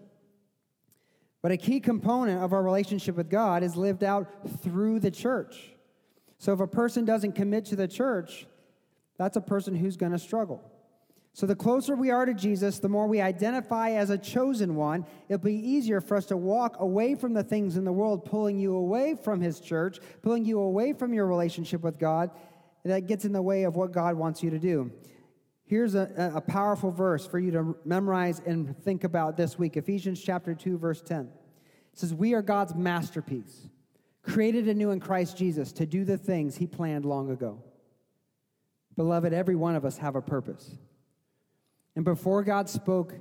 But 1.43 1.53
a 1.53 1.57
key 1.57 1.81
component 1.81 2.43
of 2.43 2.53
our 2.53 2.63
relationship 2.63 3.17
with 3.17 3.31
God 3.31 3.63
is 3.63 3.77
lived 3.77 4.05
out 4.05 4.29
through 4.63 5.01
the 5.01 5.11
church. 5.11 5.73
So 6.39 6.53
if 6.53 6.61
a 6.61 6.67
person 6.67 7.05
doesn't 7.05 7.33
commit 7.33 7.65
to 7.67 7.77
the 7.77 7.89
church, 7.89 8.47
that's 9.17 9.37
a 9.37 9.41
person 9.41 9.75
who's 9.75 9.97
going 9.97 10.13
to 10.13 10.19
struggle. 10.19 10.63
So, 11.33 11.47
the 11.47 11.55
closer 11.55 11.95
we 11.95 12.11
are 12.11 12.27
to 12.27 12.35
Jesus, 12.35 12.81
the 12.81 12.89
more 12.89 13.07
we 13.07 13.21
identify 13.21 13.91
as 13.91 14.11
a 14.11 14.19
chosen 14.19 14.75
one, 14.75 15.07
it'll 15.29 15.43
be 15.43 15.55
easier 15.55 16.01
for 16.01 16.17
us 16.17 16.27
to 16.27 16.37
walk 16.37 16.77
away 16.81 17.15
from 17.15 17.35
the 17.35 17.45
things 17.45 17.77
in 17.77 17.85
the 17.85 17.93
world, 17.93 18.25
pulling 18.25 18.59
you 18.59 18.75
away 18.75 19.15
from 19.15 19.41
His 19.41 19.61
church, 19.61 20.01
pulling 20.23 20.45
you 20.45 20.59
away 20.59 20.93
from 20.93 21.15
your 21.15 21.27
relationship 21.27 21.83
with 21.83 21.99
God. 21.99 22.31
That 22.85 23.07
gets 23.07 23.25
in 23.25 23.33
the 23.33 23.43
way 23.43 23.63
of 23.63 23.77
what 23.77 23.93
God 23.93 24.17
wants 24.17 24.43
you 24.43 24.51
to 24.51 24.59
do. 24.59 24.91
Here's 25.71 25.95
a, 25.95 26.33
a 26.35 26.41
powerful 26.41 26.91
verse 26.91 27.25
for 27.25 27.39
you 27.39 27.53
to 27.53 27.77
memorize 27.85 28.43
and 28.45 28.77
think 28.83 29.05
about 29.05 29.37
this 29.37 29.57
week 29.57 29.77
Ephesians 29.77 30.21
chapter 30.21 30.53
2, 30.53 30.77
verse 30.77 31.01
10. 31.01 31.21
It 31.21 31.31
says, 31.97 32.13
We 32.13 32.35
are 32.35 32.43
God's 32.43 32.75
masterpiece, 32.75 33.69
created 34.25 34.67
anew 34.67 34.91
in 34.91 34.99
Christ 34.99 35.37
Jesus 35.37 35.71
to 35.75 35.87
do 35.87 36.05
the 36.05 36.19
things 36.19 36.57
He 36.57 36.67
planned 36.67 37.05
long 37.05 37.31
ago. 37.31 37.63
Beloved, 38.97 39.33
every 39.33 39.55
one 39.55 39.77
of 39.77 39.85
us 39.85 39.97
have 39.99 40.17
a 40.17 40.21
purpose. 40.21 40.77
And 41.95 42.05
before 42.05 42.43
God 42.43 42.69
spoke 42.69 43.15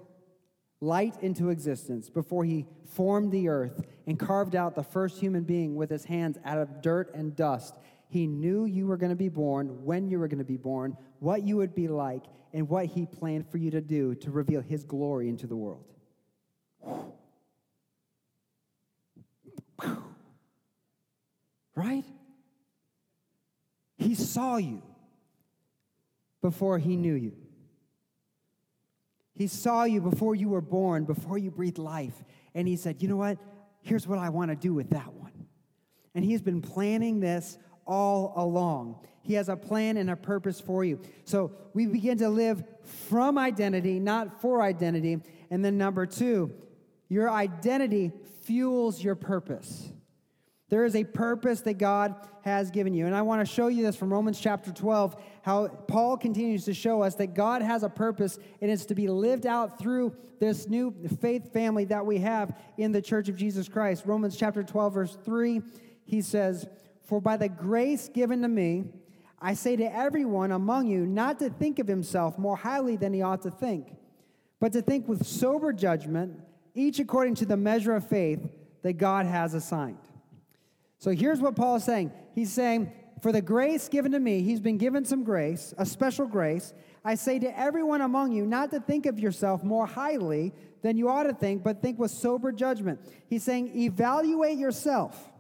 light 0.82 1.22
into 1.22 1.50
existence, 1.50 2.10
before 2.10 2.46
he 2.46 2.66
formed 2.88 3.32
the 3.32 3.48
earth 3.48 3.86
and 4.08 4.18
carved 4.18 4.56
out 4.56 4.74
the 4.74 4.82
first 4.82 5.20
human 5.20 5.44
being 5.44 5.76
with 5.76 5.92
his 5.92 6.06
hands 6.06 6.40
out 6.44 6.58
of 6.58 6.82
dirt 6.82 7.14
and 7.14 7.36
dust, 7.36 7.78
he 8.10 8.26
knew 8.26 8.66
you 8.66 8.88
were 8.88 8.98
going 8.98 9.12
to 9.12 9.16
be 9.16 9.30
born, 9.30 9.86
when 9.86 10.10
you 10.10 10.20
were 10.20 10.28
going 10.28 10.40
to 10.40 10.44
be 10.44 10.58
born, 10.58 10.98
what 11.20 11.44
you 11.44 11.58
would 11.58 11.76
be 11.76 11.88
like, 11.88 12.24
and 12.54 12.68
what 12.68 12.88
he 12.88 13.06
planned 13.06 13.48
for 13.50 13.58
you 13.58 13.70
to 13.70 13.82
do 13.82 14.16
to 14.16 14.32
reveal 14.32 14.62
his 14.62 14.84
glory 14.84 15.30
into 15.30 15.46
the 15.46 15.56
world. 15.56 15.86
Right? 21.76 22.04
He 23.98 24.16
saw 24.16 24.58
you 24.58 24.82
before 26.42 26.80
he 26.80 26.96
knew 26.98 27.14
you. 27.14 27.34
He 29.36 29.48
saw 29.48 29.84
you 29.84 30.02
before 30.02 30.36
you 30.36 30.50
were 30.50 30.60
born, 30.62 31.06
before 31.06 31.38
you 31.38 31.52
breathed 31.52 31.78
life. 31.78 32.24
And 32.54 32.68
he 32.68 32.76
said, 32.76 33.02
You 33.02 33.08
know 33.08 33.16
what? 33.16 33.38
Here's 33.82 34.06
what 34.06 34.20
I 34.20 34.30
want 34.30 34.50
to 34.50 34.56
do 34.56 34.74
with 34.74 34.90
that 34.90 35.14
one. 35.14 35.48
And 36.14 36.26
he's 36.26 36.42
been 36.42 36.62
planning 36.62 37.20
this 37.22 37.58
all 37.90 38.34
along. 38.36 38.96
He 39.24 39.34
has 39.34 39.50
a 39.50 39.56
plan 39.56 39.98
and 39.98 40.10
a 40.10 40.16
purpose 40.16 40.62
for 40.62 40.86
you. 40.86 41.00
So 41.26 41.52
we 41.74 41.88
begin 41.88 42.20
to 42.20 42.30
live 42.30 42.64
from 43.10 43.38
identity, 43.38 44.00
not 44.00 44.40
for 44.40 44.62
identity. 44.62 45.20
And 45.50 45.66
then, 45.66 45.78
number 45.78 46.06
two, 46.06 46.54
your 47.10 47.30
identity 47.30 48.12
fuels 48.44 49.04
your 49.04 49.16
purpose. 49.16 49.90
There 50.70 50.86
is 50.86 50.96
a 50.96 51.04
purpose 51.04 51.62
that 51.62 51.80
God 51.80 52.16
has 52.44 52.70
given 52.70 52.94
you. 52.94 53.08
And 53.08 53.16
I 53.16 53.24
want 53.24 53.46
to 53.46 53.54
show 53.54 53.68
you 53.68 53.84
this 53.84 53.96
from 53.96 54.14
Romans 54.14 54.40
chapter 54.40 54.72
12, 54.72 55.16
how 55.42 55.68
Paul 55.68 56.16
continues 56.16 56.66
to 56.66 56.74
show 56.74 57.02
us 57.02 57.16
that 57.16 57.34
God 57.34 57.64
has 57.64 57.82
a 57.82 57.90
purpose 57.90 58.38
and 58.62 58.70
it's 58.70 58.86
to 58.86 58.96
be 58.96 59.08
lived 59.08 59.48
out 59.48 59.80
through 59.80 60.16
this 60.40 60.70
new 60.70 60.94
faith 61.20 61.52
family 61.52 61.86
that 61.86 62.06
we 62.06 62.20
have 62.20 62.56
in 62.78 62.92
the 62.92 63.02
church 63.02 63.30
of 63.30 63.36
Jesus 63.36 63.68
Christ. 63.68 64.04
Romans 64.06 64.38
chapter 64.38 64.64
12, 64.64 64.94
verse 64.94 65.18
3, 65.26 65.62
he 66.06 66.22
says, 66.22 66.68
For 67.10 67.20
by 67.20 67.38
the 67.38 67.50
grace 67.50 68.08
given 68.08 68.44
to 68.44 68.48
me, 68.48 68.86
I 69.42 69.56
say 69.56 69.76
to 69.76 69.96
everyone 69.96 70.52
among 70.52 70.86
you 70.86 71.08
not 71.08 71.40
to 71.40 71.50
think 71.50 71.80
of 71.80 71.88
himself 71.88 72.38
more 72.38 72.56
highly 72.56 72.98
than 72.98 73.14
he 73.14 73.24
ought 73.24 73.42
to 73.42 73.50
think, 73.50 73.96
but 74.60 74.74
to 74.74 74.84
think 74.84 75.08
with 75.08 75.26
sober 75.26 75.74
judgment, 75.74 76.40
each 76.76 77.00
according 77.00 77.34
to 77.36 77.48
the 77.48 77.58
measure 77.58 77.96
of 77.96 78.08
faith 78.08 78.48
that 78.84 78.94
God 78.94 79.26
has 79.26 79.56
assigned. 79.56 79.98
So 81.00 81.10
here's 81.10 81.42
what 81.42 81.56
Paul 81.56 81.78
is 81.78 81.84
saying. 81.84 82.12
He's 82.36 82.54
saying, 82.54 82.92
For 83.24 83.32
the 83.32 83.42
grace 83.42 83.90
given 83.90 84.12
to 84.12 84.20
me, 84.20 84.44
he's 84.44 84.60
been 84.60 84.78
given 84.78 85.04
some 85.04 85.24
grace, 85.24 85.74
a 85.80 85.88
special 85.88 86.28
grace. 86.28 86.76
I 87.04 87.16
say 87.16 87.40
to 87.40 87.60
everyone 87.60 88.02
among 88.02 88.34
you 88.34 88.46
not 88.46 88.70
to 88.70 88.80
think 88.80 89.08
of 89.08 89.18
yourself 89.18 89.64
more 89.64 89.88
highly 89.88 90.54
than 90.84 90.96
you 90.96 91.10
ought 91.10 91.24
to 91.24 91.34
think, 91.34 91.64
but 91.64 91.82
think 91.82 91.98
with 91.98 92.12
sober 92.12 92.52
judgment. 92.52 93.00
He's 93.28 93.42
saying, 93.42 93.76
Evaluate 93.76 94.60
yourself. 94.60 95.32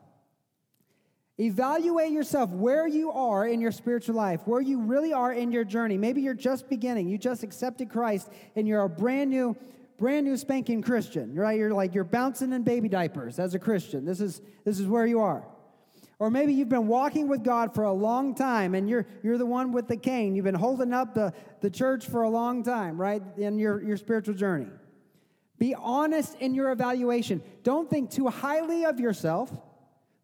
Evaluate 1.40 2.12
yourself 2.12 2.50
where 2.52 2.86
you 2.86 3.12
are 3.12 3.48
in 3.48 3.62
your 3.62 3.72
spiritual 3.72 4.16
life, 4.16 4.42
where 4.46 4.60
you 4.60 4.82
really 4.82 5.14
are 5.14 5.32
in 5.32 5.52
your 5.52 5.64
journey. 5.64 5.98
Maybe 5.98 6.22
you're 6.22 6.34
just 6.34 6.68
beginning. 6.68 7.08
You 7.08 7.18
just 7.18 7.44
accepted 7.44 7.90
Christ 7.90 8.30
and 8.58 8.68
you're 8.68 8.82
a 8.82 8.90
brand 8.90 9.30
new 9.30 9.56
brand 9.98 10.26
new 10.26 10.38
spanking 10.38 10.82
Christian, 10.82 11.36
right? 11.36 11.58
You're 11.58 11.74
like 11.74 11.94
you're 11.94 12.04
bouncing 12.04 12.52
in 12.52 12.64
baby 12.64 12.90
diapers 12.90 13.40
as 13.40 13.54
a 13.54 13.60
Christian. 13.60 14.04
This 14.04 14.20
is 14.20 14.42
this 14.66 14.80
is 14.80 14.88
where 14.88 15.06
you 15.06 15.22
are. 15.22 15.46
Or 16.20 16.30
maybe 16.30 16.54
you've 16.54 16.68
been 16.68 16.88
walking 16.88 17.30
with 17.30 17.46
God 17.46 17.74
for 17.74 17.86
a 17.86 17.94
long 17.94 18.36
time 18.36 18.76
and 18.76 18.90
you're 18.90 19.06
you're 19.24 19.38
the 19.38 19.46
one 19.46 19.72
with 19.72 19.88
the 19.88 19.96
cane. 19.96 20.36
You've 20.36 20.44
been 20.44 20.56
holding 20.56 20.92
up 20.92 21.16
the, 21.16 21.34
the 21.62 21.70
church 21.70 22.06
for 22.06 22.24
a 22.24 22.30
long 22.30 22.64
time, 22.64 23.00
right? 23.00 23.24
In 23.38 23.58
your, 23.58 23.82
your 23.82 23.96
spiritual 23.96 24.34
journey. 24.34 24.68
Be 25.58 25.74
honest 25.74 26.36
in 26.42 26.54
your 26.54 26.72
evaluation. 26.72 27.42
Don't 27.64 27.90
think 27.90 28.12
too 28.12 28.28
highly 28.28 28.84
of 28.84 29.00
yourself, 29.00 29.52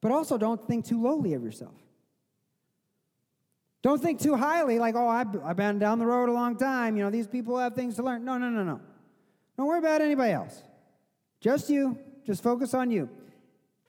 but 0.06 0.12
also 0.12 0.38
don't 0.38 0.64
think 0.68 0.86
too 0.86 1.02
lowly 1.02 1.34
of 1.34 1.42
yourself. 1.42 1.74
Don't 3.82 4.00
think 4.00 4.22
too 4.22 4.36
highly, 4.36 4.78
like, 4.78 4.94
oh, 4.94 5.08
I've, 5.08 5.56
been 5.58 5.80
down 5.80 5.98
the 5.98 6.06
road 6.06 6.30
a 6.30 6.32
long 6.32 6.58
time. 6.58 6.96
You 6.96 7.04
know, 7.06 7.10
these 7.10 7.26
people 7.26 7.58
have 7.58 7.74
things 7.74 7.96
to 7.96 8.04
learn. 8.04 8.24
No, 8.24 8.38
no, 8.38 8.52
no, 8.52 8.64
no. 8.64 8.80
Don't 9.58 9.66
worry 9.66 9.80
about 9.80 10.02
anybody 10.02 10.32
else. 10.32 10.62
Just 11.42 11.72
you. 11.72 11.98
Just 12.24 12.44
focus 12.44 12.76
on 12.76 12.92
you. 12.92 13.10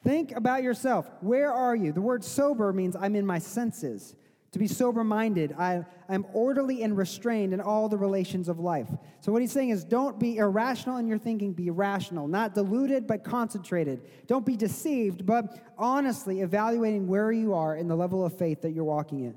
Think 0.04 0.32
about 0.32 0.62
yourself. 0.62 1.06
Where 1.20 1.52
are 1.52 1.76
you? 1.76 1.92
The 1.92 2.00
word 2.00 2.24
sober 2.24 2.72
means 2.72 2.96
I'm 2.96 3.14
in 3.14 3.26
my 3.26 3.38
senses. 3.38 4.16
To 4.57 4.59
be 4.59 4.66
sober 4.66 5.04
minded. 5.04 5.54
I'm 5.59 6.26
orderly 6.32 6.82
and 6.82 6.96
restrained 6.96 7.52
in 7.52 7.61
all 7.61 7.90
the 7.90 7.98
relations 7.98 8.48
of 8.48 8.59
life. 8.59 8.88
So, 9.20 9.30
what 9.30 9.42
he's 9.42 9.52
saying 9.52 9.68
is 9.68 9.84
don't 9.84 10.18
be 10.18 10.38
irrational 10.38 10.96
in 10.96 11.07
your 11.07 11.18
thinking, 11.18 11.52
be 11.52 11.68
rational, 11.68 12.26
not 12.26 12.54
deluded, 12.54 13.07
but 13.07 13.22
concentrated. 13.22 14.00
Don't 14.26 14.46
be 14.46 14.57
deceived, 14.57 15.26
but 15.26 15.74
honestly 15.76 16.40
evaluating 16.40 17.07
where 17.07 17.30
you 17.30 17.52
are 17.52 17.76
in 17.76 17.86
the 17.86 17.96
level 17.96 18.24
of 18.24 18.38
faith 18.38 18.62
that 18.62 18.72
you're 18.72 18.84
walking 18.84 19.20
in. 19.20 19.34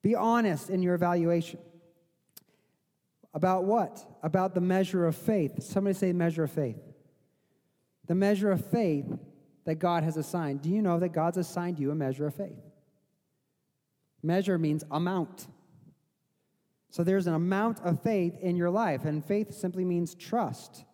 Be 0.00 0.14
honest 0.14 0.70
in 0.70 0.82
your 0.82 0.94
evaluation. 0.94 1.60
About 3.34 3.64
what? 3.64 4.06
About 4.22 4.54
the 4.54 4.60
measure 4.60 5.06
of 5.06 5.16
faith. 5.16 5.62
Somebody 5.62 5.94
say 5.94 6.12
measure 6.12 6.44
of 6.44 6.50
faith. 6.50 6.78
The 8.06 8.14
measure 8.14 8.50
of 8.50 8.64
faith 8.70 9.06
that 9.66 9.74
God 9.74 10.02
has 10.02 10.16
assigned. 10.16 10.62
Do 10.62 10.70
you 10.70 10.80
know 10.80 10.98
that 10.98 11.10
God's 11.10 11.36
assigned 11.36 11.78
you 11.78 11.90
a 11.90 11.94
measure 11.94 12.26
of 12.26 12.34
faith? 12.34 12.56
Measure 14.24 14.56
means 14.56 14.82
amount. 14.90 15.48
So 16.88 17.04
there's 17.04 17.26
an 17.26 17.34
amount 17.34 17.80
of 17.80 18.02
faith 18.02 18.38
in 18.40 18.56
your 18.56 18.70
life, 18.70 19.04
and 19.04 19.22
faith 19.22 19.52
simply 19.52 19.84
means 19.84 20.14
trust. 20.14 20.84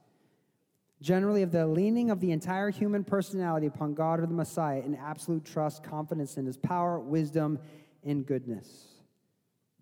Generally, 1.00 1.42
of 1.42 1.52
the 1.52 1.66
leaning 1.66 2.10
of 2.10 2.20
the 2.20 2.32
entire 2.32 2.70
human 2.70 3.04
personality 3.04 3.68
upon 3.68 3.94
God 3.94 4.18
or 4.18 4.26
the 4.26 4.34
Messiah 4.34 4.80
in 4.80 4.96
absolute 4.96 5.44
trust, 5.44 5.84
confidence 5.84 6.36
in 6.38 6.44
his 6.44 6.56
power, 6.56 6.98
wisdom, 6.98 7.60
and 8.02 8.26
goodness. 8.26 8.68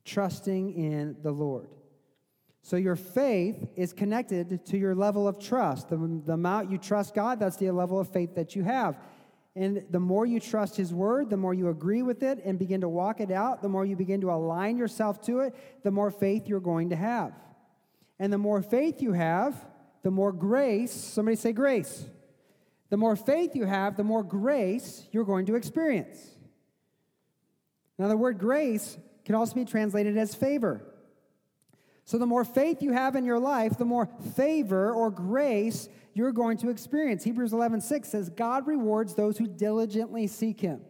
Trusting 0.04 0.74
in 0.74 1.16
the 1.22 1.32
Lord. 1.32 1.70
So 2.62 2.76
your 2.76 2.96
faith 2.96 3.66
is 3.76 3.94
connected 3.94 4.66
to 4.66 4.76
your 4.76 4.94
level 4.94 5.26
of 5.26 5.38
trust. 5.38 5.88
The, 5.88 6.20
the 6.26 6.34
amount 6.34 6.70
you 6.70 6.76
trust 6.76 7.14
God, 7.14 7.40
that's 7.40 7.56
the 7.56 7.70
level 7.70 7.98
of 7.98 8.08
faith 8.10 8.34
that 8.34 8.54
you 8.54 8.62
have. 8.64 8.98
And 9.58 9.84
the 9.90 9.98
more 9.98 10.24
you 10.24 10.38
trust 10.38 10.76
His 10.76 10.94
word, 10.94 11.30
the 11.30 11.36
more 11.36 11.52
you 11.52 11.68
agree 11.68 12.02
with 12.02 12.22
it 12.22 12.40
and 12.44 12.60
begin 12.60 12.82
to 12.82 12.88
walk 12.88 13.20
it 13.20 13.32
out, 13.32 13.60
the 13.60 13.68
more 13.68 13.84
you 13.84 13.96
begin 13.96 14.20
to 14.20 14.30
align 14.30 14.78
yourself 14.78 15.20
to 15.22 15.40
it, 15.40 15.82
the 15.82 15.90
more 15.90 16.12
faith 16.12 16.46
you're 16.46 16.60
going 16.60 16.90
to 16.90 16.96
have. 16.96 17.32
And 18.20 18.32
the 18.32 18.38
more 18.38 18.62
faith 18.62 19.02
you 19.02 19.14
have, 19.14 19.56
the 20.04 20.12
more 20.12 20.30
grace, 20.30 20.92
somebody 20.92 21.36
say 21.36 21.52
grace. 21.52 22.04
The 22.90 22.96
more 22.96 23.16
faith 23.16 23.56
you 23.56 23.64
have, 23.64 23.96
the 23.96 24.04
more 24.04 24.22
grace 24.22 25.04
you're 25.10 25.24
going 25.24 25.46
to 25.46 25.56
experience. 25.56 26.18
Now, 27.98 28.06
the 28.06 28.16
word 28.16 28.38
grace 28.38 28.96
can 29.24 29.34
also 29.34 29.56
be 29.56 29.64
translated 29.64 30.16
as 30.16 30.36
favor. 30.36 30.82
So, 32.08 32.16
the 32.16 32.24
more 32.24 32.42
faith 32.42 32.80
you 32.80 32.92
have 32.92 33.16
in 33.16 33.26
your 33.26 33.38
life, 33.38 33.76
the 33.76 33.84
more 33.84 34.08
favor 34.34 34.94
or 34.94 35.10
grace 35.10 35.90
you're 36.14 36.32
going 36.32 36.56
to 36.56 36.70
experience. 36.70 37.22
Hebrews 37.22 37.52
11 37.52 37.82
6 37.82 38.08
says, 38.08 38.30
God 38.30 38.66
rewards 38.66 39.14
those 39.14 39.36
who 39.36 39.46
diligently 39.46 40.26
seek 40.26 40.58
him. 40.58 40.80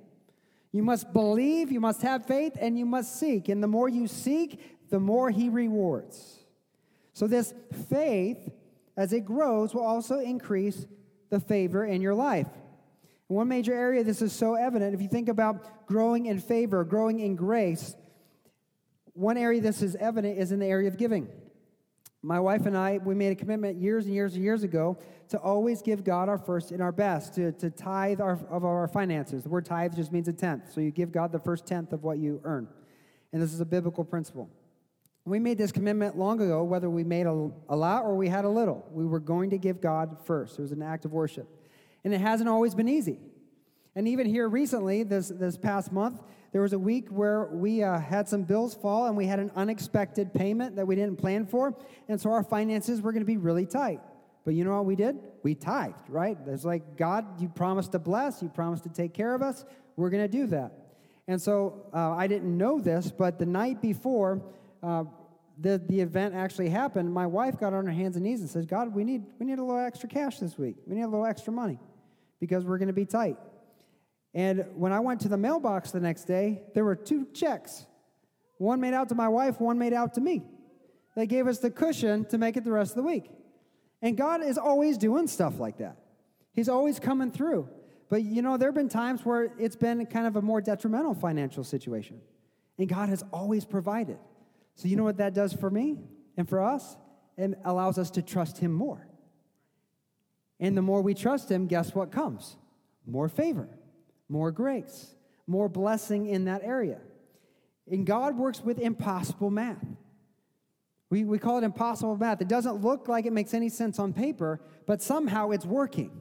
You 0.70 0.84
must 0.84 1.12
believe, 1.12 1.72
you 1.72 1.80
must 1.80 2.02
have 2.02 2.24
faith, 2.24 2.56
and 2.60 2.78
you 2.78 2.86
must 2.86 3.18
seek. 3.18 3.48
And 3.48 3.60
the 3.60 3.66
more 3.66 3.88
you 3.88 4.06
seek, 4.06 4.88
the 4.90 5.00
more 5.00 5.28
he 5.28 5.48
rewards. 5.48 6.44
So, 7.14 7.26
this 7.26 7.52
faith, 7.90 8.48
as 8.96 9.12
it 9.12 9.24
grows, 9.24 9.74
will 9.74 9.82
also 9.82 10.20
increase 10.20 10.86
the 11.30 11.40
favor 11.40 11.84
in 11.84 12.00
your 12.00 12.14
life. 12.14 12.46
one 13.26 13.48
major 13.48 13.74
area 13.74 14.04
this 14.04 14.22
is 14.22 14.32
so 14.32 14.54
evident, 14.54 14.94
if 14.94 15.02
you 15.02 15.08
think 15.08 15.28
about 15.28 15.84
growing 15.88 16.26
in 16.26 16.38
favor, 16.38 16.84
growing 16.84 17.18
in 17.18 17.34
grace, 17.34 17.96
one 19.18 19.36
area 19.36 19.60
this 19.60 19.82
is 19.82 19.96
evident 19.96 20.38
is 20.38 20.52
in 20.52 20.60
the 20.60 20.66
area 20.66 20.86
of 20.86 20.96
giving. 20.96 21.28
My 22.22 22.38
wife 22.38 22.66
and 22.66 22.76
I, 22.76 22.98
we 22.98 23.14
made 23.14 23.32
a 23.32 23.34
commitment 23.34 23.80
years 23.80 24.06
and 24.06 24.14
years 24.14 24.34
and 24.34 24.44
years 24.44 24.62
ago 24.62 24.96
to 25.30 25.38
always 25.38 25.82
give 25.82 26.04
God 26.04 26.28
our 26.28 26.38
first 26.38 26.70
and 26.70 26.80
our 26.80 26.92
best, 26.92 27.34
to, 27.34 27.52
to 27.52 27.68
tithe 27.70 28.20
our, 28.20 28.38
of 28.48 28.64
our 28.64 28.86
finances. 28.86 29.42
The 29.42 29.48
word 29.48 29.66
tithe 29.66 29.94
just 29.94 30.12
means 30.12 30.28
a 30.28 30.32
tenth. 30.32 30.72
So 30.72 30.80
you 30.80 30.90
give 30.90 31.10
God 31.10 31.32
the 31.32 31.38
first 31.38 31.66
tenth 31.66 31.92
of 31.92 32.04
what 32.04 32.18
you 32.18 32.40
earn. 32.44 32.68
And 33.32 33.42
this 33.42 33.52
is 33.52 33.60
a 33.60 33.64
biblical 33.64 34.04
principle. 34.04 34.48
We 35.24 35.38
made 35.38 35.58
this 35.58 35.72
commitment 35.72 36.16
long 36.16 36.40
ago, 36.40 36.62
whether 36.62 36.88
we 36.88 37.04
made 37.04 37.26
a, 37.26 37.50
a 37.68 37.76
lot 37.76 38.04
or 38.04 38.16
we 38.16 38.28
had 38.28 38.44
a 38.44 38.48
little. 38.48 38.86
We 38.90 39.04
were 39.04 39.20
going 39.20 39.50
to 39.50 39.58
give 39.58 39.80
God 39.80 40.16
first. 40.24 40.58
It 40.58 40.62
was 40.62 40.72
an 40.72 40.82
act 40.82 41.04
of 41.04 41.12
worship. 41.12 41.48
And 42.04 42.14
it 42.14 42.20
hasn't 42.20 42.48
always 42.48 42.74
been 42.74 42.88
easy. 42.88 43.18
And 43.94 44.06
even 44.06 44.26
here 44.26 44.48
recently, 44.48 45.02
this, 45.02 45.28
this 45.28 45.58
past 45.58 45.92
month, 45.92 46.22
there 46.52 46.62
was 46.62 46.72
a 46.72 46.78
week 46.78 47.08
where 47.08 47.46
we 47.46 47.82
uh, 47.82 47.98
had 47.98 48.28
some 48.28 48.42
bills 48.42 48.74
fall 48.74 49.06
and 49.06 49.16
we 49.16 49.26
had 49.26 49.38
an 49.38 49.50
unexpected 49.54 50.32
payment 50.32 50.76
that 50.76 50.86
we 50.86 50.94
didn't 50.94 51.16
plan 51.16 51.46
for. 51.46 51.74
And 52.08 52.20
so 52.20 52.30
our 52.30 52.42
finances 52.42 53.02
were 53.02 53.12
going 53.12 53.22
to 53.22 53.26
be 53.26 53.36
really 53.36 53.66
tight. 53.66 54.00
But 54.44 54.54
you 54.54 54.64
know 54.64 54.74
what 54.74 54.86
we 54.86 54.96
did? 54.96 55.18
We 55.42 55.54
tithed, 55.54 56.08
right? 56.08 56.38
It's 56.46 56.64
like, 56.64 56.96
God, 56.96 57.40
you 57.40 57.48
promised 57.48 57.92
to 57.92 57.98
bless, 57.98 58.42
you 58.42 58.48
promised 58.48 58.84
to 58.84 58.88
take 58.88 59.12
care 59.12 59.34
of 59.34 59.42
us. 59.42 59.64
We're 59.96 60.10
going 60.10 60.24
to 60.24 60.28
do 60.28 60.46
that. 60.46 60.72
And 61.26 61.40
so 61.40 61.84
uh, 61.92 62.12
I 62.12 62.26
didn't 62.26 62.56
know 62.56 62.80
this, 62.80 63.10
but 63.10 63.38
the 63.38 63.44
night 63.44 63.82
before 63.82 64.40
uh, 64.82 65.04
the, 65.58 65.82
the 65.86 66.00
event 66.00 66.34
actually 66.34 66.70
happened, 66.70 67.12
my 67.12 67.26
wife 67.26 67.60
got 67.60 67.74
on 67.74 67.84
her 67.84 67.92
hands 67.92 68.16
and 68.16 68.24
knees 68.24 68.40
and 68.40 68.48
says, 68.48 68.64
God, 68.64 68.94
we 68.94 69.04
need, 69.04 69.24
we 69.38 69.44
need 69.44 69.58
a 69.58 69.62
little 69.62 69.84
extra 69.84 70.08
cash 70.08 70.38
this 70.38 70.56
week. 70.56 70.76
We 70.86 70.96
need 70.96 71.02
a 71.02 71.08
little 71.08 71.26
extra 71.26 71.52
money 71.52 71.78
because 72.40 72.64
we're 72.64 72.78
going 72.78 72.88
to 72.88 72.94
be 72.94 73.04
tight. 73.04 73.36
And 74.34 74.66
when 74.74 74.92
I 74.92 75.00
went 75.00 75.20
to 75.22 75.28
the 75.28 75.36
mailbox 75.36 75.90
the 75.90 76.00
next 76.00 76.24
day, 76.24 76.62
there 76.74 76.84
were 76.84 76.96
two 76.96 77.26
checks 77.32 77.86
one 78.58 78.80
made 78.80 78.92
out 78.92 79.08
to 79.10 79.14
my 79.14 79.28
wife, 79.28 79.60
one 79.60 79.78
made 79.78 79.92
out 79.92 80.14
to 80.14 80.20
me. 80.20 80.42
They 81.14 81.26
gave 81.26 81.46
us 81.46 81.58
the 81.58 81.70
cushion 81.70 82.24
to 82.26 82.38
make 82.38 82.56
it 82.56 82.64
the 82.64 82.72
rest 82.72 82.92
of 82.92 82.96
the 82.96 83.02
week. 83.04 83.30
And 84.02 84.16
God 84.16 84.42
is 84.42 84.58
always 84.58 84.98
doing 84.98 85.28
stuff 85.28 85.58
like 85.58 85.78
that. 85.78 85.96
He's 86.54 86.68
always 86.68 86.98
coming 86.98 87.30
through. 87.30 87.68
But 88.08 88.22
you 88.22 88.42
know, 88.42 88.56
there 88.56 88.68
have 88.68 88.74
been 88.74 88.88
times 88.88 89.24
where 89.24 89.52
it's 89.58 89.76
been 89.76 90.04
kind 90.06 90.26
of 90.26 90.36
a 90.36 90.42
more 90.42 90.60
detrimental 90.60 91.14
financial 91.14 91.62
situation. 91.62 92.20
And 92.78 92.88
God 92.88 93.08
has 93.08 93.24
always 93.32 93.64
provided. 93.64 94.18
So 94.74 94.88
you 94.88 94.96
know 94.96 95.04
what 95.04 95.18
that 95.18 95.34
does 95.34 95.52
for 95.52 95.70
me 95.70 95.98
and 96.36 96.48
for 96.48 96.60
us? 96.60 96.96
It 97.36 97.58
allows 97.64 97.98
us 97.98 98.10
to 98.12 98.22
trust 98.22 98.58
Him 98.58 98.72
more. 98.72 99.06
And 100.60 100.76
the 100.76 100.82
more 100.82 101.00
we 101.02 101.14
trust 101.14 101.48
Him, 101.48 101.66
guess 101.66 101.94
what 101.94 102.10
comes? 102.10 102.56
More 103.06 103.28
favor 103.28 103.68
more 104.28 104.50
grace, 104.50 105.14
more 105.46 105.68
blessing 105.68 106.26
in 106.26 106.44
that 106.44 106.62
area. 106.62 106.98
And 107.90 108.06
God 108.06 108.36
works 108.36 108.60
with 108.60 108.78
impossible 108.78 109.50
math. 109.50 109.86
We, 111.10 111.24
we 111.24 111.38
call 111.38 111.58
it 111.58 111.64
impossible 111.64 112.16
math. 112.16 112.42
It 112.42 112.48
doesn't 112.48 112.82
look 112.82 113.08
like 113.08 113.24
it 113.24 113.32
makes 113.32 113.54
any 113.54 113.70
sense 113.70 113.98
on 113.98 114.12
paper, 114.12 114.60
but 114.86 115.00
somehow 115.00 115.50
it's 115.50 115.64
working. 115.64 116.20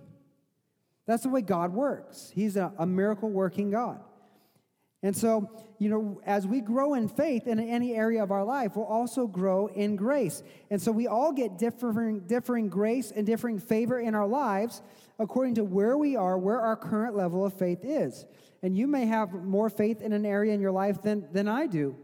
That's 1.05 1.23
the 1.23 1.29
way 1.29 1.41
God 1.41 1.73
works. 1.73 2.31
He's 2.33 2.55
a, 2.55 2.71
a 2.77 2.85
miracle 2.85 3.29
working 3.29 3.71
God. 3.71 3.99
And 5.03 5.15
so, 5.15 5.49
you 5.77 5.89
know, 5.89 6.19
as 6.25 6.47
we 6.47 6.59
grow 6.59 6.95
in 6.95 7.07
faith 7.07 7.47
in 7.47 7.59
any 7.59 7.93
area 7.93 8.23
of 8.23 8.31
our 8.31 8.43
life, 8.43 8.75
we'll 8.75 8.85
also 8.85 9.27
grow 9.27 9.67
in 9.67 9.95
grace. 9.95 10.41
And 10.71 10.81
so 10.81 10.91
we 10.91 11.07
all 11.07 11.31
get 11.31 11.57
differing, 11.57 12.21
differing 12.21 12.67
grace 12.67 13.11
and 13.11 13.25
differing 13.25 13.59
favor 13.59 13.99
in 13.99 14.15
our 14.15 14.27
lives 14.27 14.81
according 15.20 15.55
to 15.55 15.63
where 15.63 15.97
we 15.97 16.15
are, 16.15 16.38
where 16.38 16.59
our 16.61 16.76
current 16.76 17.15
level 17.15 17.45
of 17.45 17.53
faith 17.53 17.80
is. 17.84 18.26
And 18.61 18.78
you 18.78 18.88
may 18.88 19.05
have 19.05 19.34
more 19.34 19.70
faith 19.70 20.01
in 20.01 20.13
an 20.13 20.26
area 20.26 20.53
in 20.53 20.61
your 20.61 20.72
life 20.72 21.01
than, 21.01 21.28
than 21.32 21.47
I 21.47 21.68
do. 21.68 21.95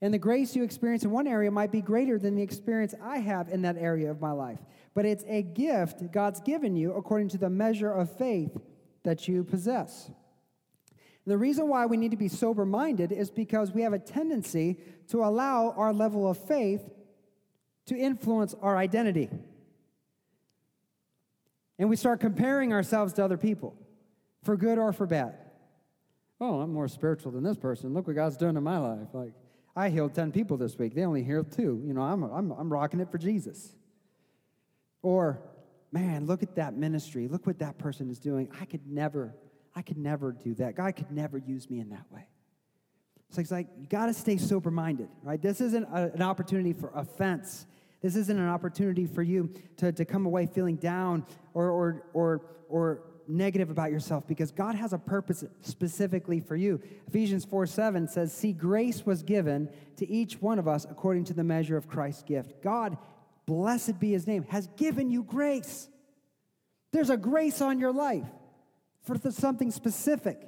And 0.00 0.14
the 0.14 0.18
grace 0.18 0.54
you 0.54 0.62
experience 0.62 1.04
in 1.04 1.10
one 1.10 1.26
area 1.26 1.50
might 1.50 1.72
be 1.72 1.80
greater 1.80 2.18
than 2.18 2.36
the 2.36 2.42
experience 2.42 2.94
I 3.02 3.18
have 3.18 3.48
in 3.48 3.62
that 3.62 3.76
area 3.76 4.10
of 4.10 4.20
my 4.20 4.30
life. 4.30 4.60
But 4.94 5.06
it's 5.06 5.24
a 5.26 5.42
gift 5.42 6.12
God's 6.12 6.40
given 6.40 6.76
you 6.76 6.92
according 6.92 7.30
to 7.30 7.38
the 7.38 7.50
measure 7.50 7.90
of 7.90 8.16
faith 8.16 8.56
that 9.02 9.26
you 9.26 9.42
possess. 9.42 10.06
And 10.06 11.32
the 11.32 11.38
reason 11.38 11.68
why 11.68 11.86
we 11.86 11.96
need 11.96 12.12
to 12.12 12.16
be 12.16 12.28
sober 12.28 12.64
minded 12.64 13.10
is 13.10 13.30
because 13.30 13.72
we 13.72 13.82
have 13.82 13.92
a 13.92 13.98
tendency 13.98 14.78
to 15.08 15.24
allow 15.24 15.72
our 15.76 15.92
level 15.92 16.28
of 16.30 16.38
faith 16.38 16.88
to 17.86 17.96
influence 17.96 18.54
our 18.62 18.76
identity. 18.76 19.30
And 21.78 21.88
we 21.88 21.96
start 21.96 22.20
comparing 22.20 22.72
ourselves 22.72 23.12
to 23.14 23.24
other 23.24 23.36
people, 23.36 23.76
for 24.42 24.56
good 24.56 24.78
or 24.78 24.92
for 24.92 25.06
bad. 25.06 25.34
Oh, 26.40 26.60
I'm 26.60 26.72
more 26.72 26.88
spiritual 26.88 27.32
than 27.32 27.42
this 27.42 27.56
person. 27.56 27.94
Look 27.94 28.06
what 28.06 28.16
God's 28.16 28.36
done 28.36 28.56
in 28.56 28.62
my 28.62 28.78
life. 28.78 29.08
Like, 29.12 29.32
I 29.74 29.90
healed 29.90 30.14
10 30.14 30.32
people 30.32 30.56
this 30.56 30.78
week. 30.78 30.94
They 30.94 31.04
only 31.04 31.22
healed 31.22 31.52
two. 31.52 31.82
You 31.84 31.94
know, 31.94 32.02
I'm, 32.02 32.22
I'm, 32.24 32.50
I'm 32.52 32.72
rocking 32.72 33.00
it 33.00 33.10
for 33.10 33.18
Jesus. 33.18 33.74
Or, 35.02 35.40
man, 35.92 36.26
look 36.26 36.42
at 36.42 36.56
that 36.56 36.74
ministry. 36.74 37.28
Look 37.28 37.46
what 37.46 37.58
that 37.60 37.78
person 37.78 38.10
is 38.10 38.18
doing. 38.18 38.48
I 38.60 38.64
could 38.64 38.86
never, 38.86 39.34
I 39.74 39.82
could 39.82 39.98
never 39.98 40.32
do 40.32 40.54
that. 40.54 40.74
God 40.74 40.96
could 40.96 41.10
never 41.10 41.38
use 41.38 41.70
me 41.70 41.80
in 41.80 41.90
that 41.90 42.04
way. 42.10 42.26
So 43.30 43.40
it's 43.40 43.50
like, 43.50 43.68
you 43.78 43.86
got 43.86 44.06
to 44.06 44.14
stay 44.14 44.36
sober 44.36 44.70
minded, 44.70 45.08
right? 45.22 45.40
This 45.40 45.60
isn't 45.60 45.84
a, 45.92 46.10
an 46.14 46.22
opportunity 46.22 46.72
for 46.72 46.90
offense. 46.94 47.66
This 48.00 48.16
isn't 48.16 48.38
an 48.38 48.48
opportunity 48.48 49.06
for 49.06 49.22
you 49.22 49.52
to, 49.78 49.92
to 49.92 50.04
come 50.04 50.26
away 50.26 50.46
feeling 50.46 50.76
down 50.76 51.26
or, 51.54 51.70
or, 51.70 52.06
or, 52.12 52.42
or 52.68 53.02
negative 53.26 53.70
about 53.70 53.90
yourself 53.90 54.26
because 54.26 54.50
God 54.50 54.74
has 54.74 54.92
a 54.92 54.98
purpose 54.98 55.44
specifically 55.60 56.40
for 56.40 56.56
you. 56.56 56.80
Ephesians 57.06 57.44
4 57.44 57.66
7 57.66 58.08
says, 58.08 58.32
See, 58.32 58.52
grace 58.52 59.04
was 59.04 59.22
given 59.22 59.68
to 59.96 60.08
each 60.08 60.40
one 60.40 60.58
of 60.58 60.66
us 60.66 60.86
according 60.88 61.24
to 61.24 61.34
the 61.34 61.44
measure 61.44 61.76
of 61.76 61.88
Christ's 61.88 62.22
gift. 62.22 62.62
God, 62.62 62.96
blessed 63.46 63.98
be 63.98 64.12
his 64.12 64.26
name, 64.26 64.44
has 64.48 64.68
given 64.76 65.10
you 65.10 65.22
grace. 65.22 65.88
There's 66.92 67.10
a 67.10 67.16
grace 67.16 67.60
on 67.60 67.78
your 67.78 67.92
life 67.92 68.26
for 69.02 69.18
something 69.30 69.70
specific. 69.70 70.47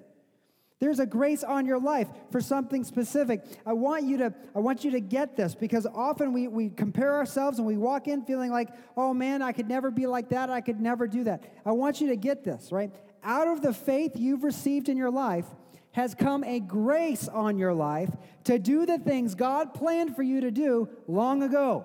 There's 0.81 0.99
a 0.99 1.05
grace 1.05 1.45
on 1.45 1.67
your 1.67 1.79
life 1.79 2.09
for 2.31 2.41
something 2.41 2.85
specific. 2.85 3.45
I 3.67 3.75
want 3.75 4.05
you 4.05 4.17
to, 4.17 4.35
I 4.57 4.61
want 4.61 4.83
you 4.83 4.91
to 4.93 5.01
get 5.01 5.37
this 5.37 5.55
because 5.55 5.87
often 5.87 6.33
we, 6.33 6.49
we 6.49 6.71
compare 6.71 7.15
ourselves 7.17 7.59
and 7.59 7.67
we 7.67 7.77
walk 7.77 8.09
in 8.09 8.25
feeling 8.25 8.51
like, 8.51 8.71
oh 8.97 9.13
man, 9.13 9.43
I 9.43 9.53
could 9.53 9.69
never 9.69 9.91
be 9.91 10.07
like 10.07 10.31
that. 10.31 10.49
I 10.49 10.63
could 10.63 10.81
never 10.81 11.07
do 11.07 11.25
that. 11.25 11.45
I 11.67 11.73
want 11.73 12.01
you 12.01 12.09
to 12.09 12.17
get 12.17 12.45
this, 12.45 12.73
right? 12.73 12.91
Out 13.23 13.47
of 13.47 13.61
the 13.61 13.75
faith 13.75 14.13
you've 14.15 14.43
received 14.43 14.89
in 14.89 14.97
your 14.97 15.11
life 15.11 15.45
has 15.93 16.15
come 16.15 16.43
a 16.45 16.61
grace 16.61 17.29
on 17.29 17.59
your 17.59 17.75
life 17.75 18.11
to 18.45 18.59
do 18.59 18.87
the 18.87 18.99
things 18.99 19.35
God 19.35 19.75
planned 19.75 20.17
for 20.17 20.23
you 20.23 20.41
to 20.41 20.51
do 20.51 20.89
long 21.07 21.43
ago. 21.43 21.85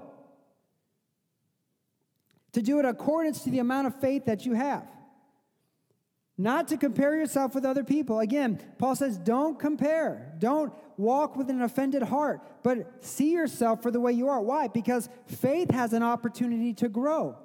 To 2.54 2.62
do 2.62 2.80
it 2.80 2.86
accordance 2.86 3.44
to 3.44 3.50
the 3.50 3.60
amount 3.60 3.88
of 3.88 4.00
faith 4.00 4.26
that 4.26 4.46
you 4.46 4.54
have. 4.54 4.88
Not 6.38 6.68
to 6.68 6.78
compare 6.78 7.16
yourself 7.16 7.56
with 7.56 7.66
other 7.66 7.84
people. 7.84 8.20
Again, 8.20 8.60
Paul 8.78 8.96
says, 8.96 9.18
don't 9.18 9.58
compare. 9.58 10.34
Don't 10.38 10.74
walk 10.98 11.38
with 11.38 11.50
an 11.50 11.62
offended 11.62 12.04
heart, 12.04 12.42
but 12.62 13.04
see 13.04 13.32
yourself 13.32 13.82
for 13.82 13.90
the 13.90 14.02
way 14.02 14.12
you 14.12 14.28
are. 14.28 14.42
Why? 14.42 14.68
Because 14.68 15.08
faith 15.28 15.72
has 15.72 15.94
an 15.94 16.04
opportunity 16.04 16.74
to 16.74 16.90
grow. 16.90 17.38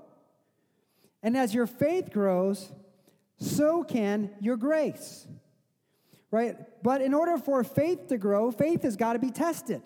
And 1.22 1.36
as 1.36 1.55
your 1.55 1.66
faith 1.66 2.11
grows, 2.12 2.72
so 3.38 3.84
can 3.84 4.30
your 4.41 4.57
grace. 4.57 5.26
Right? 6.32 6.57
But 6.82 7.01
in 7.01 7.14
order 7.14 7.38
for 7.38 7.62
faith 7.62 8.09
to 8.09 8.18
grow, 8.18 8.51
faith 8.51 8.82
has 8.82 8.97
got 8.97 9.12
to 9.12 9.18
be 9.18 9.30
tested. 9.30 9.82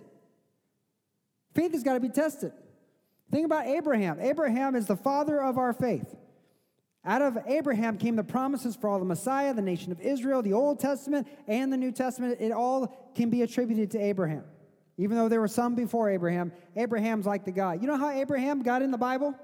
Faith 1.54 1.72
has 1.72 1.82
got 1.82 1.94
to 1.94 2.00
be 2.00 2.08
tested. 2.08 2.52
Think 3.30 3.46
about 3.46 3.66
Abraham. 3.66 4.18
Abraham 4.20 4.76
is 4.76 4.86
the 4.86 4.96
father 4.96 5.42
of 5.42 5.58
our 5.58 5.72
faith. 5.72 6.14
Out 7.06 7.20
of 7.20 7.38
Abraham 7.46 7.98
came 7.98 8.16
the 8.16 8.24
promises 8.24 8.76
for 8.76 8.88
all 8.88 8.98
the 8.98 9.04
Messiah, 9.04 9.52
the 9.52 9.62
nation 9.62 9.92
of 9.92 10.00
Israel, 10.00 10.40
the 10.40 10.54
Old 10.54 10.80
Testament, 10.80 11.28
and 11.46 11.72
the 11.72 11.76
New 11.76 11.92
Testament. 11.92 12.38
It 12.40 12.50
all 12.50 13.12
can 13.14 13.28
be 13.28 13.42
attributed 13.42 13.90
to 13.90 13.98
Abraham. 13.98 14.44
Even 14.96 15.16
though 15.16 15.28
there 15.28 15.40
were 15.40 15.48
some 15.48 15.74
before 15.74 16.08
Abraham, 16.08 16.52
Abraham's 16.76 17.26
like 17.26 17.44
the 17.44 17.52
God. 17.52 17.82
You 17.82 17.88
know 17.88 17.96
how 17.96 18.10
Abraham 18.10 18.62
got 18.62 18.80
in 18.80 18.90
the 18.90 18.98
Bible? 18.98 19.34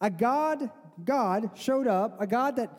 A 0.00 0.10
God, 0.10 0.70
God 1.04 1.50
showed 1.54 1.86
up, 1.86 2.20
a 2.20 2.26
God 2.26 2.56
that 2.56 2.70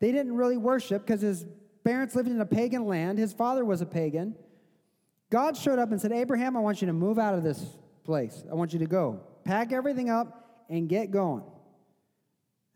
they 0.00 0.12
didn't 0.12 0.34
really 0.34 0.56
worship 0.56 1.04
because 1.04 1.20
his 1.20 1.44
parents 1.84 2.14
lived 2.14 2.28
in 2.28 2.40
a 2.40 2.46
pagan 2.46 2.86
land. 2.86 3.18
His 3.18 3.32
father 3.32 3.64
was 3.64 3.80
a 3.80 3.86
pagan. 3.86 4.36
God 5.30 5.56
showed 5.56 5.78
up 5.78 5.90
and 5.90 6.00
said, 6.00 6.12
Abraham, 6.12 6.56
I 6.56 6.60
want 6.60 6.80
you 6.80 6.86
to 6.86 6.92
move 6.92 7.18
out 7.18 7.34
of 7.34 7.42
this 7.42 7.62
place. 8.04 8.44
I 8.50 8.54
want 8.54 8.72
you 8.72 8.78
to 8.78 8.86
go. 8.86 9.20
Pack 9.44 9.72
everything 9.72 10.08
up 10.08 10.64
and 10.70 10.88
get 10.88 11.10
going. 11.10 11.42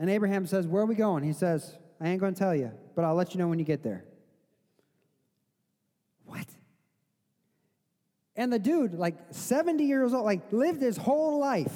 And 0.02 0.10
Abraham 0.10 0.46
says, 0.46 0.66
Where 0.66 0.82
are 0.82 0.86
we 0.86 0.96
going? 0.96 1.22
He 1.22 1.32
says, 1.32 1.78
I 2.00 2.08
ain't 2.08 2.18
going 2.18 2.34
to 2.34 2.38
tell 2.38 2.56
you, 2.56 2.72
but 2.96 3.04
I'll 3.04 3.14
let 3.14 3.34
you 3.34 3.38
know 3.38 3.46
when 3.46 3.60
you 3.60 3.64
get 3.64 3.84
there. 3.84 4.04
What? 6.24 6.44
And 8.34 8.52
the 8.52 8.58
dude, 8.58 8.94
like 8.94 9.16
70 9.30 9.84
years 9.84 10.12
old, 10.12 10.24
like 10.24 10.52
lived 10.52 10.82
his 10.82 10.96
whole 10.96 11.38
life, 11.38 11.72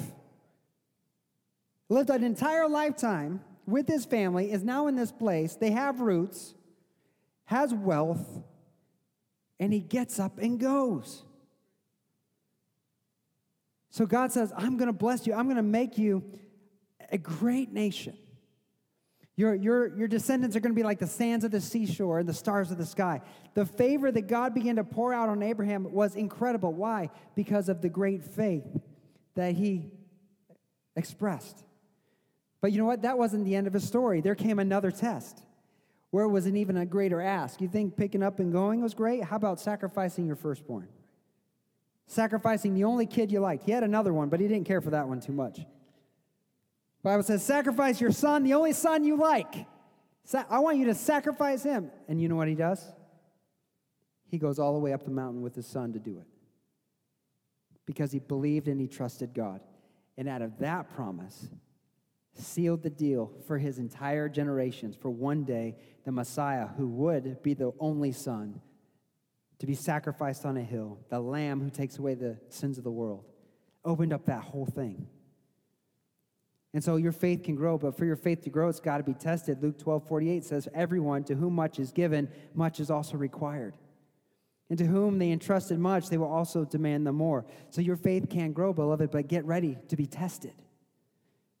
lived 1.87 2.09
an 2.09 2.25
entire 2.25 2.67
lifetime 2.67 3.39
with 3.65 3.87
his 3.87 4.03
family, 4.03 4.51
is 4.51 4.61
now 4.61 4.87
in 4.87 4.97
this 4.97 5.13
place. 5.13 5.55
They 5.55 5.71
have 5.71 6.01
roots, 6.01 6.53
has 7.45 7.73
wealth, 7.73 8.41
and 9.57 9.71
he 9.71 9.79
gets 9.79 10.19
up 10.19 10.37
and 10.37 10.59
goes. 10.59 11.23
So 13.89 14.05
God 14.05 14.33
says, 14.33 14.51
I'm 14.57 14.75
going 14.75 14.87
to 14.87 14.93
bless 14.93 15.25
you. 15.25 15.33
I'm 15.33 15.45
going 15.45 15.55
to 15.55 15.63
make 15.63 15.97
you 15.97 16.25
a 17.11 17.17
great 17.17 17.71
nation. 17.71 18.17
Your, 19.35 19.53
your, 19.53 19.95
your 19.95 20.07
descendants 20.07 20.55
are 20.55 20.59
going 20.59 20.73
to 20.73 20.75
be 20.75 20.83
like 20.83 20.97
the 20.97 21.05
sands 21.05 21.45
of 21.45 21.51
the 21.51 21.61
seashore 21.61 22.17
and 22.17 22.27
the 22.27 22.33
stars 22.33 22.71
of 22.71 22.79
the 22.79 22.85
sky. 22.85 23.21
The 23.53 23.65
favor 23.65 24.11
that 24.11 24.27
God 24.27 24.55
began 24.55 24.77
to 24.77 24.83
pour 24.83 25.13
out 25.13 25.29
on 25.29 25.43
Abraham 25.43 25.91
was 25.91 26.15
incredible. 26.15 26.73
Why? 26.73 27.11
Because 27.35 27.69
of 27.69 27.81
the 27.83 27.89
great 27.89 28.23
faith 28.23 28.65
that 29.35 29.53
he 29.53 29.91
expressed. 30.95 31.63
But 32.61 32.71
you 32.71 32.79
know 32.79 32.85
what? 32.85 33.03
That 33.03 33.19
wasn't 33.19 33.45
the 33.45 33.55
end 33.55 33.67
of 33.67 33.73
his 33.73 33.87
story. 33.87 34.21
There 34.21 34.33
came 34.33 34.57
another 34.57 34.89
test 34.89 35.43
where 36.09 36.25
it 36.25 36.29
was 36.29 36.47
an 36.47 36.57
even 36.57 36.75
a 36.77 36.85
greater 36.87 37.21
ask. 37.21 37.61
You 37.61 37.67
think 37.67 37.95
picking 37.95 38.23
up 38.23 38.39
and 38.39 38.51
going 38.51 38.81
was 38.81 38.95
great? 38.95 39.23
How 39.23 39.35
about 39.35 39.59
sacrificing 39.59 40.25
your 40.25 40.35
firstborn? 40.35 40.87
Sacrificing 42.07 42.73
the 42.73 42.85
only 42.85 43.05
kid 43.05 43.31
you 43.31 43.39
liked. 43.39 43.65
He 43.65 43.71
had 43.71 43.83
another 43.83 44.13
one, 44.13 44.29
but 44.29 44.39
he 44.39 44.47
didn't 44.47 44.65
care 44.65 44.81
for 44.81 44.89
that 44.89 45.07
one 45.07 45.19
too 45.19 45.33
much. 45.33 45.59
Bible 47.07 47.23
says, 47.23 47.41
sacrifice 47.41 48.01
your 48.01 48.11
son, 48.11 48.43
the 48.43 48.53
only 48.53 48.73
son 48.73 49.05
you 49.05 49.15
like. 49.15 49.65
I 50.49 50.59
want 50.59 50.77
you 50.77 50.87
to 50.87 50.93
sacrifice 50.93 51.63
him. 51.63 51.89
And 52.09 52.21
you 52.21 52.27
know 52.27 52.35
what 52.35 52.49
he 52.49 52.53
does? 52.53 52.85
He 54.29 54.37
goes 54.37 54.59
all 54.59 54.73
the 54.73 54.79
way 54.79 54.91
up 54.91 55.05
the 55.05 55.11
mountain 55.11 55.41
with 55.41 55.55
his 55.55 55.65
son 55.65 55.93
to 55.93 55.99
do 55.99 56.17
it. 56.17 56.27
Because 57.85 58.11
he 58.11 58.19
believed 58.19 58.67
and 58.67 58.81
he 58.81 58.89
trusted 58.89 59.33
God. 59.33 59.61
And 60.17 60.27
out 60.27 60.41
of 60.41 60.59
that 60.59 60.93
promise, 60.95 61.47
sealed 62.33 62.83
the 62.83 62.89
deal 62.89 63.31
for 63.47 63.57
his 63.57 63.79
entire 63.79 64.27
generations 64.27 64.93
for 64.93 65.09
one 65.09 65.45
day 65.45 65.77
the 66.03 66.11
Messiah, 66.11 66.67
who 66.67 66.89
would 66.89 67.41
be 67.41 67.53
the 67.53 67.71
only 67.79 68.11
son 68.11 68.59
to 69.59 69.65
be 69.65 69.75
sacrificed 69.75 70.45
on 70.45 70.57
a 70.57 70.61
hill, 70.61 70.99
the 71.09 71.21
lamb 71.21 71.61
who 71.61 71.69
takes 71.69 71.99
away 71.99 72.15
the 72.15 72.37
sins 72.49 72.77
of 72.77 72.83
the 72.83 72.91
world, 72.91 73.23
opened 73.85 74.11
up 74.11 74.25
that 74.25 74.43
whole 74.43 74.65
thing. 74.65 75.07
And 76.77 76.83
so 76.83 76.97
your 76.97 77.11
faith 77.11 77.41
can 77.41 77.55
grow, 77.55 77.79
but 77.79 77.97
for 77.97 78.05
your 78.05 78.15
faith 78.15 78.43
to 78.43 78.51
grow, 78.51 78.69
it's 78.69 78.79
got 78.79 78.99
to 78.99 79.03
be 79.03 79.15
tested. 79.15 79.63
Luke 79.63 79.79
12, 79.79 80.07
48 80.07 80.45
says, 80.45 80.67
Everyone 80.75 81.23
to 81.23 81.33
whom 81.33 81.55
much 81.55 81.79
is 81.79 81.91
given, 81.91 82.29
much 82.53 82.79
is 82.79 82.91
also 82.91 83.17
required. 83.17 83.73
And 84.69 84.77
to 84.77 84.85
whom 84.85 85.17
they 85.17 85.31
entrusted 85.31 85.79
much, 85.79 86.09
they 86.09 86.19
will 86.19 86.31
also 86.31 86.65
demand 86.65 87.07
the 87.07 87.11
more. 87.11 87.47
So 87.71 87.81
your 87.81 87.95
faith 87.95 88.29
can 88.29 88.51
grow, 88.51 88.73
beloved, 88.73 89.09
but 89.09 89.27
get 89.27 89.43
ready 89.45 89.75
to 89.87 89.95
be 89.95 90.05
tested. 90.05 90.53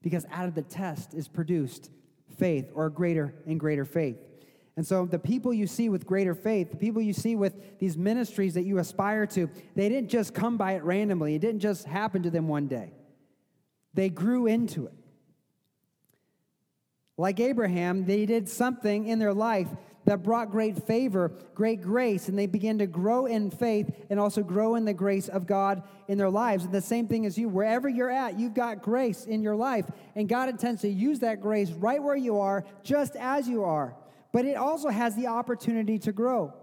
Because 0.03 0.27
out 0.31 0.49
of 0.49 0.53
the 0.53 0.61
test 0.61 1.15
is 1.15 1.27
produced 1.27 1.89
faith 2.37 2.69
or 2.75 2.91
greater 2.91 3.33
and 3.47 3.59
greater 3.59 3.85
faith. 3.85 4.19
And 4.75 4.85
so 4.85 5.07
the 5.07 5.17
people 5.17 5.51
you 5.51 5.65
see 5.65 5.89
with 5.89 6.05
greater 6.05 6.35
faith, 6.35 6.69
the 6.69 6.77
people 6.77 7.01
you 7.01 7.13
see 7.13 7.35
with 7.35 7.79
these 7.79 7.97
ministries 7.97 8.53
that 8.53 8.65
you 8.65 8.77
aspire 8.77 9.25
to, 9.25 9.49
they 9.73 9.89
didn't 9.89 10.11
just 10.11 10.35
come 10.35 10.57
by 10.57 10.73
it 10.73 10.83
randomly. 10.83 11.33
It 11.33 11.39
didn't 11.39 11.61
just 11.61 11.85
happen 11.87 12.21
to 12.21 12.29
them 12.29 12.47
one 12.47 12.67
day. 12.67 12.93
They 13.95 14.09
grew 14.11 14.45
into 14.45 14.85
it. 14.85 14.93
Like 17.17 17.39
Abraham, 17.39 18.05
they 18.05 18.25
did 18.25 18.47
something 18.47 19.07
in 19.07 19.17
their 19.17 19.33
life 19.33 19.67
that 20.05 20.23
brought 20.23 20.51
great 20.51 20.81
favor, 20.83 21.33
great 21.53 21.81
grace, 21.81 22.29
and 22.29 22.39
they 22.39 22.45
began 22.45 22.77
to 22.77 22.87
grow 22.87 23.25
in 23.25 23.51
faith 23.51 23.93
and 24.09 24.19
also 24.19 24.41
grow 24.41 24.75
in 24.75 24.85
the 24.85 24.93
grace 24.93 25.27
of 25.27 25.45
God 25.45 25.83
in 26.07 26.17
their 26.17 26.29
lives. 26.29 26.63
And 26.63 26.73
the 26.73 26.81
same 26.81 27.07
thing 27.07 27.25
as 27.25 27.37
you, 27.37 27.49
wherever 27.49 27.89
you're 27.89 28.09
at, 28.09 28.39
you've 28.39 28.53
got 28.53 28.81
grace 28.81 29.25
in 29.25 29.41
your 29.41 29.55
life, 29.55 29.85
and 30.15 30.29
God 30.29 30.47
intends 30.47 30.81
to 30.81 30.89
use 30.89 31.19
that 31.19 31.41
grace 31.41 31.71
right 31.71 32.01
where 32.01 32.15
you 32.15 32.39
are, 32.39 32.63
just 32.83 33.17
as 33.17 33.49
you 33.49 33.65
are. 33.65 33.95
But 34.31 34.45
it 34.45 34.55
also 34.55 34.87
has 34.89 35.13
the 35.15 35.27
opportunity 35.27 35.99
to 35.99 36.13
grow. 36.13 36.53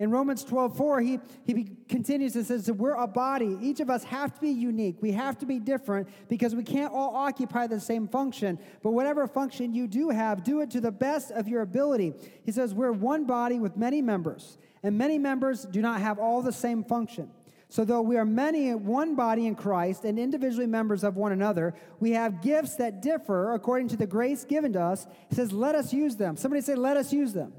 In 0.00 0.12
Romans 0.12 0.44
12, 0.44 0.76
4, 0.76 1.00
he, 1.00 1.18
he 1.44 1.70
continues 1.88 2.36
and 2.36 2.46
says, 2.46 2.70
We're 2.70 2.94
a 2.94 3.08
body. 3.08 3.58
Each 3.60 3.80
of 3.80 3.90
us 3.90 4.04
have 4.04 4.32
to 4.34 4.40
be 4.40 4.50
unique. 4.50 4.98
We 5.00 5.10
have 5.12 5.36
to 5.38 5.46
be 5.46 5.58
different 5.58 6.08
because 6.28 6.54
we 6.54 6.62
can't 6.62 6.92
all 6.92 7.16
occupy 7.16 7.66
the 7.66 7.80
same 7.80 8.06
function. 8.06 8.60
But 8.82 8.92
whatever 8.92 9.26
function 9.26 9.74
you 9.74 9.88
do 9.88 10.10
have, 10.10 10.44
do 10.44 10.60
it 10.60 10.70
to 10.70 10.80
the 10.80 10.92
best 10.92 11.32
of 11.32 11.48
your 11.48 11.62
ability. 11.62 12.14
He 12.44 12.52
says, 12.52 12.74
We're 12.74 12.92
one 12.92 13.24
body 13.24 13.58
with 13.58 13.76
many 13.76 14.00
members, 14.00 14.58
and 14.84 14.96
many 14.96 15.18
members 15.18 15.64
do 15.64 15.82
not 15.82 16.00
have 16.00 16.20
all 16.20 16.42
the 16.42 16.52
same 16.52 16.84
function. 16.84 17.30
So, 17.68 17.84
though 17.84 18.00
we 18.00 18.16
are 18.16 18.24
many 18.24 18.74
one 18.74 19.16
body 19.16 19.46
in 19.46 19.56
Christ 19.56 20.04
and 20.04 20.16
individually 20.16 20.66
members 20.68 21.02
of 21.02 21.16
one 21.16 21.32
another, 21.32 21.74
we 21.98 22.12
have 22.12 22.40
gifts 22.40 22.76
that 22.76 23.02
differ 23.02 23.52
according 23.52 23.88
to 23.88 23.96
the 23.96 24.06
grace 24.06 24.44
given 24.44 24.72
to 24.74 24.80
us. 24.80 25.08
He 25.28 25.34
says, 25.34 25.50
Let 25.50 25.74
us 25.74 25.92
use 25.92 26.14
them. 26.14 26.36
Somebody 26.36 26.62
say, 26.62 26.76
Let 26.76 26.96
us 26.96 27.12
use 27.12 27.32
them. 27.32 27.52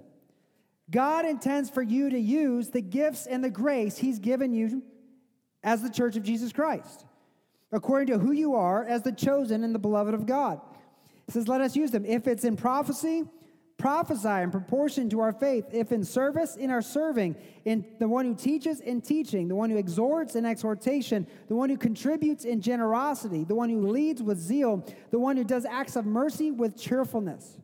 God 0.91 1.25
intends 1.25 1.69
for 1.69 1.81
you 1.81 2.09
to 2.09 2.19
use 2.19 2.69
the 2.69 2.81
gifts 2.81 3.27
and 3.27 3.43
the 3.43 3.49
grace 3.49 3.97
He's 3.97 4.19
given 4.19 4.53
you 4.53 4.83
as 5.63 5.81
the 5.81 5.89
church 5.89 6.15
of 6.15 6.23
Jesus 6.23 6.51
Christ, 6.51 7.05
according 7.71 8.07
to 8.07 8.17
who 8.17 8.31
you 8.31 8.55
are 8.55 8.83
as 8.85 9.03
the 9.03 9.11
chosen 9.11 9.63
and 9.63 9.75
the 9.75 9.79
beloved 9.79 10.13
of 10.13 10.25
God. 10.25 10.61
He 11.27 11.33
says, 11.33 11.47
Let 11.47 11.61
us 11.61 11.75
use 11.75 11.91
them. 11.91 12.05
If 12.05 12.27
it's 12.27 12.43
in 12.43 12.55
prophecy, 12.55 13.23
prophesy 13.77 14.41
in 14.41 14.49
proportion 14.49 15.09
to 15.11 15.19
our 15.19 15.31
faith. 15.31 15.65
If 15.71 15.91
in 15.91 16.03
service, 16.03 16.55
in 16.55 16.71
our 16.71 16.81
serving. 16.81 17.35
In 17.65 17.85
the 17.99 18.07
one 18.07 18.25
who 18.25 18.33
teaches, 18.33 18.79
in 18.79 18.99
teaching. 19.01 19.47
The 19.47 19.55
one 19.55 19.69
who 19.69 19.77
exhorts, 19.77 20.35
in 20.35 20.43
exhortation. 20.43 21.27
The 21.47 21.55
one 21.55 21.69
who 21.69 21.77
contributes, 21.77 22.45
in 22.45 22.61
generosity. 22.61 23.43
The 23.43 23.53
one 23.53 23.69
who 23.69 23.87
leads, 23.87 24.23
with 24.23 24.39
zeal. 24.39 24.83
The 25.11 25.19
one 25.19 25.37
who 25.37 25.43
does 25.43 25.65
acts 25.65 25.95
of 25.95 26.07
mercy, 26.07 26.49
with 26.49 26.75
cheerfulness. 26.75 27.59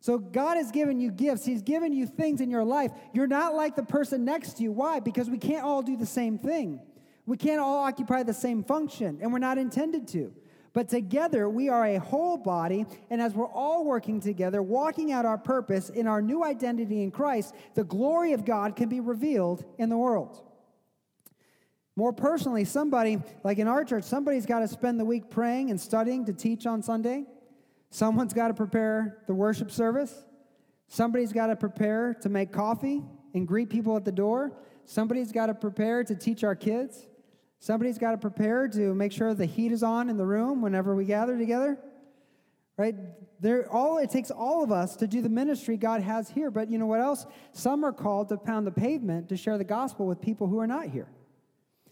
So 0.00 0.18
God 0.18 0.56
has 0.56 0.70
given 0.70 1.00
you 1.00 1.10
gifts. 1.10 1.44
He's 1.44 1.62
given 1.62 1.92
you 1.92 2.06
things 2.06 2.40
in 2.40 2.50
your 2.50 2.64
life. 2.64 2.92
You're 3.12 3.26
not 3.26 3.54
like 3.54 3.74
the 3.74 3.82
person 3.82 4.24
next 4.24 4.58
to 4.58 4.62
you. 4.62 4.72
Why? 4.72 5.00
Because 5.00 5.28
we 5.28 5.38
can't 5.38 5.64
all 5.64 5.82
do 5.82 5.96
the 5.96 6.06
same 6.06 6.38
thing. 6.38 6.80
We 7.26 7.36
can't 7.36 7.60
all 7.60 7.78
occupy 7.78 8.22
the 8.22 8.32
same 8.32 8.64
function, 8.64 9.18
and 9.20 9.32
we're 9.32 9.38
not 9.38 9.58
intended 9.58 10.08
to. 10.08 10.32
But 10.72 10.88
together 10.88 11.48
we 11.48 11.68
are 11.68 11.84
a 11.84 11.98
whole 11.98 12.36
body, 12.36 12.86
and 13.10 13.20
as 13.20 13.34
we're 13.34 13.50
all 13.50 13.84
working 13.84 14.20
together, 14.20 14.62
walking 14.62 15.12
out 15.12 15.26
our 15.26 15.36
purpose 15.36 15.90
in 15.90 16.06
our 16.06 16.22
new 16.22 16.44
identity 16.44 17.02
in 17.02 17.10
Christ, 17.10 17.54
the 17.74 17.84
glory 17.84 18.32
of 18.32 18.44
God 18.44 18.76
can 18.76 18.88
be 18.88 19.00
revealed 19.00 19.64
in 19.76 19.88
the 19.88 19.96
world. 19.96 20.42
More 21.96 22.12
personally, 22.12 22.64
somebody, 22.64 23.20
like 23.42 23.58
in 23.58 23.66
our 23.66 23.84
church, 23.84 24.04
somebody's 24.04 24.46
got 24.46 24.60
to 24.60 24.68
spend 24.68 25.00
the 25.00 25.04
week 25.04 25.30
praying 25.30 25.70
and 25.70 25.80
studying 25.80 26.24
to 26.26 26.32
teach 26.32 26.64
on 26.64 26.80
Sunday. 26.80 27.26
Someone's 27.90 28.34
got 28.34 28.48
to 28.48 28.54
prepare 28.54 29.18
the 29.26 29.34
worship 29.34 29.70
service. 29.70 30.14
Somebody's 30.88 31.32
got 31.32 31.48
to 31.48 31.56
prepare 31.56 32.14
to 32.22 32.28
make 32.28 32.52
coffee 32.52 33.02
and 33.34 33.46
greet 33.46 33.70
people 33.70 33.96
at 33.96 34.04
the 34.04 34.12
door. 34.12 34.52
Somebody's 34.84 35.32
got 35.32 35.46
to 35.46 35.54
prepare 35.54 36.04
to 36.04 36.14
teach 36.14 36.44
our 36.44 36.54
kids. 36.54 37.06
Somebody's 37.60 37.98
got 37.98 38.12
to 38.12 38.18
prepare 38.18 38.68
to 38.68 38.94
make 38.94 39.12
sure 39.12 39.34
the 39.34 39.46
heat 39.46 39.72
is 39.72 39.82
on 39.82 40.08
in 40.08 40.16
the 40.16 40.24
room 40.24 40.62
whenever 40.62 40.94
we 40.94 41.04
gather 41.04 41.36
together. 41.36 41.78
Right? 42.76 42.94
There 43.40 43.70
all 43.72 43.98
it 43.98 44.10
takes 44.10 44.30
all 44.30 44.62
of 44.62 44.70
us 44.70 44.96
to 44.96 45.08
do 45.08 45.20
the 45.20 45.28
ministry 45.28 45.76
God 45.76 46.00
has 46.00 46.30
here. 46.30 46.50
But 46.50 46.70
you 46.70 46.78
know 46.78 46.86
what 46.86 47.00
else? 47.00 47.26
Some 47.52 47.84
are 47.84 47.92
called 47.92 48.28
to 48.28 48.36
pound 48.36 48.66
the 48.66 48.70
pavement 48.70 49.28
to 49.30 49.36
share 49.36 49.58
the 49.58 49.64
gospel 49.64 50.06
with 50.06 50.20
people 50.20 50.46
who 50.46 50.60
are 50.60 50.66
not 50.66 50.86
here. 50.86 51.08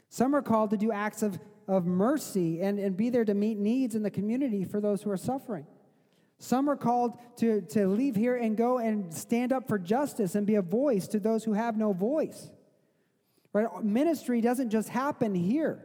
Some 0.08 0.34
are 0.34 0.42
called 0.42 0.70
to 0.70 0.76
do 0.76 0.92
acts 0.92 1.22
of, 1.22 1.38
of 1.66 1.84
mercy 1.84 2.62
and, 2.62 2.78
and 2.78 2.96
be 2.96 3.10
there 3.10 3.24
to 3.24 3.34
meet 3.34 3.58
needs 3.58 3.96
in 3.96 4.02
the 4.02 4.10
community 4.10 4.64
for 4.64 4.80
those 4.80 5.02
who 5.02 5.10
are 5.10 5.16
suffering. 5.16 5.66
Some 6.38 6.68
are 6.68 6.76
called 6.76 7.18
to, 7.38 7.62
to 7.62 7.88
leave 7.88 8.14
here 8.14 8.36
and 8.36 8.56
go 8.56 8.78
and 8.78 9.12
stand 9.12 9.52
up 9.52 9.68
for 9.68 9.78
justice 9.78 10.34
and 10.34 10.46
be 10.46 10.56
a 10.56 10.62
voice 10.62 11.08
to 11.08 11.18
those 11.18 11.44
who 11.44 11.54
have 11.54 11.76
no 11.76 11.92
voice. 11.92 12.50
Right? 13.52 13.66
Ministry 13.82 14.40
doesn't 14.40 14.70
just 14.70 14.90
happen 14.90 15.34
here. 15.34 15.82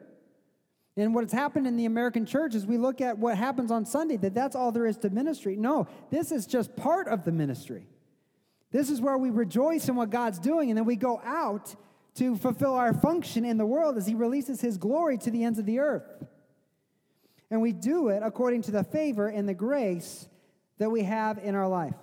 And 0.97 1.15
what's 1.15 1.31
happened 1.31 1.67
in 1.67 1.77
the 1.77 1.85
American 1.85 2.25
church 2.25 2.53
is 2.53 2.65
we 2.65 2.77
look 2.77 2.99
at 2.99 3.17
what 3.17 3.37
happens 3.37 3.71
on 3.71 3.85
Sunday, 3.85 4.17
that 4.17 4.33
that's 4.33 4.57
all 4.57 4.73
there 4.73 4.85
is 4.85 4.97
to 4.97 5.09
ministry. 5.09 5.55
No, 5.55 5.87
this 6.09 6.33
is 6.33 6.45
just 6.45 6.75
part 6.75 7.07
of 7.07 7.23
the 7.23 7.31
ministry. 7.31 7.87
This 8.71 8.89
is 8.89 8.99
where 8.99 9.17
we 9.17 9.29
rejoice 9.29 9.87
in 9.87 9.95
what 9.95 10.09
God's 10.09 10.39
doing, 10.39 10.69
and 10.69 10.77
then 10.77 10.85
we 10.85 10.97
go 10.97 11.21
out 11.23 11.73
to 12.15 12.35
fulfill 12.35 12.73
our 12.73 12.93
function 12.93 13.45
in 13.45 13.57
the 13.57 13.65
world 13.65 13.97
as 13.97 14.05
He 14.05 14.15
releases 14.15 14.59
His 14.59 14.77
glory 14.77 15.17
to 15.19 15.31
the 15.31 15.45
ends 15.45 15.59
of 15.59 15.65
the 15.65 15.79
earth. 15.79 16.25
And 17.49 17.61
we 17.61 17.71
do 17.71 18.09
it 18.09 18.21
according 18.23 18.63
to 18.63 18.71
the 18.71 18.83
favor 18.83 19.27
and 19.27 19.47
the 19.47 19.53
grace 19.53 20.27
that 20.81 20.89
we 20.89 21.03
have 21.03 21.37
in 21.37 21.53
our 21.53 21.67
life. 21.67 21.93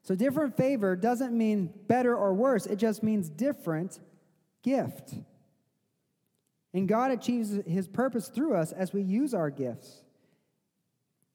So, 0.00 0.14
different 0.14 0.56
favor 0.56 0.96
doesn't 0.96 1.36
mean 1.36 1.70
better 1.86 2.16
or 2.16 2.32
worse, 2.32 2.64
it 2.64 2.76
just 2.76 3.02
means 3.02 3.28
different 3.28 4.00
gift. 4.62 5.12
And 6.72 6.88
God 6.88 7.10
achieves 7.10 7.50
His 7.66 7.86
purpose 7.86 8.28
through 8.28 8.54
us 8.54 8.72
as 8.72 8.94
we 8.94 9.02
use 9.02 9.34
our 9.34 9.50
gifts. 9.50 10.04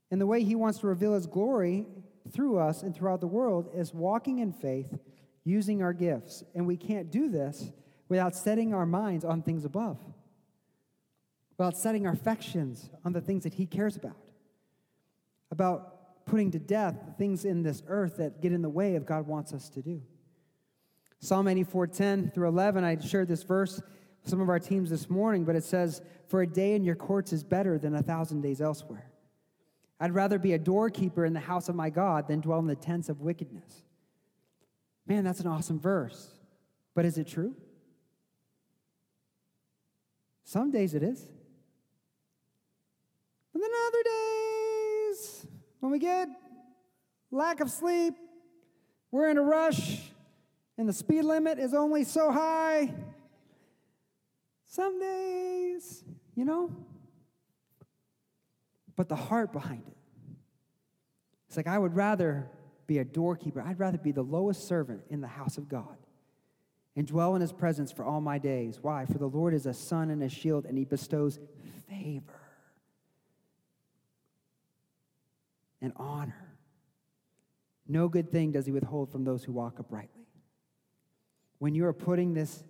And 0.10 0.20
the 0.20 0.26
way 0.26 0.44
He 0.44 0.56
wants 0.56 0.80
to 0.80 0.88
reveal 0.88 1.14
His 1.14 1.28
glory 1.28 1.86
through 2.34 2.58
us 2.58 2.82
and 2.82 2.96
throughout 2.96 3.22
the 3.22 3.28
world 3.28 3.70
is 3.76 3.94
walking 3.94 4.40
in 4.40 4.52
faith 4.52 4.98
using 5.44 5.84
our 5.84 5.94
gifts. 5.94 6.44
And 6.56 6.66
we 6.66 6.76
can't 6.76 7.12
do 7.12 7.30
this 7.30 7.72
without 8.10 8.36
setting 8.36 8.74
our 8.74 8.88
minds 8.88 9.24
on 9.24 9.44
things 9.44 9.64
above, 9.64 10.00
without 11.56 11.78
setting 11.78 12.08
our 12.08 12.14
affections 12.14 12.90
on 13.04 13.14
the 13.14 13.22
things 13.22 13.44
that 13.44 13.54
He 13.54 13.68
cares 13.68 13.96
about, 13.96 14.18
about 15.52 15.95
putting 16.26 16.52
to 16.52 16.60
death 16.60 16.96
the 17.06 17.12
things 17.14 17.46
in 17.46 17.64
this 17.64 17.84
earth 17.88 18.18
that 18.18 18.42
get 18.42 18.52
in 18.52 18.62
the 18.62 18.70
way 18.70 18.96
of 18.96 19.06
God 19.06 19.28
wants 19.28 19.54
us 19.54 19.70
to 19.70 19.82
do. 19.82 20.02
Psalm 21.20 21.48
84 21.48 21.88
10 21.88 22.32
through 22.32 22.48
11, 22.48 22.84
I 22.84 23.00
shared 23.00 23.28
this 23.28 23.44
verse 23.44 23.78
with 24.22 24.30
some 24.30 24.42
of 24.42 24.50
our 24.50 24.60
teams 24.60 24.90
this 24.90 25.10
morning, 25.10 25.44
but 25.44 25.56
it 25.56 25.64
says, 25.64 26.02
For 26.28 26.42
a 26.42 26.48
day 26.48 26.74
in 26.74 26.84
your 26.84 26.96
courts 26.96 27.32
is 27.34 27.44
better 27.44 27.78
than 27.78 27.96
a 27.96 28.04
thousand 28.04 28.42
days 28.42 28.62
elsewhere. 28.62 29.12
I'd 30.00 30.14
rather 30.14 30.38
be 30.38 30.54
a 30.54 30.60
doorkeeper 30.60 31.26
in 31.26 31.34
the 31.34 31.40
house 31.40 31.70
of 31.70 31.76
my 31.76 31.90
God 31.90 32.28
than 32.28 32.42
dwell 32.42 32.60
in 32.60 32.68
the 32.68 32.76
tents 32.76 33.08
of 33.08 33.22
wickedness. 33.22 33.84
Man, 35.08 35.24
that's 35.24 35.40
an 35.40 35.48
awesome 35.48 35.80
verse. 35.80 36.30
But 36.96 37.06
is 37.06 37.18
it 37.18 37.28
true? 37.28 37.56
Some 40.44 40.72
days 40.72 40.94
it 40.94 41.04
is. 41.04 41.28
But 43.54 43.62
then 43.62 43.72
other 43.88 44.04
days, 44.04 45.48
when 45.86 45.92
we 45.92 46.00
get 46.00 46.28
lack 47.30 47.60
of 47.60 47.70
sleep, 47.70 48.16
we're 49.12 49.30
in 49.30 49.38
a 49.38 49.44
rush, 49.44 50.02
and 50.80 50.90
the 50.90 50.94
speed 50.94 51.22
limit 51.22 51.60
is 51.60 51.76
only 51.76 52.04
so 52.04 52.32
high. 52.32 52.92
Some 54.66 55.00
days, 55.00 56.04
you 56.34 56.44
know? 56.44 56.76
But 58.96 59.10
the 59.10 59.16
heart 59.16 59.54
behind 59.54 59.84
it. 59.86 59.96
It's 61.48 61.56
like 61.56 61.68
I 61.68 61.78
would 61.78 61.96
rather 61.96 62.50
be 62.88 62.98
a 62.98 63.06
doorkeeper. 63.06 63.62
I'd 63.62 63.80
rather 63.80 64.00
be 64.00 64.12
the 64.12 64.24
lowest 64.24 64.68
servant 64.68 65.02
in 65.12 65.22
the 65.22 65.28
house 65.28 65.60
of 65.60 65.70
God 65.70 65.98
and 66.96 67.06
dwell 67.06 67.36
in 67.36 67.42
his 67.42 67.54
presence 67.54 67.92
for 67.92 68.04
all 68.04 68.22
my 68.22 68.40
days. 68.40 68.80
Why? 68.82 69.06
For 69.06 69.20
the 69.20 69.30
Lord 69.30 69.54
is 69.54 69.68
a 69.68 69.74
sun 69.76 70.10
and 70.10 70.24
a 70.24 70.30
shield, 70.30 70.66
and 70.66 70.80
he 70.80 70.84
bestows 70.84 71.38
favor 71.88 72.45
and 75.86 75.94
honor. 75.96 76.50
No 77.88 78.10
good 78.10 78.32
thing 78.32 78.52
does 78.52 78.66
he 78.66 78.72
withhold 78.72 79.12
from 79.12 79.24
those 79.24 79.44
who 79.44 79.54
walk 79.54 79.80
uprightly. 79.80 80.28
When 81.60 81.76
you 81.76 81.86
are 81.86 81.94
putting 81.94 82.34
this 82.34 82.64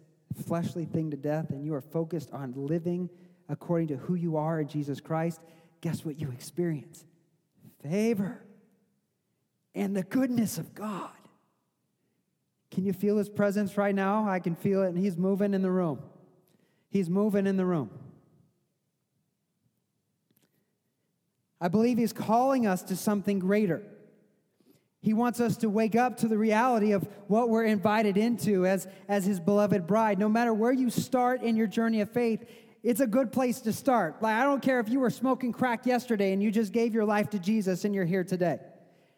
fleshly 0.46 0.86
thing 0.86 1.12
to 1.12 1.18
death 1.18 1.50
and 1.50 1.66
you 1.66 1.74
are 1.74 1.82
focused 1.82 2.32
on 2.32 2.54
living 2.56 3.10
according 3.50 3.88
to 3.88 3.98
who 3.98 4.16
you 4.16 4.38
are 4.38 4.60
in 4.60 4.68
Jesus 4.68 5.00
Christ, 5.00 5.40
guess 5.82 6.04
what 6.04 6.20
you 6.20 6.30
experience? 6.32 7.06
Favor 7.82 8.44
and 9.74 9.96
the 9.96 10.04
goodness 10.04 10.58
of 10.58 10.74
God. 10.76 11.12
Can 12.72 12.86
you 12.86 12.94
feel 12.94 13.18
his 13.18 13.30
presence 13.30 13.78
right 13.78 13.96
now? 13.96 14.28
I 14.28 14.40
can 14.40 14.56
feel 14.56 14.84
it, 14.84 14.90
and 14.90 14.98
he's 14.98 15.16
moving 15.16 15.54
in 15.54 15.62
the 15.62 15.72
room. 15.72 16.00
He's 16.90 17.10
moving 17.10 17.48
in 17.48 17.56
the 17.56 17.66
room. 17.66 17.90
I 21.60 21.68
believe 21.68 21.98
he's 21.98 22.14
calling 22.14 22.68
us 22.68 22.84
to 22.84 22.96
something 22.96 23.40
greater. 23.40 23.82
He 25.02 25.14
wants 25.14 25.40
us 25.40 25.58
to 25.58 25.70
wake 25.70 25.96
up 25.96 26.18
to 26.18 26.28
the 26.28 26.38
reality 26.38 26.92
of 26.92 27.08
what 27.28 27.50
we're 27.50 27.66
invited 27.66 28.18
into 28.18 28.66
as, 28.66 28.88
as 29.08 29.24
his 29.24 29.40
beloved 29.40 29.86
bride. 29.86 30.18
No 30.18 30.28
matter 30.28 30.54
where 30.54 30.72
you 30.72 30.90
start 30.90 31.44
in 31.44 31.56
your 31.56 31.68
journey 31.68 32.02
of 32.02 32.10
faith, 32.10 32.44
it's 32.82 33.02
a 33.02 33.08
good 33.08 33.32
place 33.32 33.62
to 33.62 33.74
start. 33.74 34.22
Like, 34.22 34.36
I 34.36 34.44
don't 34.44 34.62
care 34.62 34.80
if 34.80 34.90
you 34.90 35.00
were 35.00 35.12
smoking 35.12 35.52
crack 35.52 35.86
yesterday 35.86 36.34
and 36.34 36.42
you 36.42 36.52
just 36.52 36.72
gave 36.72 36.94
your 36.94 37.06
life 37.06 37.30
to 37.32 37.40
Jesus 37.40 37.86
and 37.86 37.94
you're 37.94 38.06
here 38.06 38.24
today. 38.24 38.60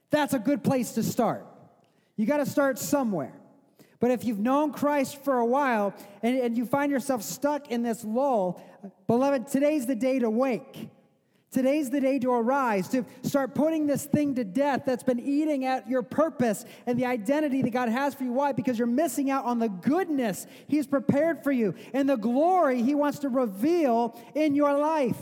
That's 0.10 0.34
a 0.34 0.40
good 0.40 0.64
place 0.64 0.92
to 0.94 1.04
start. 1.04 1.46
You 2.18 2.26
got 2.26 2.38
to 2.38 2.46
start 2.46 2.80
somewhere. 2.80 3.34
But 4.00 4.12
if 4.12 4.26
you've 4.26 4.40
known 4.40 4.74
Christ 4.74 5.24
for 5.24 5.38
a 5.38 5.46
while 5.46 5.94
and, 6.22 6.38
and 6.38 6.58
you 6.58 6.66
find 6.66 6.92
yourself 6.92 7.24
stuck 7.24 7.72
in 7.72 7.82
this 7.82 8.04
lull, 8.04 8.62
beloved, 9.08 9.48
today's 9.48 9.86
the 9.86 9.96
day 9.96 10.20
to 10.20 10.30
wake. 10.30 10.90
Today's 11.50 11.90
the 11.90 12.02
day 12.02 12.20
to 12.20 12.32
arise, 12.32 12.90
to 12.90 13.06
start 13.24 13.56
putting 13.56 13.88
this 13.88 14.06
thing 14.06 14.36
to 14.36 14.44
death 14.44 14.84
that's 14.86 15.04
been 15.04 15.20
eating 15.20 15.66
at 15.66 15.90
your 15.90 16.04
purpose 16.04 16.66
and 16.86 17.00
the 17.00 17.06
identity 17.06 17.62
that 17.62 17.70
God 17.70 17.88
has 17.88 18.14
for 18.14 18.26
you. 18.26 18.34
Why? 18.34 18.52
Because 18.52 18.78
you're 18.78 18.86
missing 18.86 19.32
out 19.32 19.46
on 19.46 19.60
the 19.60 19.70
goodness 19.70 20.46
He's 20.68 20.86
prepared 20.86 21.44
for 21.44 21.54
you 21.54 21.74
and 21.94 22.10
the 22.10 22.18
glory 22.18 22.82
He 22.82 22.96
wants 22.96 23.20
to 23.20 23.30
reveal 23.30 24.20
in 24.36 24.56
your 24.56 24.78
life. 24.78 25.18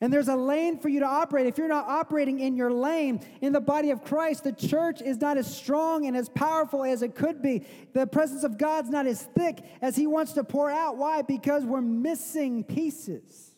And 0.00 0.12
there's 0.12 0.28
a 0.28 0.34
lane 0.34 0.78
for 0.78 0.88
you 0.88 0.98
to 1.00 1.06
operate. 1.06 1.46
If 1.46 1.58
you're 1.58 1.68
not 1.68 1.86
operating 1.86 2.40
in 2.40 2.56
your 2.56 2.72
lane 2.72 3.20
in 3.40 3.52
the 3.52 3.60
body 3.60 3.90
of 3.90 4.02
Christ, 4.02 4.42
the 4.42 4.52
church 4.52 5.00
is 5.00 5.20
not 5.20 5.36
as 5.36 5.54
strong 5.54 6.06
and 6.06 6.16
as 6.16 6.28
powerful 6.30 6.82
as 6.84 7.02
it 7.02 7.14
could 7.14 7.40
be. 7.40 7.64
The 7.92 8.06
presence 8.06 8.42
of 8.42 8.58
God's 8.58 8.90
not 8.90 9.06
as 9.06 9.22
thick 9.22 9.60
as 9.80 9.94
He 9.94 10.08
wants 10.08 10.32
to 10.32 10.42
pour 10.42 10.70
out. 10.70 10.96
Why? 10.96 11.22
Because 11.22 11.64
we're 11.64 11.82
missing 11.82 12.64
pieces. 12.64 13.51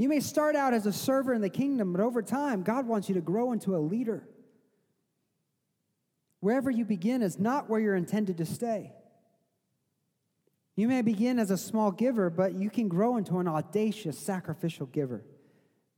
You 0.00 0.08
may 0.08 0.20
start 0.20 0.56
out 0.56 0.72
as 0.72 0.86
a 0.86 0.94
server 0.94 1.34
in 1.34 1.42
the 1.42 1.50
kingdom, 1.50 1.92
but 1.92 2.00
over 2.00 2.22
time, 2.22 2.62
God 2.62 2.86
wants 2.86 3.10
you 3.10 3.16
to 3.16 3.20
grow 3.20 3.52
into 3.52 3.76
a 3.76 3.84
leader. 3.84 4.26
Wherever 6.40 6.70
you 6.70 6.86
begin 6.86 7.20
is 7.20 7.38
not 7.38 7.68
where 7.68 7.78
you're 7.78 7.94
intended 7.94 8.38
to 8.38 8.46
stay. 8.46 8.94
You 10.74 10.88
may 10.88 11.02
begin 11.02 11.38
as 11.38 11.50
a 11.50 11.58
small 11.58 11.90
giver, 11.92 12.30
but 12.30 12.54
you 12.54 12.70
can 12.70 12.88
grow 12.88 13.18
into 13.18 13.40
an 13.40 13.46
audacious, 13.46 14.18
sacrificial 14.18 14.86
giver 14.86 15.22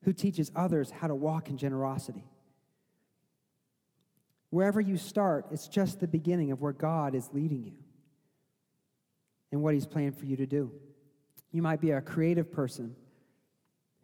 who 0.02 0.12
teaches 0.12 0.50
others 0.56 0.90
how 0.90 1.06
to 1.06 1.14
walk 1.14 1.48
in 1.48 1.56
generosity. 1.56 2.24
Wherever 4.50 4.80
you 4.80 4.96
start, 4.96 5.46
it's 5.52 5.68
just 5.68 6.00
the 6.00 6.08
beginning 6.08 6.50
of 6.50 6.60
where 6.60 6.72
God 6.72 7.14
is 7.14 7.30
leading 7.32 7.62
you 7.62 7.76
and 9.52 9.62
what 9.62 9.74
He's 9.74 9.86
planned 9.86 10.18
for 10.18 10.26
you 10.26 10.34
to 10.38 10.46
do. 10.46 10.72
You 11.52 11.62
might 11.62 11.80
be 11.80 11.92
a 11.92 12.00
creative 12.00 12.50
person 12.50 12.96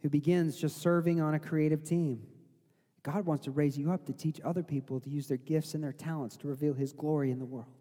who 0.02 0.08
begins 0.08 0.56
just 0.56 0.80
serving 0.80 1.20
on 1.20 1.34
a 1.34 1.38
creative 1.38 1.84
team. 1.84 2.22
God 3.02 3.26
wants 3.26 3.44
to 3.44 3.50
raise 3.50 3.78
you 3.78 3.90
up 3.90 4.06
to 4.06 4.12
teach 4.12 4.40
other 4.44 4.62
people 4.62 5.00
to 5.00 5.10
use 5.10 5.28
their 5.28 5.38
gifts 5.38 5.74
and 5.74 5.82
their 5.82 5.92
talents 5.92 6.36
to 6.38 6.48
reveal 6.48 6.74
His 6.74 6.92
glory 6.92 7.30
in 7.30 7.38
the 7.38 7.44
world. 7.44 7.72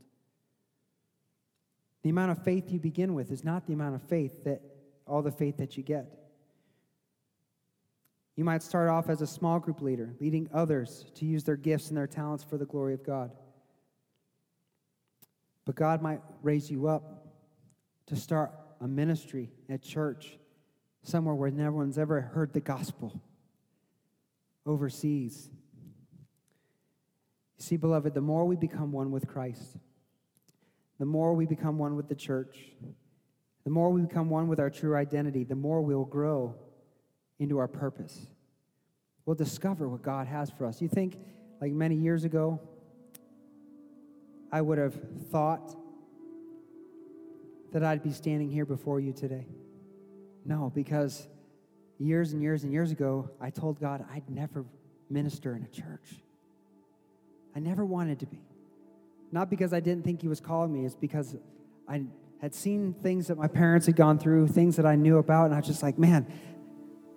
The 2.04 2.10
amount 2.10 2.32
of 2.32 2.44
faith 2.44 2.72
you 2.72 2.80
begin 2.80 3.14
with 3.14 3.32
is 3.32 3.44
not 3.44 3.68
the 3.68 3.74
amount 3.74 3.96
of 3.96 4.02
faith 4.04 4.44
that 4.46 4.62
all 5.06 5.22
the 5.22 5.32
faith 5.32 5.58
that 5.58 5.78
you 5.78 5.84
get. 5.84 6.06
You 8.36 8.44
might 8.44 8.62
start 8.62 8.90
off 8.90 9.10
as 9.10 9.22
a 9.22 9.28
small 9.28 9.60
group 9.60 9.82
leader, 9.82 10.14
leading 10.20 10.48
others 10.54 11.06
to 11.16 11.26
use 11.26 11.44
their 11.44 11.56
gifts 11.56 11.90
and 11.90 11.98
their 11.98 12.08
talents 12.08 12.44
for 12.44 12.58
the 12.58 12.66
glory 12.66 12.94
of 12.94 13.04
God. 13.04 13.32
But 15.66 15.76
God 15.76 16.02
might 16.02 16.22
raise 16.44 16.70
you 16.70 16.88
up 16.88 17.28
to 18.06 18.16
start 18.16 18.52
a 18.80 18.88
ministry 18.88 19.50
at 19.70 19.82
church 19.82 20.38
somewhere 21.08 21.34
where 21.34 21.50
no 21.50 21.72
one's 21.72 21.98
ever 21.98 22.20
heard 22.20 22.52
the 22.52 22.60
gospel 22.60 23.22
overseas. 24.66 25.50
You 27.58 27.64
see, 27.64 27.78
beloved, 27.78 28.14
the 28.14 28.22
more 28.22 28.46
we 28.46 28.58
become 28.58 28.92
one 28.92 29.12
with 29.12 29.26
Christ, 29.26 29.78
the 31.00 31.06
more 31.06 31.34
we 31.34 31.46
become 31.46 31.78
one 31.78 31.96
with 31.96 32.10
the 32.10 32.16
church, 32.16 32.58
the 33.64 33.70
more 33.70 33.90
we 33.90 34.02
become 34.02 34.30
one 34.30 34.50
with 34.50 34.60
our 34.60 34.70
true 34.70 34.96
identity, 34.96 35.46
the 35.46 35.56
more 35.56 35.82
we'll 35.82 36.04
grow 36.04 36.56
into 37.40 37.58
our 37.58 37.70
purpose. 37.70 38.28
We'll 39.26 39.36
discover 39.36 39.88
what 39.88 40.02
God 40.02 40.28
has 40.28 40.50
for 40.50 40.66
us. 40.66 40.82
You 40.82 40.90
think, 40.90 41.18
like 41.62 41.72
many 41.72 41.96
years 41.96 42.26
ago, 42.26 42.60
I 44.52 44.62
would 44.62 44.78
have 44.78 44.96
thought 45.32 45.74
that 47.72 47.84
I'd 47.84 48.04
be 48.04 48.12
standing 48.12 48.50
here 48.52 48.66
before 48.66 49.00
you 49.00 49.14
today? 49.14 49.48
No, 50.48 50.72
because 50.74 51.28
years 52.00 52.32
and 52.32 52.42
years 52.42 52.64
and 52.64 52.72
years 52.72 52.92
ago, 52.92 53.30
I 53.40 53.50
told 53.50 53.82
God 53.82 54.06
I'd 54.12 54.30
never 54.30 54.66
minister 55.10 55.54
in 55.54 55.64
a 55.64 55.68
church. 55.68 56.16
I 57.54 57.60
never 57.60 57.86
wanted 57.86 58.20
to 58.22 58.26
be. 58.26 58.40
Not 59.32 59.50
because 59.50 59.74
I 59.74 59.82
didn't 59.82 60.06
think 60.06 60.22
He 60.22 60.30
was 60.30 60.40
calling 60.40 60.74
me, 60.74 60.86
it's 60.86 60.96
because 60.96 61.36
I 61.88 62.04
had 62.42 62.56
seen 62.56 62.94
things 63.04 63.28
that 63.28 63.38
my 63.38 63.48
parents 63.48 63.88
had 63.88 63.98
gone 63.98 64.20
through, 64.20 64.48
things 64.48 64.78
that 64.78 64.86
I 64.86 64.96
knew 64.96 65.18
about, 65.18 65.46
and 65.46 65.54
I 65.54 65.58
was 65.58 65.68
just 65.68 65.84
like, 65.84 65.98
man, 65.98 66.32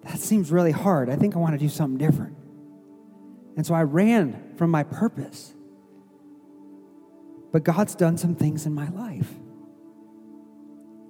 that 0.03 0.18
seems 0.18 0.51
really 0.51 0.72
hard. 0.72 1.09
I 1.09 1.16
think 1.16 1.37
I 1.37 1.39
want 1.39 1.53
to 1.53 1.59
do 1.59 1.68
something 1.68 1.99
different. 1.99 2.37
And 3.57 3.64
so 3.64 3.74
I 3.74 3.83
ran 3.83 4.55
from 4.57 4.70
my 4.70 4.83
purpose. 4.83 5.55
But 7.53 7.64
God's 7.64 7.95
done 7.95 8.16
some 8.16 8.35
things 8.35 8.66
in 8.66 8.74
my 8.74 8.89
life. 8.89 9.31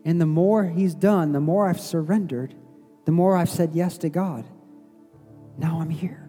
And 0.05 0.20
the 0.20 0.26
more 0.26 0.64
He's 0.64 0.94
done, 0.94 1.32
the 1.32 1.40
more 1.40 1.68
I've 1.68 1.80
surrendered, 1.80 2.55
the 3.05 3.12
more 3.12 3.36
I've 3.36 3.51
said 3.51 3.74
yes 3.74 3.98
to 3.98 4.09
God. 4.09 4.46
Now 5.59 5.80
I'm 5.80 5.90
here. 5.90 6.28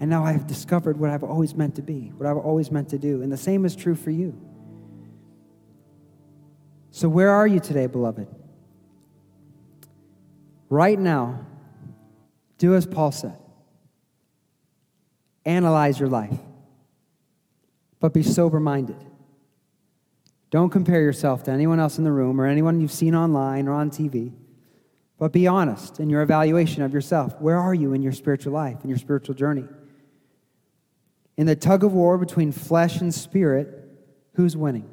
And 0.00 0.10
now 0.10 0.24
I've 0.24 0.46
discovered 0.46 0.98
what 0.98 1.10
I've 1.10 1.22
always 1.22 1.54
meant 1.54 1.76
to 1.76 1.82
be, 1.82 2.12
what 2.16 2.28
I've 2.28 2.36
always 2.36 2.70
meant 2.70 2.88
to 2.88 2.98
do. 2.98 3.22
And 3.22 3.30
the 3.30 3.36
same 3.36 3.64
is 3.64 3.76
true 3.76 3.94
for 3.94 4.10
you. 4.10 4.38
So, 6.90 7.08
where 7.08 7.30
are 7.30 7.46
you 7.46 7.60
today, 7.60 7.86
beloved? 7.86 8.28
Right 10.68 10.98
now, 10.98 11.46
do 12.58 12.74
as 12.74 12.86
Paul 12.86 13.12
said 13.12 13.36
analyze 15.44 15.98
your 15.98 16.08
life, 16.08 16.38
but 17.98 18.12
be 18.12 18.22
sober 18.22 18.60
minded. 18.60 18.96
Don't 20.52 20.68
compare 20.68 21.00
yourself 21.00 21.44
to 21.44 21.50
anyone 21.50 21.80
else 21.80 21.96
in 21.96 22.04
the 22.04 22.12
room 22.12 22.38
or 22.38 22.44
anyone 22.44 22.78
you've 22.78 22.92
seen 22.92 23.14
online 23.14 23.66
or 23.66 23.72
on 23.72 23.90
TV, 23.90 24.34
but 25.18 25.32
be 25.32 25.46
honest 25.46 25.98
in 25.98 26.10
your 26.10 26.20
evaluation 26.20 26.82
of 26.82 26.92
yourself. 26.92 27.40
Where 27.40 27.58
are 27.58 27.72
you 27.72 27.94
in 27.94 28.02
your 28.02 28.12
spiritual 28.12 28.52
life, 28.52 28.76
in 28.84 28.90
your 28.90 28.98
spiritual 28.98 29.34
journey? 29.34 29.64
In 31.38 31.46
the 31.46 31.56
tug 31.56 31.84
of 31.84 31.94
war 31.94 32.18
between 32.18 32.52
flesh 32.52 33.00
and 33.00 33.14
spirit, 33.14 33.66
who's 34.34 34.54
winning? 34.54 34.90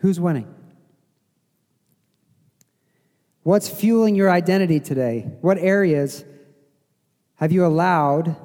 Who's 0.00 0.20
winning? 0.20 0.54
What's 3.44 3.70
fueling 3.70 4.14
your 4.14 4.30
identity 4.30 4.78
today? 4.78 5.20
What 5.40 5.56
areas 5.56 6.22
have 7.36 7.50
you 7.50 7.64
allowed 7.64 8.36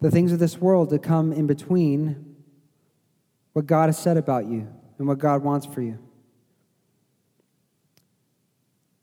the 0.00 0.10
things 0.10 0.32
of 0.32 0.40
this 0.40 0.58
world 0.58 0.90
to 0.90 0.98
come 0.98 1.32
in 1.32 1.46
between 1.46 2.29
what 3.52 3.66
God 3.66 3.86
has 3.86 3.98
said 3.98 4.16
about 4.16 4.46
you 4.46 4.68
and 4.98 5.08
what 5.08 5.18
God 5.18 5.42
wants 5.42 5.66
for 5.66 5.82
you? 5.82 5.98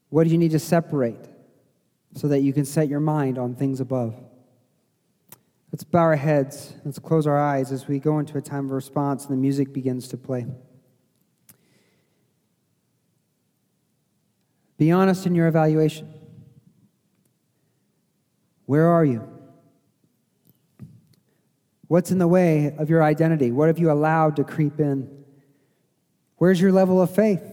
What 0.10 0.24
do 0.24 0.30
you 0.30 0.38
need 0.38 0.52
to 0.52 0.60
separate 0.60 1.20
so 2.16 2.28
that 2.30 2.40
you 2.40 2.54
can 2.54 2.66
set 2.66 2.88
your 2.88 3.00
mind 3.00 3.38
on 3.38 3.56
things 3.56 3.82
above? 3.82 4.16
Let's 5.72 5.84
bow 5.84 6.00
our 6.00 6.16
heads. 6.16 6.74
Let's 6.86 6.98
close 6.98 7.28
our 7.28 7.38
eyes 7.38 7.72
as 7.72 7.88
we 7.88 8.00
go 8.00 8.20
into 8.20 8.38
a 8.38 8.42
time 8.42 8.66
of 8.66 8.72
response 8.72 9.26
and 9.26 9.34
the 9.34 9.42
music 9.42 9.74
begins 9.74 10.08
to 10.10 10.18
play. 10.18 10.46
Be 14.78 14.92
honest 14.92 15.26
in 15.26 15.36
your 15.36 15.48
evaluation. 15.48 16.14
Where 18.66 18.88
are 18.88 19.04
you? 19.04 19.37
What's 21.88 22.12
in 22.12 22.18
the 22.18 22.28
way 22.28 22.76
of 22.78 22.90
your 22.90 23.04
identity? 23.04 23.52
What 23.52 23.68
have 23.68 23.80
you 23.80 23.92
allowed 23.92 24.36
to 24.38 24.44
creep 24.44 24.80
in? 24.80 25.24
Where's 26.38 26.60
your 26.60 26.72
level 26.72 27.02
of 27.02 27.14
faith? 27.14 27.44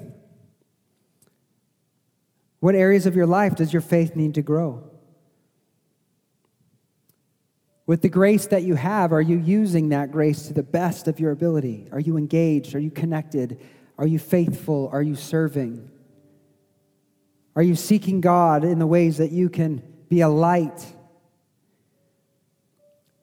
What 2.60 2.74
areas 2.74 3.06
of 3.06 3.14
your 3.14 3.26
life 3.26 3.56
does 3.56 3.72
your 3.72 3.82
faith 3.82 4.16
need 4.16 4.34
to 4.34 4.42
grow? 4.42 4.90
With 7.86 8.00
the 8.00 8.08
grace 8.08 8.46
that 8.46 8.62
you 8.62 8.74
have, 8.76 9.12
are 9.12 9.20
you 9.20 9.36
using 9.36 9.90
that 9.90 10.10
grace 10.10 10.46
to 10.46 10.54
the 10.54 10.62
best 10.62 11.06
of 11.06 11.20
your 11.20 11.32
ability? 11.32 11.88
Are 11.92 12.00
you 12.00 12.16
engaged? 12.16 12.74
Are 12.74 12.80
you 12.80 12.90
connected? 12.90 13.60
Are 13.98 14.06
you 14.06 14.18
faithful? 14.18 14.88
Are 14.92 15.02
you 15.02 15.14
serving? 15.14 15.90
Are 17.54 17.62
you 17.62 17.76
seeking 17.76 18.20
God 18.20 18.64
in 18.64 18.78
the 18.78 18.86
ways 18.86 19.18
that 19.18 19.30
you 19.30 19.50
can 19.50 19.82
be 20.08 20.22
a 20.22 20.28
light? 20.28 20.93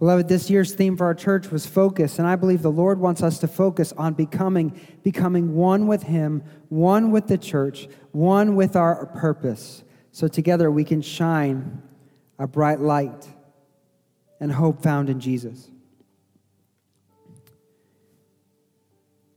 Beloved, 0.01 0.27
this 0.27 0.49
year's 0.49 0.73
theme 0.73 0.97
for 0.97 1.05
our 1.05 1.13
church 1.13 1.51
was 1.51 1.67
focus, 1.67 2.17
and 2.17 2.27
I 2.27 2.35
believe 2.35 2.63
the 2.63 2.71
Lord 2.71 2.99
wants 2.99 3.21
us 3.21 3.37
to 3.37 3.47
focus 3.47 3.93
on 3.95 4.15
becoming, 4.15 4.81
becoming 5.03 5.53
one 5.53 5.85
with 5.85 6.01
Him, 6.01 6.41
one 6.69 7.11
with 7.11 7.27
the 7.27 7.37
church, 7.37 7.87
one 8.11 8.55
with 8.55 8.75
our 8.75 9.05
purpose, 9.05 9.83
so 10.11 10.27
together 10.27 10.71
we 10.71 10.83
can 10.83 11.03
shine 11.03 11.83
a 12.39 12.47
bright 12.47 12.79
light 12.79 13.27
and 14.39 14.51
hope 14.51 14.81
found 14.81 15.07
in 15.07 15.19
Jesus. 15.19 15.69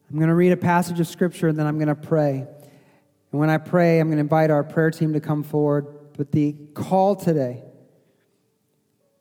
I'm 0.09 0.17
going 0.17 0.29
to 0.29 0.35
read 0.35 0.53
a 0.53 0.57
passage 0.57 0.99
of 0.99 1.07
Scripture 1.07 1.49
and 1.49 1.59
then 1.59 1.67
I'm 1.67 1.77
going 1.77 1.89
to 1.89 1.95
pray. 1.95 2.39
And 2.39 3.39
when 3.39 3.51
I 3.51 3.59
pray, 3.59 4.01
I'm 4.01 4.09
going 4.09 4.17
to 4.17 4.23
invite 4.23 4.51
our 4.51 4.65
prayer 4.65 4.91
team 4.91 5.13
to 5.13 5.21
come 5.21 5.43
forward. 5.43 5.87
But 6.17 6.33
the 6.33 6.57
call 6.73 7.17
today 7.17 7.65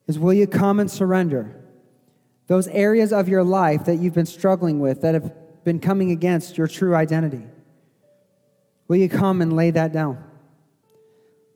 is 0.07 0.19
will 0.19 0.33
you 0.33 0.47
come 0.47 0.79
and 0.79 0.89
surrender 0.89 1.59
those 2.47 2.67
areas 2.67 3.13
of 3.13 3.29
your 3.29 3.43
life 3.43 3.85
that 3.85 3.95
you've 3.95 4.13
been 4.13 4.25
struggling 4.25 4.79
with, 4.79 5.01
that 5.01 5.13
have 5.13 5.63
been 5.63 5.79
coming 5.79 6.11
against 6.11 6.57
your 6.57 6.67
true 6.67 6.95
identity? 6.95 7.43
Will 8.87 8.97
you 8.97 9.09
come 9.09 9.41
and 9.41 9.55
lay 9.55 9.71
that 9.71 9.93
down? 9.93 10.23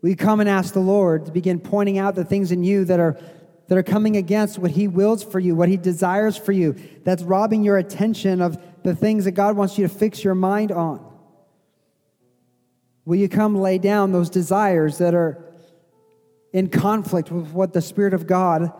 Will 0.01 0.09
you 0.09 0.15
come 0.15 0.39
and 0.39 0.47
ask 0.47 0.73
the 0.73 0.79
Lord 0.79 1.25
to 1.25 1.31
begin 1.31 1.59
pointing 1.59 1.97
out 1.97 2.15
the 2.15 2.23
things 2.23 2.51
in 2.51 2.63
you 2.63 2.85
that 2.85 2.99
are, 2.99 3.19
that 3.67 3.77
are 3.77 3.83
coming 3.83 4.15
against 4.15 4.57
what 4.59 4.71
He 4.71 4.87
wills 4.87 5.23
for 5.23 5.39
you, 5.39 5.55
what 5.55 5.69
He 5.69 5.77
desires 5.77 6.37
for 6.37 6.51
you, 6.51 6.75
that's 7.03 7.23
robbing 7.23 7.63
your 7.63 7.77
attention 7.77 8.41
of 8.41 8.57
the 8.83 8.95
things 8.95 9.25
that 9.25 9.31
God 9.31 9.57
wants 9.57 9.77
you 9.77 9.87
to 9.87 9.93
fix 9.93 10.23
your 10.23 10.35
mind 10.35 10.71
on? 10.71 11.03
Will 13.05 13.17
you 13.17 13.29
come 13.29 13.55
lay 13.55 13.77
down 13.77 14.11
those 14.11 14.29
desires 14.29 14.97
that 14.99 15.13
are 15.13 15.43
in 16.57 16.69
conflict 16.69 17.31
with 17.31 17.51
what 17.51 17.71
the 17.71 17.81
Spirit 17.83 18.15
of 18.15 18.25
God 18.25 18.73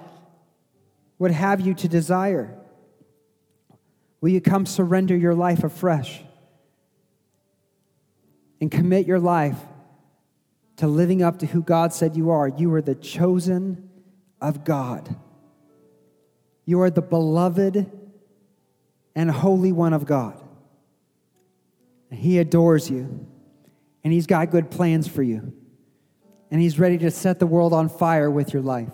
would 1.19 1.30
have 1.30 1.61
you 1.61 1.75
to 1.75 1.88
desire? 1.88 2.57
Will 4.19 4.30
you 4.30 4.41
come 4.41 4.65
surrender 4.65 5.15
your 5.15 5.36
life 5.36 5.63
afresh 5.63 6.23
and 8.59 8.71
commit 8.71 9.05
your 9.05 9.19
life 9.19 9.59
to 10.78 10.88
living 10.88 11.21
up 11.21 11.38
to 11.38 11.45
who 11.45 11.61
God 11.61 11.93
said 11.93 12.17
you 12.17 12.32
are? 12.32 12.47
You 12.47 12.73
are 12.73 12.82
the 12.82 12.95
chosen 12.95 13.88
of 14.41 14.63
God. 14.63 15.15
You 16.65 16.82
are 16.82 16.89
the 16.89 17.03
beloved 17.03 17.91
and 19.15 19.30
holy 19.30 19.71
one 19.71 19.93
of 19.93 20.07
God. 20.07 20.41
He 22.11 22.39
adores 22.39 22.89
you 22.89 23.28
and 24.03 24.11
He's 24.11 24.25
got 24.25 24.49
good 24.49 24.71
plans 24.71 25.07
for 25.07 25.21
you. 25.21 25.53
And 26.50 26.62
He's 26.62 26.80
ready 26.80 26.98
to 27.00 27.12
set 27.12 27.39
the 27.39 27.48
world 27.48 27.74
on 27.74 27.89
fire 27.89 28.32
with 28.32 28.54
your 28.54 28.62
life. 28.62 28.93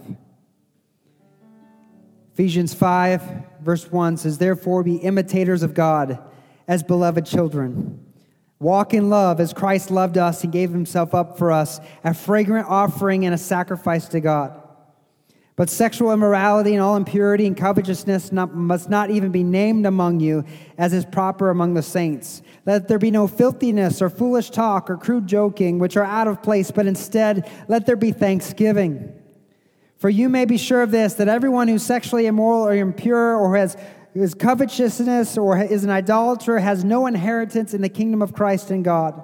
Ephesians 2.34 2.74
5, 2.74 3.22
verse 3.62 3.92
1 3.92 4.18
says, 4.18 4.40
Therefore 4.40 4.84
be 4.84 4.96
imitators 4.96 5.62
of 5.62 5.74
God 5.74 6.18
as 6.68 6.82
beloved 6.82 7.26
children. 7.26 8.04
Walk 8.60 8.94
in 8.94 9.10
love 9.10 9.40
as 9.40 9.54
Christ 9.54 9.92
loved 9.92 10.18
us 10.18 10.44
and 10.44 10.52
gave 10.52 10.72
himself 10.72 11.14
up 11.14 11.38
for 11.38 11.52
us, 11.52 11.80
a 12.04 12.14
fragrant 12.14 12.68
offering 12.70 13.26
and 13.26 13.36
a 13.36 13.38
sacrifice 13.38 14.08
to 14.08 14.20
God. 14.20 14.63
But 15.56 15.70
sexual 15.70 16.12
immorality 16.12 16.74
and 16.74 16.82
all 16.82 16.96
impurity 16.96 17.46
and 17.46 17.56
covetousness 17.56 18.32
not, 18.32 18.56
must 18.56 18.90
not 18.90 19.12
even 19.12 19.32
be 19.32 19.44
named 19.44 19.86
among 19.86 20.20
you, 20.20 20.46
as 20.80 20.94
is 20.94 21.06
proper 21.06 21.52
among 21.52 21.76
the 21.76 21.84
saints. 21.84 22.42
Let 22.66 22.88
there 22.88 22.98
be 22.98 23.12
no 23.12 23.28
filthiness 23.28 24.02
or 24.02 24.10
foolish 24.10 24.50
talk 24.50 24.90
or 24.90 24.98
crude 24.98 25.28
joking, 25.28 25.78
which 25.78 25.96
are 25.96 26.04
out 26.04 26.28
of 26.28 26.42
place, 26.42 26.72
but 26.72 26.88
instead 26.88 27.52
let 27.68 27.86
there 27.86 27.96
be 27.96 28.12
thanksgiving. 28.12 29.14
For 29.98 30.10
you 30.10 30.28
may 30.28 30.46
be 30.46 30.58
sure 30.58 30.82
of 30.82 30.92
this 30.92 31.14
that 31.16 31.28
everyone 31.28 31.68
who's 31.68 31.84
sexually 31.84 32.26
immoral 32.26 32.66
or 32.66 32.74
impure 32.74 33.36
or 33.36 33.56
has 33.56 33.78
is 34.16 34.34
covetousness 34.34 35.38
or 35.38 35.62
is 35.62 35.84
an 35.84 35.90
idolater 35.90 36.60
has 36.60 36.84
no 36.84 37.08
inheritance 37.08 37.74
in 37.74 37.82
the 37.82 37.90
kingdom 37.90 38.22
of 38.22 38.34
Christ 38.34 38.70
and 38.70 38.84
God. 38.84 39.24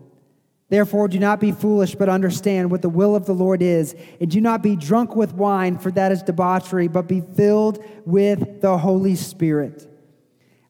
Therefore, 0.71 1.09
do 1.09 1.19
not 1.19 1.41
be 1.41 1.51
foolish, 1.51 1.95
but 1.95 2.07
understand 2.07 2.71
what 2.71 2.81
the 2.81 2.87
will 2.87 3.13
of 3.13 3.25
the 3.25 3.33
Lord 3.33 3.61
is. 3.61 3.93
And 4.21 4.31
do 4.31 4.39
not 4.39 4.63
be 4.63 4.77
drunk 4.77 5.17
with 5.17 5.33
wine, 5.33 5.77
for 5.77 5.91
that 5.91 6.13
is 6.13 6.23
debauchery, 6.23 6.87
but 6.87 7.09
be 7.09 7.19
filled 7.19 7.83
with 8.05 8.61
the 8.61 8.77
Holy 8.77 9.15
Spirit. 9.15 9.85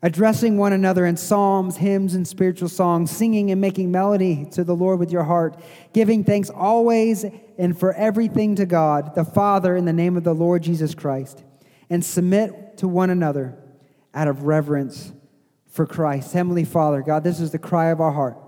Addressing 0.02 0.58
one 0.58 0.74
another 0.74 1.06
in 1.06 1.18
psalms, 1.18 1.78
hymns, 1.78 2.16
and 2.16 2.28
spiritual 2.28 2.68
songs, 2.68 3.12
singing 3.12 3.52
and 3.52 3.62
making 3.62 3.92
melody 3.92 4.48
to 4.54 4.64
the 4.64 4.76
Lord 4.76 4.98
with 4.98 5.12
your 5.12 5.24
heart, 5.24 5.62
giving 5.94 6.24
thanks 6.24 6.50
always 6.50 7.24
and 7.60 7.80
for 7.80 7.94
everything 7.94 8.56
to 8.56 8.66
God, 8.66 9.14
the 9.14 9.24
Father, 9.24 9.76
in 9.76 9.86
the 9.86 9.94
name 9.94 10.18
of 10.18 10.24
the 10.24 10.34
Lord 10.34 10.64
Jesus 10.64 10.96
Christ. 10.96 11.44
And 11.92 12.04
submit 12.04 12.80
to 12.80 12.88
one 12.88 13.12
another 13.12 13.56
out 14.16 14.28
of 14.28 14.46
reverence 14.46 15.12
for 15.68 15.86
Christ. 15.86 16.34
Heavenly 16.34 16.66
Father, 16.66 17.04
God, 17.04 17.24
this 17.24 17.40
is 17.40 17.52
the 17.52 17.60
cry 17.60 17.92
of 17.92 18.02
our 18.02 18.12
heart 18.12 18.40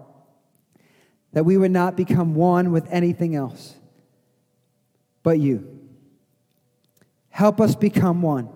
that 1.33 1.43
we 1.45 1.57
would 1.57 1.71
not 1.71 1.97
become 1.97 2.35
one 2.35 2.71
with 2.71 2.87
anything 2.89 3.35
else 3.35 3.75
but 5.23 5.39
you. 5.39 5.79
Help 7.29 7.59
us 7.59 7.75
become 7.75 8.21
one. 8.21 8.49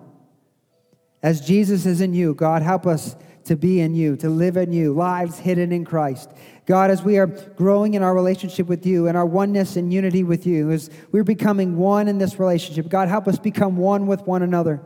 As 1.22 1.40
Jesus 1.40 1.84
is 1.86 2.00
in 2.00 2.14
you, 2.14 2.34
God, 2.34 2.62
help 2.62 2.86
us 2.86 3.16
to 3.44 3.56
be 3.56 3.80
in 3.80 3.94
you, 3.94 4.14
to 4.16 4.28
live 4.28 4.56
in 4.56 4.72
you, 4.72 4.92
lives 4.92 5.38
hidden 5.38 5.72
in 5.72 5.84
Christ. 5.84 6.30
God, 6.66 6.90
as 6.90 7.02
we 7.02 7.18
are 7.18 7.26
growing 7.26 7.94
in 7.94 8.02
our 8.02 8.14
relationship 8.14 8.66
with 8.66 8.86
you 8.86 9.08
and 9.08 9.16
our 9.16 9.26
oneness 9.26 9.76
and 9.76 9.92
unity 9.92 10.22
with 10.22 10.46
you, 10.46 10.70
as 10.70 10.90
we're 11.10 11.24
becoming 11.24 11.76
one 11.76 12.06
in 12.06 12.18
this 12.18 12.38
relationship, 12.38 12.88
God, 12.88 13.08
help 13.08 13.26
us 13.26 13.38
become 13.38 13.76
one 13.78 14.06
with 14.06 14.20
one 14.26 14.42
another. 14.42 14.82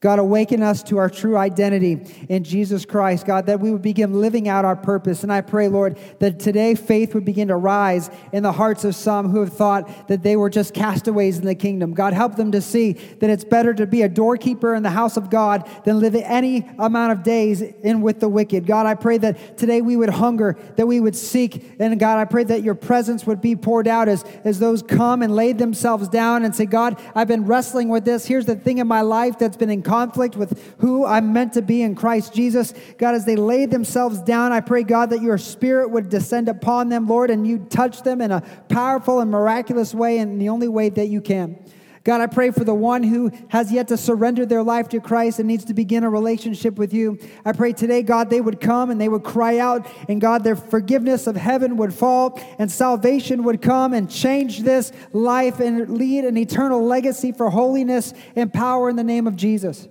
God, 0.00 0.18
awaken 0.18 0.62
us 0.62 0.82
to 0.84 0.96
our 0.96 1.10
true 1.10 1.36
identity 1.36 2.00
in 2.30 2.42
Jesus 2.42 2.86
Christ, 2.86 3.26
God, 3.26 3.44
that 3.44 3.60
we 3.60 3.70
would 3.70 3.82
begin 3.82 4.18
living 4.18 4.48
out 4.48 4.64
our 4.64 4.74
purpose. 4.74 5.22
And 5.22 5.30
I 5.30 5.42
pray, 5.42 5.68
Lord, 5.68 5.98
that 6.20 6.40
today 6.40 6.74
faith 6.74 7.14
would 7.14 7.26
begin 7.26 7.48
to 7.48 7.56
rise 7.56 8.08
in 8.32 8.42
the 8.42 8.52
hearts 8.52 8.84
of 8.84 8.94
some 8.94 9.28
who 9.28 9.40
have 9.40 9.52
thought 9.52 10.08
that 10.08 10.22
they 10.22 10.36
were 10.36 10.48
just 10.48 10.72
castaways 10.72 11.36
in 11.36 11.44
the 11.44 11.54
kingdom. 11.54 11.92
God, 11.92 12.14
help 12.14 12.36
them 12.36 12.50
to 12.52 12.62
see 12.62 12.92
that 12.92 13.28
it's 13.28 13.44
better 13.44 13.74
to 13.74 13.86
be 13.86 14.00
a 14.00 14.08
doorkeeper 14.08 14.74
in 14.74 14.82
the 14.82 14.88
house 14.88 15.18
of 15.18 15.28
God 15.28 15.68
than 15.84 16.00
live 16.00 16.14
any 16.14 16.66
amount 16.78 17.12
of 17.12 17.22
days 17.22 17.60
in 17.60 18.00
with 18.00 18.20
the 18.20 18.28
wicked. 18.28 18.64
God, 18.64 18.86
I 18.86 18.94
pray 18.94 19.18
that 19.18 19.58
today 19.58 19.82
we 19.82 19.98
would 19.98 20.08
hunger, 20.08 20.56
that 20.76 20.86
we 20.86 20.98
would 20.98 21.14
seek. 21.14 21.76
And 21.78 22.00
God, 22.00 22.16
I 22.16 22.24
pray 22.24 22.44
that 22.44 22.62
your 22.62 22.74
presence 22.74 23.26
would 23.26 23.42
be 23.42 23.54
poured 23.54 23.86
out 23.86 24.08
as, 24.08 24.24
as 24.44 24.60
those 24.60 24.82
come 24.82 25.20
and 25.20 25.36
lay 25.36 25.52
themselves 25.52 26.08
down 26.08 26.42
and 26.42 26.56
say, 26.56 26.64
God, 26.64 26.98
I've 27.14 27.28
been 27.28 27.44
wrestling 27.44 27.90
with 27.90 28.06
this. 28.06 28.24
Here's 28.24 28.46
the 28.46 28.56
thing 28.56 28.78
in 28.78 28.86
my 28.86 29.02
life 29.02 29.38
that's 29.38 29.58
been 29.58 29.68
in 29.68 29.89
conflict 29.90 30.36
with 30.36 30.76
who 30.78 31.04
I'm 31.04 31.32
meant 31.32 31.54
to 31.54 31.62
be 31.62 31.82
in 31.82 31.96
Christ 31.96 32.32
Jesus. 32.32 32.72
God, 32.96 33.16
as 33.16 33.24
they 33.24 33.34
lay 33.34 33.66
themselves 33.66 34.22
down, 34.22 34.52
I 34.52 34.60
pray, 34.60 34.84
God, 34.84 35.10
that 35.10 35.20
your 35.20 35.36
spirit 35.36 35.90
would 35.90 36.08
descend 36.08 36.48
upon 36.48 36.90
them, 36.90 37.08
Lord, 37.08 37.28
and 37.28 37.44
you 37.44 37.58
touch 37.58 38.04
them 38.04 38.20
in 38.20 38.30
a 38.30 38.40
powerful 38.68 39.18
and 39.18 39.32
miraculous 39.32 39.92
way 39.92 40.18
in 40.18 40.38
the 40.38 40.48
only 40.48 40.68
way 40.68 40.90
that 40.90 41.08
you 41.08 41.20
can. 41.20 41.58
God, 42.02 42.22
I 42.22 42.28
pray 42.28 42.50
for 42.50 42.64
the 42.64 42.74
one 42.74 43.02
who 43.02 43.30
has 43.48 43.70
yet 43.70 43.88
to 43.88 43.96
surrender 43.98 44.46
their 44.46 44.62
life 44.62 44.88
to 44.88 45.00
Christ 45.00 45.38
and 45.38 45.46
needs 45.46 45.66
to 45.66 45.74
begin 45.74 46.02
a 46.02 46.08
relationship 46.08 46.78
with 46.78 46.94
you. 46.94 47.18
I 47.44 47.52
pray 47.52 47.74
today, 47.74 48.02
God, 48.02 48.30
they 48.30 48.40
would 48.40 48.58
come 48.58 48.90
and 48.90 48.98
they 48.98 49.08
would 49.10 49.22
cry 49.22 49.58
out, 49.58 49.86
and 50.08 50.18
God, 50.18 50.42
their 50.42 50.56
forgiveness 50.56 51.26
of 51.26 51.36
heaven 51.36 51.76
would 51.76 51.92
fall, 51.92 52.40
and 52.58 52.72
salvation 52.72 53.44
would 53.44 53.60
come 53.60 53.92
and 53.92 54.10
change 54.10 54.60
this 54.60 54.92
life 55.12 55.60
and 55.60 55.98
lead 55.98 56.24
an 56.24 56.38
eternal 56.38 56.82
legacy 56.82 57.32
for 57.32 57.50
holiness 57.50 58.14
and 58.34 58.50
power 58.50 58.88
in 58.88 58.96
the 58.96 59.04
name 59.04 59.26
of 59.26 59.36
Jesus. 59.36 59.86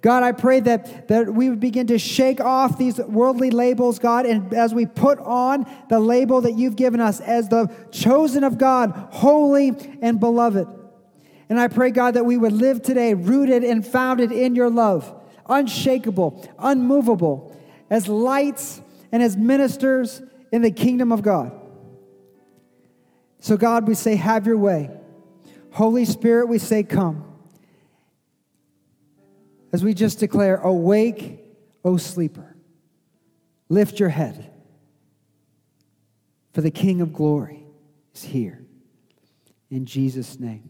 God, 0.00 0.22
I 0.22 0.32
pray 0.32 0.60
that, 0.60 1.08
that 1.08 1.34
we 1.34 1.50
would 1.50 1.60
begin 1.60 1.88
to 1.88 1.98
shake 1.98 2.40
off 2.40 2.78
these 2.78 2.96
worldly 2.96 3.50
labels, 3.50 3.98
God, 3.98 4.24
and 4.24 4.54
as 4.54 4.72
we 4.72 4.86
put 4.86 5.18
on 5.18 5.70
the 5.90 6.00
label 6.00 6.40
that 6.40 6.56
you've 6.56 6.76
given 6.76 7.02
us 7.02 7.20
as 7.20 7.50
the 7.50 7.70
chosen 7.90 8.44
of 8.44 8.56
God, 8.56 8.92
holy 9.10 9.76
and 10.00 10.18
beloved. 10.18 10.79
And 11.50 11.58
I 11.58 11.66
pray, 11.66 11.90
God, 11.90 12.14
that 12.14 12.24
we 12.24 12.38
would 12.38 12.52
live 12.52 12.80
today 12.80 13.12
rooted 13.12 13.64
and 13.64 13.84
founded 13.84 14.30
in 14.30 14.54
your 14.54 14.70
love, 14.70 15.12
unshakable, 15.48 16.48
unmovable, 16.60 17.54
as 17.90 18.06
lights 18.06 18.80
and 19.10 19.20
as 19.20 19.36
ministers 19.36 20.22
in 20.52 20.62
the 20.62 20.70
kingdom 20.70 21.10
of 21.10 21.22
God. 21.22 21.50
So, 23.40 23.56
God, 23.56 23.88
we 23.88 23.94
say, 23.94 24.14
have 24.14 24.46
your 24.46 24.58
way. 24.58 24.90
Holy 25.72 26.04
Spirit, 26.04 26.46
we 26.46 26.58
say, 26.58 26.84
come. 26.84 27.24
As 29.72 29.82
we 29.82 29.92
just 29.92 30.20
declare, 30.20 30.56
awake, 30.58 31.44
O 31.84 31.96
sleeper, 31.96 32.56
lift 33.68 33.98
your 33.98 34.08
head, 34.08 34.52
for 36.52 36.60
the 36.60 36.70
King 36.70 37.00
of 37.00 37.12
glory 37.12 37.64
is 38.14 38.22
here. 38.22 38.64
In 39.68 39.84
Jesus' 39.84 40.38
name. 40.38 40.69